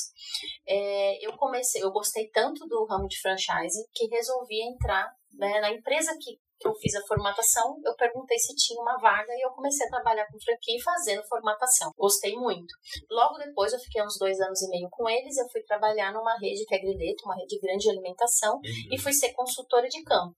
é, 0.67 1.25
eu 1.25 1.35
comecei, 1.37 1.81
eu 1.81 1.91
gostei 1.91 2.29
tanto 2.29 2.67
do 2.67 2.85
ramo 2.85 3.07
de 3.07 3.19
franchise 3.19 3.79
que 3.93 4.07
resolvi 4.07 4.61
entrar 4.61 5.11
né, 5.33 5.59
na 5.61 5.71
empresa 5.71 6.17
que 6.19 6.37
que 6.59 6.67
eu 6.67 6.73
fiz 6.75 6.95
a 6.95 7.05
formatação, 7.05 7.75
eu 7.83 7.95
perguntei 7.95 8.37
se 8.37 8.55
tinha 8.55 8.81
uma 8.81 8.97
vaga 8.97 9.33
e 9.33 9.45
eu 9.45 9.51
comecei 9.51 9.85
a 9.87 9.89
trabalhar 9.89 10.25
com 10.27 10.39
franquia 10.39 10.77
e 10.77 10.81
fazendo 10.81 11.27
formatação. 11.27 11.91
Gostei 11.97 12.35
muito. 12.35 12.73
Logo 13.09 13.37
depois, 13.37 13.73
eu 13.73 13.79
fiquei 13.79 14.03
uns 14.03 14.17
dois 14.17 14.39
anos 14.39 14.61
e 14.61 14.69
meio 14.69 14.87
com 14.89 15.07
eles, 15.09 15.37
eu 15.37 15.49
fui 15.49 15.61
trabalhar 15.63 16.13
numa 16.13 16.37
rede 16.39 16.65
que 16.65 16.75
é 16.75 16.79
Grileto, 16.79 17.25
uma 17.25 17.35
rede 17.35 17.59
grande 17.59 17.83
de 17.83 17.89
alimentação, 17.89 18.55
uhum. 18.55 18.93
e 18.93 18.99
fui 18.99 19.13
ser 19.13 19.33
consultora 19.33 19.87
de 19.87 20.01
campo. 20.03 20.35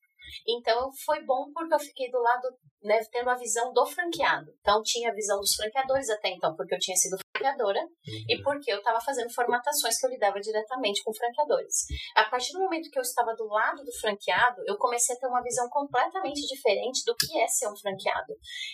Então 0.47 0.89
foi 1.05 1.23
bom 1.23 1.51
porque 1.53 1.73
eu 1.73 1.79
fiquei 1.79 2.09
do 2.11 2.19
lado, 2.19 2.49
né, 2.83 2.99
tendo 3.11 3.29
a 3.29 3.35
visão 3.35 3.71
do 3.73 3.85
franqueado. 3.85 4.51
Então 4.59 4.81
tinha 4.83 5.09
a 5.09 5.13
visão 5.13 5.39
dos 5.39 5.55
franqueadores 5.55 6.09
até 6.09 6.29
então, 6.29 6.55
porque 6.55 6.75
eu 6.75 6.79
tinha 6.79 6.97
sido 6.97 7.17
franqueadora 7.37 7.79
uhum. 7.79 8.25
e 8.29 8.41
porque 8.41 8.71
eu 8.71 8.77
estava 8.77 8.99
fazendo 8.99 9.33
formatações 9.33 9.99
que 9.99 10.05
eu 10.05 10.09
lidava 10.09 10.39
diretamente 10.39 11.03
com 11.03 11.13
franqueadores. 11.13 11.85
A 12.15 12.25
partir 12.25 12.53
do 12.53 12.59
momento 12.59 12.89
que 12.89 12.97
eu 12.97 13.03
estava 13.03 13.35
do 13.35 13.45
lado 13.47 13.83
do 13.83 13.91
franqueado, 13.99 14.61
eu 14.65 14.77
comecei 14.77 15.15
a 15.15 15.19
ter 15.19 15.27
uma 15.27 15.41
visão 15.41 15.67
completamente 15.69 16.41
diferente 16.47 17.03
do 17.05 17.15
que 17.15 17.37
é 17.39 17.47
ser 17.47 17.67
um 17.67 17.75
franqueado. 17.75 18.33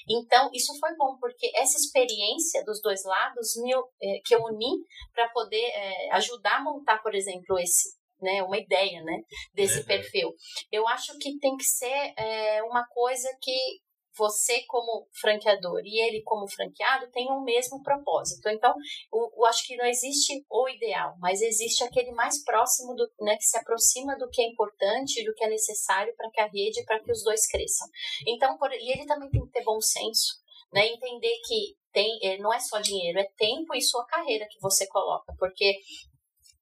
Então 0.09 0.49
isso 0.53 0.77
foi 0.79 0.95
bom 0.95 1.17
porque 1.19 1.51
essa 1.55 1.77
experiência 1.77 2.63
dos 2.65 2.81
dois 2.81 3.03
lados 3.03 3.53
me, 3.61 3.73
eh, 3.73 4.21
que 4.25 4.35
eu 4.35 4.41
uni 4.43 4.83
para 5.13 5.29
poder 5.29 5.65
eh, 5.65 6.09
ajudar 6.13 6.57
a 6.57 6.63
montar, 6.63 7.01
por 7.01 7.13
exemplo, 7.13 7.57
esse 7.59 8.01
né, 8.21 8.41
uma 8.41 8.57
ideia, 8.57 9.03
né, 9.03 9.21
desse 9.53 9.79
uhum. 9.79 9.85
perfil. 9.85 10.33
Eu 10.71 10.87
acho 10.87 11.17
que 11.19 11.37
tem 11.39 11.57
que 11.57 11.65
ser 11.65 12.13
é, 12.17 12.63
uma 12.63 12.85
coisa 12.87 13.27
que 13.41 13.81
você 14.17 14.63
como 14.67 15.07
franqueador 15.19 15.81
e 15.83 15.99
ele 16.01 16.21
como 16.23 16.47
franqueado 16.47 17.09
tenham 17.11 17.37
o 17.37 17.43
mesmo 17.43 17.81
propósito. 17.81 18.47
Então, 18.49 18.73
eu, 19.11 19.45
acho 19.45 19.65
que 19.65 19.75
não 19.75 19.85
existe 19.85 20.45
o 20.49 20.69
ideal, 20.69 21.15
mas 21.19 21.41
existe 21.41 21.83
aquele 21.83 22.11
mais 22.11 22.43
próximo 22.43 22.95
do, 22.95 23.09
né, 23.21 23.35
que 23.35 23.43
se 23.43 23.57
aproxima 23.57 24.17
do 24.17 24.29
que 24.29 24.41
é 24.41 24.47
importante, 24.47 25.23
do 25.23 25.33
que 25.33 25.43
é 25.43 25.49
necessário 25.49 26.13
para 26.15 26.29
que 26.31 26.41
a 26.41 26.47
rede, 26.47 26.83
para 26.85 27.01
que 27.01 27.11
os 27.11 27.23
dois 27.23 27.47
cresçam. 27.47 27.87
Então, 28.27 28.57
por, 28.57 28.71
e 28.71 28.91
ele 28.91 29.05
também 29.05 29.29
tem 29.29 29.41
que 29.41 29.51
ter 29.51 29.63
bom 29.63 29.81
senso, 29.81 30.35
né, 30.71 30.87
entender 30.87 31.39
que 31.45 31.75
tem, 31.91 32.19
é, 32.23 32.37
não 32.39 32.53
é 32.53 32.59
só 32.59 32.79
dinheiro, 32.79 33.19
é 33.19 33.29
tempo 33.37 33.75
e 33.75 33.81
sua 33.81 34.05
carreira 34.05 34.47
que 34.49 34.59
você 34.59 34.87
coloca, 34.87 35.33
porque 35.37 35.79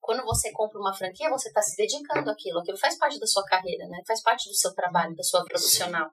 quando 0.02 0.24
você 0.24 0.50
compra 0.50 0.80
uma 0.80 0.92
franquia, 0.92 1.30
você 1.30 1.48
está 1.48 1.62
se 1.62 1.76
dedicando 1.76 2.28
àquilo. 2.28 2.58
Aquilo 2.58 2.76
faz 2.76 2.98
parte 2.98 3.20
da 3.20 3.26
sua 3.26 3.44
carreira, 3.44 3.86
né? 3.86 4.02
Faz 4.04 4.20
parte 4.20 4.48
do 4.48 4.54
seu 4.54 4.74
trabalho, 4.74 5.14
da 5.14 5.22
sua 5.22 5.44
profissional. 5.44 6.10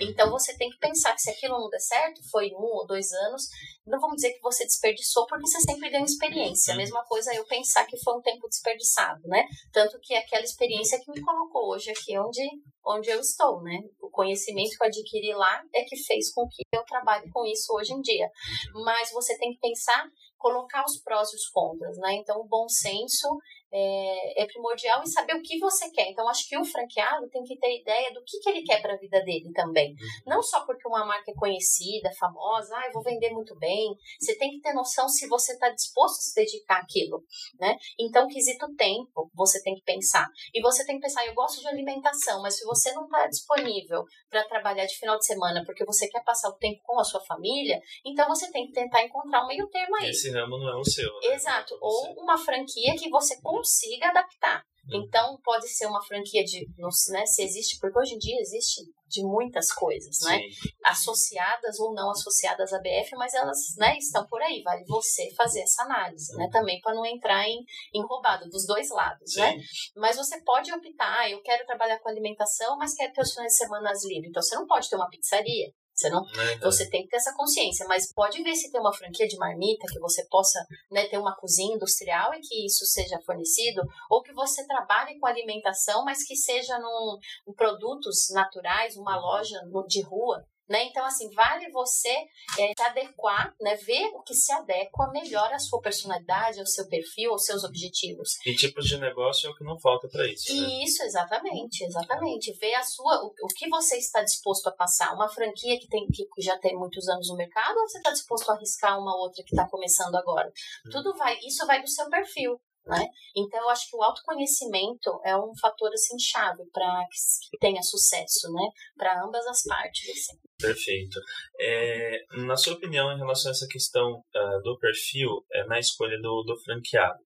Então 0.00 0.30
você 0.30 0.56
tem 0.56 0.70
que 0.70 0.78
pensar 0.78 1.12
que 1.12 1.22
se 1.22 1.30
aquilo 1.30 1.58
não 1.58 1.68
der 1.68 1.80
certo, 1.80 2.20
foi 2.30 2.52
um 2.52 2.62
ou 2.62 2.86
dois 2.86 3.10
anos, 3.12 3.48
não 3.84 3.98
vamos 3.98 4.16
dizer 4.16 4.32
que 4.34 4.40
você 4.40 4.64
desperdiçou, 4.64 5.26
porque 5.26 5.44
você 5.44 5.60
sempre 5.60 5.90
ganha 5.90 6.04
experiência. 6.04 6.72
A 6.72 6.76
uhum. 6.76 6.82
mesma 6.82 7.04
coisa 7.04 7.34
eu 7.34 7.44
pensar 7.46 7.84
que 7.84 7.98
foi 7.98 8.14
um 8.16 8.22
tempo 8.22 8.48
desperdiçado, 8.48 9.20
né? 9.24 9.44
Tanto 9.72 9.98
que 10.00 10.14
aquela 10.14 10.44
experiência 10.44 11.00
que 11.00 11.10
me 11.10 11.20
colocou 11.20 11.74
hoje 11.74 11.90
aqui 11.90 12.16
onde, 12.16 12.48
onde 12.86 13.10
eu 13.10 13.18
estou, 13.18 13.60
né? 13.60 13.76
O 14.00 14.08
conhecimento 14.08 14.76
que 14.76 14.84
eu 14.84 14.86
adquiri 14.86 15.34
lá 15.34 15.64
é 15.74 15.82
que 15.82 15.96
fez 15.96 16.32
com 16.32 16.46
que 16.48 16.62
eu 16.72 16.84
trabalhe 16.84 17.28
com 17.32 17.44
isso 17.44 17.74
hoje 17.74 17.92
em 17.92 18.00
dia. 18.00 18.30
Uhum. 18.72 18.84
Mas 18.84 19.10
você 19.10 19.36
tem 19.36 19.52
que 19.52 19.58
pensar 19.58 20.06
colocar 20.42 20.84
os 20.84 21.00
prós 21.00 21.32
e 21.32 21.36
os 21.36 21.48
contras, 21.48 21.96
né? 21.98 22.14
Então, 22.16 22.40
o 22.40 22.48
bom 22.48 22.68
senso 22.68 23.28
é, 23.72 24.42
é, 24.42 24.46
primordial 24.46 25.02
em 25.02 25.06
saber 25.06 25.34
o 25.34 25.42
que 25.42 25.58
você 25.58 25.90
quer. 25.90 26.10
Então, 26.10 26.28
acho 26.28 26.48
que 26.48 26.58
o 26.58 26.64
franqueado 26.64 27.28
tem 27.30 27.42
que 27.42 27.56
ter 27.58 27.80
ideia 27.80 28.12
do 28.12 28.22
que, 28.24 28.38
que 28.40 28.50
ele 28.50 28.62
quer 28.62 28.82
para 28.82 28.94
a 28.94 28.98
vida 28.98 29.22
dele 29.24 29.50
também. 29.54 29.92
Uhum. 29.92 29.96
Não 30.26 30.42
só 30.42 30.64
porque 30.66 30.86
uma 30.86 31.06
marca 31.06 31.30
é 31.30 31.34
conhecida, 31.34 32.10
famosa, 32.18 32.76
ah, 32.76 32.86
eu 32.86 32.92
vou 32.92 33.02
vender 33.02 33.30
muito 33.30 33.56
bem. 33.58 33.96
Você 34.20 34.36
tem 34.36 34.50
que 34.50 34.60
ter 34.60 34.74
noção 34.74 35.08
se 35.08 35.26
você 35.26 35.52
está 35.52 35.70
disposto 35.70 36.18
a 36.18 36.22
se 36.22 36.34
dedicar 36.34 36.82
àquilo, 36.82 37.24
né? 37.58 37.76
Então, 37.98 38.28
quesito 38.28 38.66
tempo, 38.76 39.30
você 39.34 39.62
tem 39.62 39.74
que 39.74 39.82
pensar. 39.82 40.28
E 40.52 40.60
você 40.60 40.84
tem 40.84 40.96
que 40.96 41.02
pensar, 41.02 41.26
eu 41.26 41.34
gosto 41.34 41.60
de 41.60 41.68
alimentação, 41.68 42.42
mas 42.42 42.58
se 42.58 42.64
você 42.64 42.92
não 42.92 43.04
está 43.04 43.26
disponível 43.26 44.04
para 44.28 44.44
trabalhar 44.44 44.84
de 44.84 44.96
final 44.96 45.18
de 45.18 45.24
semana 45.26 45.62
porque 45.64 45.84
você 45.84 46.08
quer 46.08 46.22
passar 46.24 46.50
o 46.50 46.58
tempo 46.58 46.80
com 46.82 46.98
a 46.98 47.04
sua 47.04 47.20
família, 47.20 47.80
então 48.04 48.28
você 48.28 48.50
tem 48.50 48.66
que 48.66 48.72
tentar 48.72 49.02
encontrar 49.04 49.44
um 49.44 49.46
meio 49.46 49.66
termo 49.68 49.96
aí. 49.96 50.10
Esse 50.10 50.30
ramo 50.30 50.58
não 50.58 50.68
é 50.68 50.76
o 50.76 50.84
seu. 50.84 51.10
Né? 51.20 51.34
Exato. 51.34 51.76
Ou 51.80 52.14
uma 52.22 52.36
franquia 52.36 52.94
que 52.96 53.08
você 53.08 53.40
consiga 53.62 54.08
adaptar. 54.08 54.64
Uhum. 54.90 55.04
Então, 55.04 55.38
pode 55.44 55.68
ser 55.68 55.86
uma 55.86 56.02
franquia 56.02 56.42
de, 56.42 56.66
né, 57.10 57.24
se 57.24 57.42
existe, 57.44 57.78
porque 57.78 57.98
hoje 57.98 58.14
em 58.14 58.18
dia 58.18 58.40
existe 58.40 58.82
de 59.06 59.22
muitas 59.22 59.72
coisas, 59.72 60.18
né? 60.22 60.40
Associadas 60.86 61.78
ou 61.78 61.94
não 61.94 62.10
associadas 62.10 62.72
à 62.72 62.78
BF, 62.80 63.14
mas 63.14 63.32
elas, 63.34 63.58
né, 63.76 63.96
estão 63.98 64.26
por 64.26 64.42
aí. 64.42 64.60
Vale 64.62 64.84
você 64.86 65.30
fazer 65.36 65.60
essa 65.60 65.82
análise, 65.82 66.34
né? 66.36 66.48
Também 66.50 66.80
para 66.80 66.94
não 66.94 67.06
entrar 67.06 67.46
em, 67.46 67.64
em 67.94 68.02
roubado 68.02 68.48
dos 68.48 68.66
dois 68.66 68.90
lados, 68.90 69.36
né? 69.36 69.52
Sim. 69.52 69.58
né? 69.58 69.64
Mas 69.96 70.16
você 70.16 70.42
pode 70.42 70.72
optar, 70.72 71.20
ah, 71.20 71.30
eu 71.30 71.40
quero 71.42 71.64
trabalhar 71.64 72.00
com 72.00 72.08
alimentação, 72.08 72.76
mas 72.76 72.94
quero 72.94 73.12
ter 73.12 73.20
os 73.20 73.32
finais 73.32 73.52
de 73.52 73.58
semana 73.58 73.92
livres. 74.04 74.30
Então, 74.30 74.42
você 74.42 74.56
não 74.56 74.66
pode 74.66 74.88
ter 74.88 74.96
uma 74.96 75.08
pizzaria. 75.08 75.72
Você 76.02 76.10
não, 76.10 76.24
é, 76.28 76.58
você 76.58 76.90
tem 76.90 77.02
que 77.02 77.08
ter 77.08 77.16
essa 77.16 77.34
consciência, 77.34 77.86
mas 77.86 78.12
pode 78.12 78.42
ver 78.42 78.54
se 78.54 78.70
tem 78.70 78.80
uma 78.80 78.92
franquia 78.92 79.28
de 79.28 79.36
marmita 79.36 79.86
que 79.86 80.00
você 80.00 80.26
possa 80.26 80.58
né, 80.90 81.06
ter 81.06 81.18
uma 81.18 81.36
cozinha 81.36 81.76
industrial 81.76 82.34
e 82.34 82.40
que 82.40 82.66
isso 82.66 82.84
seja 82.86 83.20
fornecido, 83.24 83.82
ou 84.10 84.22
que 84.22 84.32
você 84.32 84.66
trabalhe 84.66 85.18
com 85.18 85.26
alimentação, 85.26 86.04
mas 86.04 86.24
que 86.24 86.34
seja 86.34 86.78
num, 86.78 87.18
em 87.48 87.54
produtos 87.54 88.28
naturais, 88.32 88.96
uma 88.96 89.16
uhum. 89.16 89.22
loja 89.22 89.62
no, 89.66 89.86
de 89.86 90.02
rua, 90.02 90.44
né? 90.68 90.84
Então, 90.84 91.04
assim, 91.04 91.30
vale 91.34 91.70
você 91.70 92.14
é, 92.58 92.72
se 92.76 92.82
adequar, 92.82 93.54
né? 93.60 93.76
ver 93.76 94.06
o 94.14 94.22
que 94.22 94.34
se 94.34 94.52
adequa 94.52 95.10
melhor 95.10 95.52
à 95.52 95.58
sua 95.58 95.80
personalidade, 95.80 96.60
ao 96.60 96.66
seu 96.66 96.88
perfil, 96.88 97.32
aos 97.32 97.44
seus 97.44 97.64
objetivos. 97.64 98.36
E 98.46 98.54
tipos 98.54 98.86
de 98.86 98.98
negócio 98.98 99.48
é 99.48 99.50
o 99.50 99.54
que 99.54 99.64
não 99.64 99.78
falta 99.78 100.08
para 100.08 100.26
isso. 100.26 100.54
Né? 100.54 100.84
Isso, 100.84 101.02
exatamente, 101.02 101.84
exatamente. 101.84 102.52
Ver 102.58 102.74
a 102.74 102.82
sua, 102.82 103.24
o, 103.24 103.34
o, 103.42 103.48
que 103.48 103.68
você 103.68 103.96
está 103.96 104.22
disposto 104.22 104.66
a 104.68 104.72
passar. 104.72 105.14
Uma 105.14 105.28
franquia 105.28 105.78
que, 105.78 105.88
tem, 105.88 106.06
que 106.06 106.26
já 106.42 106.58
tem 106.58 106.76
muitos 106.76 107.08
anos 107.08 107.28
no 107.28 107.36
mercado, 107.36 107.76
ou 107.78 107.88
você 107.88 107.98
está 107.98 108.10
disposto 108.10 108.50
a 108.50 108.54
arriscar 108.54 108.98
uma 108.98 109.16
outra 109.16 109.42
que 109.44 109.54
está 109.54 109.68
começando 109.68 110.14
agora? 110.14 110.48
Hum. 110.86 110.90
Tudo 110.90 111.16
vai, 111.16 111.38
isso 111.40 111.66
vai 111.66 111.80
do 111.82 111.88
seu 111.88 112.08
perfil. 112.08 112.60
Né? 112.84 113.06
Então, 113.36 113.60
eu 113.60 113.68
acho 113.68 113.88
que 113.88 113.96
o 113.96 114.02
autoconhecimento 114.02 115.20
é 115.24 115.36
um 115.36 115.52
fator 115.60 115.90
assim 115.92 116.18
chave 116.18 116.64
para 116.72 117.06
que 117.50 117.58
tenha 117.58 117.80
sucesso, 117.80 118.52
né? 118.52 118.68
Para 118.96 119.24
ambas 119.24 119.46
as 119.46 119.62
partes. 119.62 120.10
Assim. 120.10 120.38
Perfeito. 120.58 121.20
É, 121.60 122.24
na 122.38 122.56
sua 122.56 122.74
opinião, 122.74 123.12
em 123.12 123.18
relação 123.18 123.50
a 123.50 123.54
essa 123.54 123.68
questão 123.68 124.24
uh, 124.34 124.62
do 124.62 124.76
perfil 124.80 125.44
é, 125.52 125.64
na 125.66 125.78
escolha 125.78 126.20
do, 126.20 126.42
do 126.42 126.58
franqueado, 126.58 127.20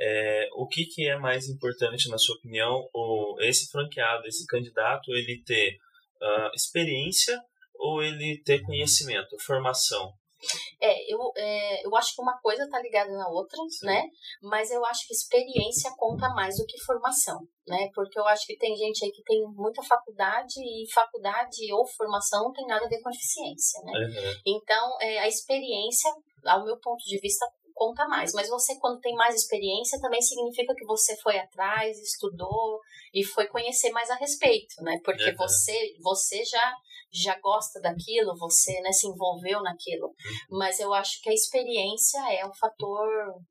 é, 0.00 0.48
o 0.54 0.66
que, 0.66 0.86
que 0.86 1.08
é 1.08 1.18
mais 1.18 1.48
importante, 1.48 2.08
na 2.08 2.18
sua 2.18 2.36
opinião, 2.36 2.88
o, 2.94 3.36
esse 3.40 3.70
franqueado, 3.70 4.26
esse 4.26 4.46
candidato, 4.46 5.12
ele 5.12 5.42
ter 5.44 5.78
uh, 6.20 6.50
experiência 6.54 7.38
ou 7.74 8.02
ele 8.02 8.40
ter 8.44 8.62
conhecimento, 8.62 9.36
formação? 9.40 10.12
É, 10.80 11.12
eu, 11.12 11.18
é, 11.36 11.86
eu 11.86 11.94
acho 11.96 12.14
que 12.14 12.22
uma 12.22 12.38
coisa 12.40 12.68
tá 12.68 12.80
ligada 12.80 13.10
na 13.12 13.28
outra, 13.28 13.58
Sim. 13.68 13.86
né? 13.86 14.04
Mas 14.42 14.70
eu 14.70 14.84
acho 14.84 15.06
que 15.06 15.14
experiência 15.14 15.92
conta 15.96 16.28
mais 16.30 16.56
do 16.56 16.66
que 16.66 16.78
formação, 16.84 17.38
né? 17.66 17.88
Porque 17.94 18.18
eu 18.18 18.26
acho 18.26 18.46
que 18.46 18.56
tem 18.56 18.76
gente 18.76 19.04
aí 19.04 19.10
que 19.10 19.22
tem 19.22 19.42
muita 19.54 19.82
faculdade 19.82 20.60
e 20.60 20.92
faculdade 20.92 21.72
ou 21.72 21.86
formação 21.86 22.44
não 22.44 22.52
tem 22.52 22.66
nada 22.66 22.84
a 22.84 22.88
ver 22.88 23.00
com 23.00 23.10
eficiência, 23.10 23.80
né? 23.84 23.92
Uhum. 23.92 24.34
Então, 24.46 24.96
é, 25.00 25.18
a 25.20 25.28
experiência, 25.28 26.10
ao 26.44 26.64
meu 26.64 26.76
ponto 26.78 27.04
de 27.04 27.18
vista, 27.20 27.46
conta 27.74 28.06
mais. 28.06 28.32
Mas 28.32 28.48
você, 28.48 28.78
quando 28.78 29.00
tem 29.00 29.14
mais 29.14 29.34
experiência, 29.34 30.00
também 30.00 30.20
significa 30.20 30.74
que 30.74 30.84
você 30.84 31.16
foi 31.16 31.38
atrás, 31.38 31.98
estudou 31.98 32.80
e 33.12 33.24
foi 33.24 33.46
conhecer 33.48 33.90
mais 33.90 34.10
a 34.10 34.14
respeito, 34.14 34.82
né? 34.82 35.00
Porque 35.04 35.30
uhum. 35.30 35.36
você, 35.36 35.96
você 36.00 36.44
já 36.44 36.74
já 37.12 37.38
gosta 37.40 37.80
daquilo, 37.80 38.36
você 38.38 38.72
né, 38.80 38.92
se 38.92 39.06
envolveu 39.06 39.62
naquilo. 39.62 40.14
Mas 40.50 40.80
eu 40.80 40.92
acho 40.94 41.20
que 41.20 41.28
a 41.28 41.34
experiência 41.34 42.18
é 42.32 42.46
um 42.46 42.54
fator, 42.54 43.06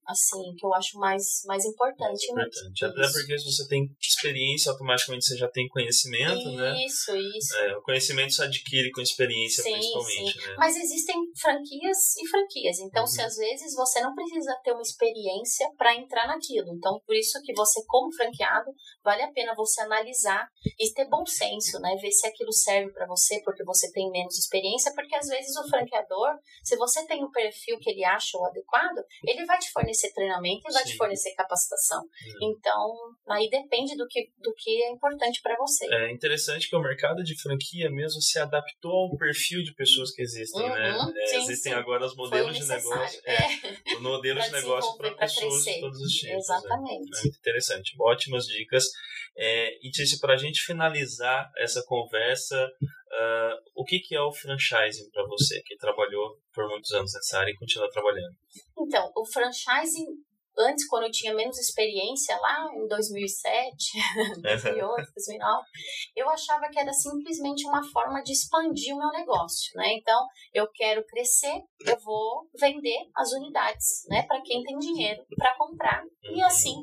assim, 0.07 0.53
que 0.57 0.65
eu 0.65 0.73
acho 0.73 0.97
mais, 0.97 1.41
mais 1.45 1.63
importante. 1.65 2.25
importante. 2.31 2.85
Até 2.85 3.11
porque 3.11 3.37
se 3.37 3.45
você 3.45 3.67
tem 3.67 3.87
experiência, 4.01 4.71
automaticamente 4.71 5.25
você 5.25 5.37
já 5.37 5.49
tem 5.49 5.67
conhecimento, 5.67 6.39
isso, 6.39 6.55
né? 6.55 6.85
Isso, 6.85 7.15
isso. 7.15 7.57
É, 7.57 7.77
o 7.77 7.81
conhecimento 7.81 8.33
se 8.33 8.43
adquire 8.43 8.91
com 8.91 9.01
experiência, 9.01 9.63
sim, 9.63 9.71
principalmente, 9.71 10.33
sim. 10.33 10.47
né? 10.47 10.55
Mas 10.57 10.75
existem 10.75 11.15
franquias 11.39 12.15
e 12.17 12.27
franquias. 12.27 12.79
Então, 12.79 13.03
uhum. 13.03 13.07
se 13.07 13.21
às 13.21 13.35
vezes 13.35 13.75
você 13.75 14.01
não 14.01 14.15
precisa 14.15 14.55
ter 14.63 14.71
uma 14.71 14.81
experiência 14.81 15.67
para 15.77 15.95
entrar 15.95 16.27
naquilo. 16.27 16.73
Então, 16.75 16.99
por 17.05 17.15
isso 17.15 17.39
que 17.43 17.53
você, 17.53 17.83
como 17.87 18.11
franqueado, 18.13 18.71
vale 19.03 19.21
a 19.21 19.31
pena 19.31 19.53
você 19.55 19.81
analisar 19.81 20.47
e 20.79 20.91
ter 20.93 21.07
bom 21.07 21.25
senso, 21.25 21.79
né? 21.79 21.95
Ver 22.01 22.11
se 22.11 22.27
aquilo 22.27 22.51
serve 22.51 22.91
para 22.91 23.05
você, 23.05 23.41
porque 23.51 23.63
você 23.65 23.91
tem 23.91 24.09
menos 24.09 24.37
experiência, 24.37 24.93
porque 24.95 25.13
às 25.15 25.27
vezes 25.27 25.55
o 25.57 25.67
franqueador, 25.67 26.39
se 26.63 26.77
você 26.77 27.05
tem 27.05 27.23
um 27.23 27.31
perfil 27.31 27.77
que 27.79 27.89
ele 27.89 28.03
acha 28.03 28.37
o 28.37 28.45
adequado, 28.45 29.03
ele 29.27 29.45
vai 29.45 29.59
te 29.59 29.69
fornecer 29.71 30.13
treinamento 30.13 30.61
e 30.69 30.73
vai 30.73 30.83
Sim. 30.83 30.91
te 30.91 30.97
fornecer 30.97 31.35
capacitação. 31.35 32.01
Uhum. 32.01 32.53
Então, 32.53 32.95
aí 33.29 33.49
depende 33.49 33.95
do 33.97 34.07
que, 34.07 34.31
do 34.37 34.53
que 34.55 34.83
é 34.83 34.91
importante 34.91 35.41
para 35.41 35.57
você. 35.57 35.85
É 35.93 36.11
interessante 36.11 36.69
que 36.69 36.75
o 36.75 36.81
mercado 36.81 37.23
de 37.23 37.39
franquia 37.41 37.89
mesmo 37.91 38.21
se 38.21 38.39
adaptou 38.39 39.11
ao 39.11 39.17
perfil 39.17 39.61
de 39.63 39.73
pessoas 39.73 40.11
que 40.11 40.21
existem, 40.21 40.67
né? 40.69 40.91
uhum. 40.93 41.05
né? 41.07 41.21
É, 41.21 41.25
sim, 41.27 41.37
existem 41.37 41.73
sim. 41.73 41.77
agora 41.77 42.05
os 42.05 42.15
modelos 42.15 42.57
de 42.57 42.65
negócio. 42.65 43.21
É, 43.25 43.33
é. 43.33 43.95
O 43.97 44.01
modelo 44.01 44.39
de 44.39 44.51
negócio 44.51 44.97
para 44.97 45.11
pessoas 45.11 45.63
crescer. 45.63 45.73
de 45.75 45.81
todos 45.81 45.99
os 45.99 46.13
tipos. 46.13 46.29
Né? 46.29 46.37
Exatamente. 46.37 47.27
É, 47.27 47.27
interessante. 47.27 47.95
Ótimas 47.99 48.45
dicas. 48.45 48.85
É, 49.35 49.77
e 49.85 49.91
Tícia, 49.91 50.17
para 50.19 50.33
a 50.33 50.37
gente 50.37 50.61
finalizar 50.61 51.51
essa 51.57 51.83
conversa, 51.83 52.69
Uh, 53.11 53.59
o 53.75 53.83
que, 53.83 53.99
que 53.99 54.15
é 54.15 54.21
o 54.21 54.31
franchising 54.31 55.09
para 55.11 55.27
você, 55.27 55.61
que 55.63 55.75
trabalhou 55.75 56.37
por 56.53 56.67
muitos 56.69 56.91
anos 56.93 57.13
nessa 57.13 57.39
área 57.39 57.51
e 57.51 57.57
continua 57.57 57.89
trabalhando? 57.91 58.37
Então, 58.79 59.11
o 59.13 59.25
franchising, 59.25 60.07
antes, 60.57 60.87
quando 60.87 61.03
eu 61.03 61.11
tinha 61.11 61.33
menos 61.33 61.59
experiência, 61.59 62.37
lá 62.37 62.69
em 62.73 62.87
2007, 62.87 63.75
2008, 64.41 65.11
2009, 65.13 65.63
eu 66.15 66.29
achava 66.29 66.69
que 66.69 66.79
era 66.79 66.93
simplesmente 66.93 67.67
uma 67.67 67.83
forma 67.91 68.23
de 68.23 68.31
expandir 68.31 68.95
o 68.95 68.97
meu 68.97 69.09
negócio, 69.09 69.75
né? 69.75 69.93
Então, 69.93 70.25
eu 70.53 70.65
quero 70.71 71.05
crescer, 71.05 71.61
eu 71.85 71.99
vou 71.99 72.47
vender 72.57 73.09
as 73.13 73.33
unidades, 73.33 74.05
né? 74.07 74.23
Para 74.23 74.41
quem 74.41 74.63
tem 74.63 74.77
dinheiro 74.77 75.25
para 75.35 75.57
comprar. 75.57 76.01
E 76.23 76.39
uhum. 76.39 76.45
assim 76.45 76.75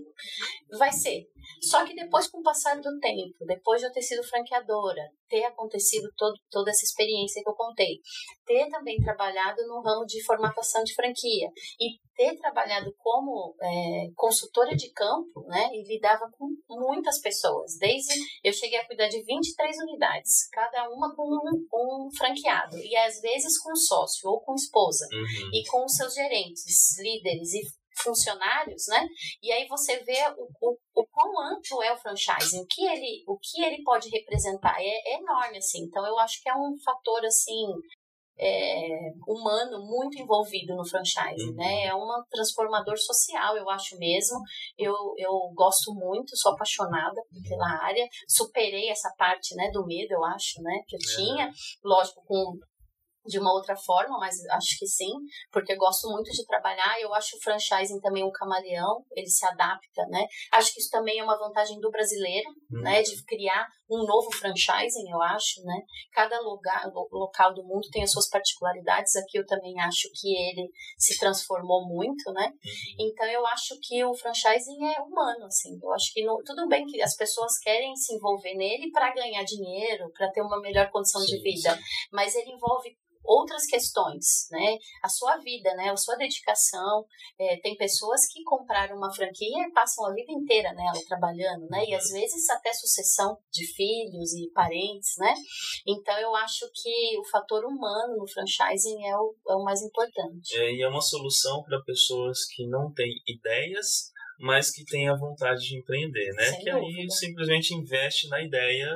vai 0.78 0.92
ser. 0.92 1.26
Só 1.62 1.84
que 1.84 1.94
depois, 1.94 2.28
com 2.28 2.38
o 2.38 2.42
passar 2.42 2.80
do 2.80 2.98
tempo, 2.98 3.44
depois 3.46 3.80
de 3.80 3.86
eu 3.86 3.92
ter 3.92 4.02
sido 4.02 4.22
franqueadora, 4.22 5.02
ter 5.28 5.44
acontecido 5.44 6.08
todo, 6.16 6.34
toda 6.50 6.70
essa 6.70 6.84
experiência 6.84 7.42
que 7.42 7.48
eu 7.48 7.54
contei, 7.54 8.00
ter 8.46 8.68
também 8.68 9.00
trabalhado 9.00 9.66
no 9.66 9.82
ramo 9.82 10.06
de 10.06 10.24
formatação 10.24 10.82
de 10.82 10.94
franquia 10.94 11.48
e 11.80 11.98
ter 12.18 12.36
trabalhado 12.36 12.92
como 12.98 13.54
é, 13.62 14.08
consultora 14.16 14.74
de 14.74 14.90
campo, 14.92 15.46
né, 15.46 15.68
e 15.72 15.86
lidava 15.86 16.28
com 16.36 16.48
muitas 16.68 17.20
pessoas, 17.20 17.76
desde 17.78 18.12
eu 18.42 18.52
cheguei 18.52 18.78
a 18.78 18.86
cuidar 18.86 19.06
de 19.06 19.22
23 19.22 19.76
unidades, 19.78 20.48
cada 20.50 20.88
uma 20.90 21.14
com 21.14 21.22
um, 21.22 21.66
um 21.72 22.08
franqueado, 22.16 22.76
e 22.78 22.96
às 22.96 23.20
vezes 23.20 23.60
com 23.60 23.74
sócio 23.76 24.28
ou 24.28 24.40
com 24.40 24.54
esposa, 24.54 25.06
uhum. 25.12 25.50
e 25.54 25.64
com 25.68 25.86
seus 25.88 26.12
gerentes, 26.12 26.98
líderes 26.98 27.54
e 27.54 27.62
funcionários, 28.02 28.84
né? 28.88 29.06
E 29.42 29.52
aí 29.52 29.66
você 29.68 29.98
vê 29.98 30.18
o, 30.36 30.48
o, 30.60 30.76
o 30.94 31.06
quão 31.06 31.32
amplo 31.52 31.82
é 31.82 31.92
o 31.92 31.98
franchising, 31.98 32.60
o 32.60 32.66
que 32.66 32.84
ele, 32.84 33.24
o 33.26 33.38
que 33.38 33.62
ele 33.62 33.82
pode 33.82 34.08
representar 34.08 34.76
é, 34.80 34.84
é 34.84 35.20
enorme, 35.20 35.58
assim. 35.58 35.84
Então 35.84 36.06
eu 36.06 36.18
acho 36.18 36.42
que 36.42 36.48
é 36.48 36.54
um 36.54 36.74
fator 36.84 37.24
assim 37.24 37.66
é, 38.40 39.10
humano 39.26 39.84
muito 39.84 40.20
envolvido 40.20 40.74
no 40.76 40.88
franchising, 40.88 41.54
né? 41.54 41.66
uhum. 41.66 41.80
né? 41.80 41.84
É 41.86 41.94
um 41.94 42.06
transformador 42.30 42.96
social, 42.96 43.56
eu 43.56 43.68
acho 43.68 43.98
mesmo. 43.98 44.38
Eu, 44.78 44.94
eu 45.16 45.32
gosto 45.54 45.92
muito, 45.92 46.36
sou 46.36 46.52
apaixonada 46.52 47.20
pela 47.48 47.84
área. 47.84 48.06
Superei 48.28 48.88
essa 48.88 49.12
parte, 49.18 49.54
né, 49.56 49.70
do 49.72 49.84
medo, 49.84 50.12
eu 50.12 50.24
acho, 50.24 50.62
né, 50.62 50.82
que 50.86 50.96
eu 50.96 51.00
é. 51.02 51.16
tinha. 51.16 51.50
Lógico, 51.82 52.22
com 52.24 52.56
de 53.28 53.38
uma 53.38 53.52
outra 53.52 53.76
forma, 53.76 54.18
mas 54.18 54.34
acho 54.50 54.78
que 54.78 54.86
sim, 54.86 55.12
porque 55.52 55.74
eu 55.74 55.76
gosto 55.76 56.08
muito 56.10 56.30
de 56.30 56.44
trabalhar. 56.46 57.00
Eu 57.00 57.14
acho 57.14 57.36
o 57.36 57.40
franchising 57.40 58.00
também 58.00 58.24
um 58.24 58.32
camaleão, 58.32 59.04
ele 59.12 59.28
se 59.28 59.46
adapta, 59.46 60.06
né? 60.08 60.26
Acho 60.52 60.72
que 60.72 60.80
isso 60.80 60.90
também 60.90 61.18
é 61.18 61.24
uma 61.24 61.38
vantagem 61.38 61.78
do 61.78 61.90
brasileiro, 61.90 62.48
hum. 62.72 62.80
né? 62.80 63.02
De 63.02 63.22
criar 63.24 63.66
um 63.90 64.04
novo 64.04 64.30
franchising, 64.32 65.10
eu 65.10 65.20
acho, 65.22 65.62
né? 65.64 65.80
Cada 66.12 66.40
lugar, 66.40 66.84
local 67.10 67.54
do 67.54 67.64
mundo 67.64 67.88
tem 67.90 68.02
as 68.02 68.12
suas 68.12 68.28
particularidades. 68.28 69.16
Aqui 69.16 69.38
eu 69.38 69.46
também 69.46 69.78
acho 69.80 70.08
que 70.14 70.28
ele 70.28 70.68
se 70.98 71.18
transformou 71.18 71.86
muito, 71.86 72.32
né? 72.32 72.46
Uhum. 72.46 73.06
Então 73.06 73.26
eu 73.26 73.46
acho 73.46 73.78
que 73.82 74.04
o 74.04 74.14
franchising 74.14 74.84
é 74.84 75.00
humano, 75.00 75.46
assim. 75.46 75.78
Eu 75.82 75.92
acho 75.92 76.12
que 76.12 76.24
no, 76.24 76.42
tudo 76.44 76.66
bem 76.68 76.84
que 76.86 77.00
as 77.02 77.16
pessoas 77.16 77.58
querem 77.58 77.94
se 77.96 78.14
envolver 78.14 78.54
nele 78.54 78.90
para 78.90 79.12
ganhar 79.14 79.42
dinheiro, 79.44 80.10
para 80.12 80.30
ter 80.30 80.42
uma 80.42 80.60
melhor 80.60 80.90
condição 80.90 81.20
sim, 81.22 81.36
de 81.36 81.42
vida, 81.42 81.74
sim. 81.74 81.82
mas 82.12 82.34
ele 82.34 82.52
envolve 82.52 82.96
outras 83.24 83.66
questões, 83.66 84.48
né? 84.50 84.78
A 85.02 85.08
sua 85.08 85.36
vida, 85.38 85.74
né? 85.74 85.90
A 85.90 85.96
sua 85.96 86.16
dedicação. 86.16 87.04
É, 87.38 87.56
tem 87.60 87.76
pessoas 87.76 88.26
que 88.26 88.42
compraram 88.44 88.96
uma 88.96 89.12
franquia 89.12 89.66
e 89.66 89.72
passam 89.72 90.06
a 90.06 90.12
vida 90.12 90.32
inteira 90.32 90.72
nela 90.72 91.00
trabalhando, 91.06 91.66
né? 91.68 91.84
E 91.86 91.94
às 91.94 92.10
vezes 92.10 92.48
até 92.50 92.72
sucessão 92.72 93.38
de 93.52 93.66
filhos 93.66 94.32
e 94.34 94.50
parentes, 94.52 95.14
né? 95.18 95.34
Então 95.86 96.18
eu 96.18 96.34
acho 96.36 96.68
que 96.74 97.18
o 97.18 97.24
fator 97.24 97.64
humano 97.64 98.16
no 98.16 98.26
franchising 98.26 99.06
é 99.06 99.16
o, 99.16 99.34
é 99.48 99.54
o 99.54 99.64
mais 99.64 99.82
importante. 99.82 100.56
É, 100.56 100.72
e 100.72 100.82
é 100.82 100.88
uma 100.88 101.00
solução 101.00 101.62
para 101.62 101.80
pessoas 101.82 102.44
que 102.46 102.66
não 102.66 102.92
têm 102.92 103.12
ideias 103.26 104.12
mas 104.40 104.70
que 104.70 104.84
têm 104.84 105.08
a 105.08 105.16
vontade 105.16 105.60
de 105.66 105.76
empreender, 105.76 106.32
né? 106.34 106.44
Sem 106.44 106.60
que 106.60 106.70
dúvida. 106.70 107.00
aí 107.00 107.10
simplesmente 107.10 107.74
investe 107.74 108.28
na 108.28 108.40
ideia 108.40 108.88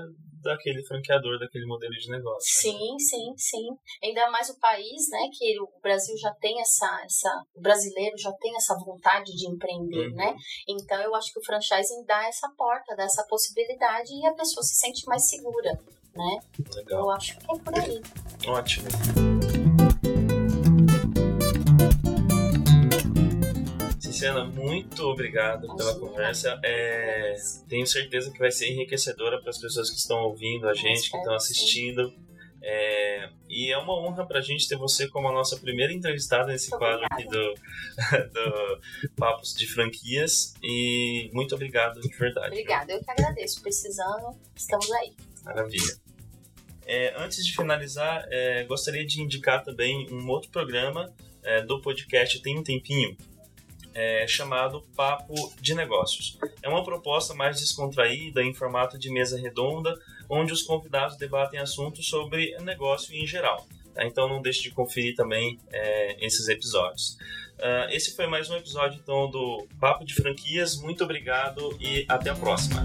daquele 0.43 0.85
franqueador, 0.85 1.39
daquele 1.39 1.67
modelo 1.67 1.93
de 1.93 2.11
negócio. 2.11 2.61
Sim, 2.61 2.93
né? 2.93 2.99
sim, 2.99 3.35
sim. 3.37 3.69
Ainda 4.03 4.31
mais 4.31 4.51
o 4.51 4.59
país, 4.59 5.09
né, 5.11 5.29
que 5.33 5.61
o 5.61 5.81
Brasil 5.81 6.17
já 6.19 6.33
tem 6.35 6.61
essa, 6.61 6.87
essa 7.05 7.31
o 7.55 7.61
brasileiro 7.61 8.17
já 8.19 8.33
tem 8.33 8.55
essa 8.57 8.75
vontade 8.85 9.33
de 9.33 9.49
empreender, 9.49 10.09
uhum. 10.09 10.17
né? 10.17 10.35
Então 10.69 11.01
eu 11.01 11.15
acho 11.15 11.33
que 11.33 11.39
o 11.39 11.45
franchising 11.45 12.05
dá 12.07 12.27
essa 12.27 12.49
porta, 12.57 12.97
dá 12.97 13.05
essa 13.05 13.25
possibilidade 13.27 14.13
e 14.13 14.27
a 14.27 14.35
pessoa 14.35 14.63
se 14.63 14.75
sente 14.75 15.07
mais 15.07 15.29
segura, 15.29 15.73
né? 16.15 16.41
Legal. 16.75 17.01
Eu 17.01 17.11
acho 17.11 17.39
que 17.39 17.45
é 17.45 17.59
por 17.59 17.79
aí. 17.79 18.03
Ótimo. 18.47 19.32
Luciana, 24.23 24.45
muito 24.45 25.03
obrigado 25.03 25.75
pela 25.75 25.99
conversa. 25.99 26.57
É, 26.63 27.35
tenho 27.69 27.85
certeza 27.85 28.31
que 28.31 28.39
vai 28.39 28.53
ser 28.53 28.69
enriquecedora 28.69 29.41
para 29.41 29.51
as 29.51 29.59
pessoas 29.59 29.91
que 29.91 29.97
estão 29.97 30.19
ouvindo 30.23 30.69
a 30.69 30.75
gente, 30.75 31.11
que 31.11 31.17
estão 31.17 31.35
assistindo. 31.35 32.15
É, 32.63 33.31
e 33.49 33.73
é 33.73 33.79
uma 33.79 33.99
honra 33.99 34.25
para 34.25 34.39
a 34.39 34.41
gente 34.43 34.69
ter 34.69 34.77
você 34.77 35.09
como 35.09 35.27
a 35.27 35.33
nossa 35.33 35.57
primeira 35.57 35.93
entrevistada 35.93 36.53
nesse 36.53 36.71
quadro 36.71 37.05
aqui 37.11 37.25
do, 37.25 37.55
do 38.33 39.11
Papos 39.17 39.55
de 39.55 39.67
Franquias. 39.67 40.55
E 40.63 41.29
muito 41.33 41.57
obrigado 41.57 42.01
de 42.01 42.17
verdade. 42.17 42.51
Obrigada, 42.51 42.93
eu 42.93 43.03
que 43.03 43.11
agradeço. 43.11 43.61
Precisando, 43.61 44.39
estamos 44.55 44.89
aí. 44.93 45.13
Maravilha. 45.43 45.97
É, 46.87 47.13
antes 47.21 47.45
de 47.45 47.57
finalizar, 47.57 48.25
é, 48.31 48.63
gostaria 48.65 49.05
de 49.05 49.21
indicar 49.21 49.65
também 49.65 50.07
um 50.13 50.29
outro 50.29 50.49
programa 50.49 51.13
é, 51.43 51.61
do 51.61 51.81
podcast 51.81 52.41
Tem 52.41 52.57
um 52.57 52.63
Tempinho, 52.63 53.17
é, 53.95 54.27
chamado 54.27 54.83
Papo 54.97 55.35
de 55.61 55.75
Negócios. 55.75 56.39
É 56.63 56.69
uma 56.69 56.85
proposta 56.85 57.35
mais 57.35 57.61
descontraída, 57.61 58.43
em 58.43 58.55
formato 58.55 58.99
de 58.99 59.11
mesa 59.11 59.39
redonda, 59.39 59.95
onde 60.29 60.53
os 60.53 60.63
convidados 60.63 61.17
debatem 61.17 61.61
assuntos 61.61 62.07
sobre 62.07 62.57
negócio 62.61 63.15
em 63.15 63.27
geral. 63.27 63.67
Tá? 63.95 64.05
Então 64.07 64.29
não 64.29 64.41
deixe 64.41 64.63
de 64.63 64.71
conferir 64.71 65.15
também 65.15 65.59
é, 65.71 66.25
esses 66.25 66.49
episódios. 66.49 67.17
Uh, 67.59 67.89
esse 67.91 68.17
foi 68.17 68.27
mais 68.27 68.51
um 68.51 68.57
episódio 68.57 68.99
então 69.01 69.31
do 69.31 69.67
Papo 69.79 70.05
de 70.05 70.15
Franquias. 70.15 70.77
Muito 70.77 71.05
obrigado 71.05 71.77
e 71.81 72.05
até 72.09 72.31
a 72.31 72.35
próxima. 72.35 72.83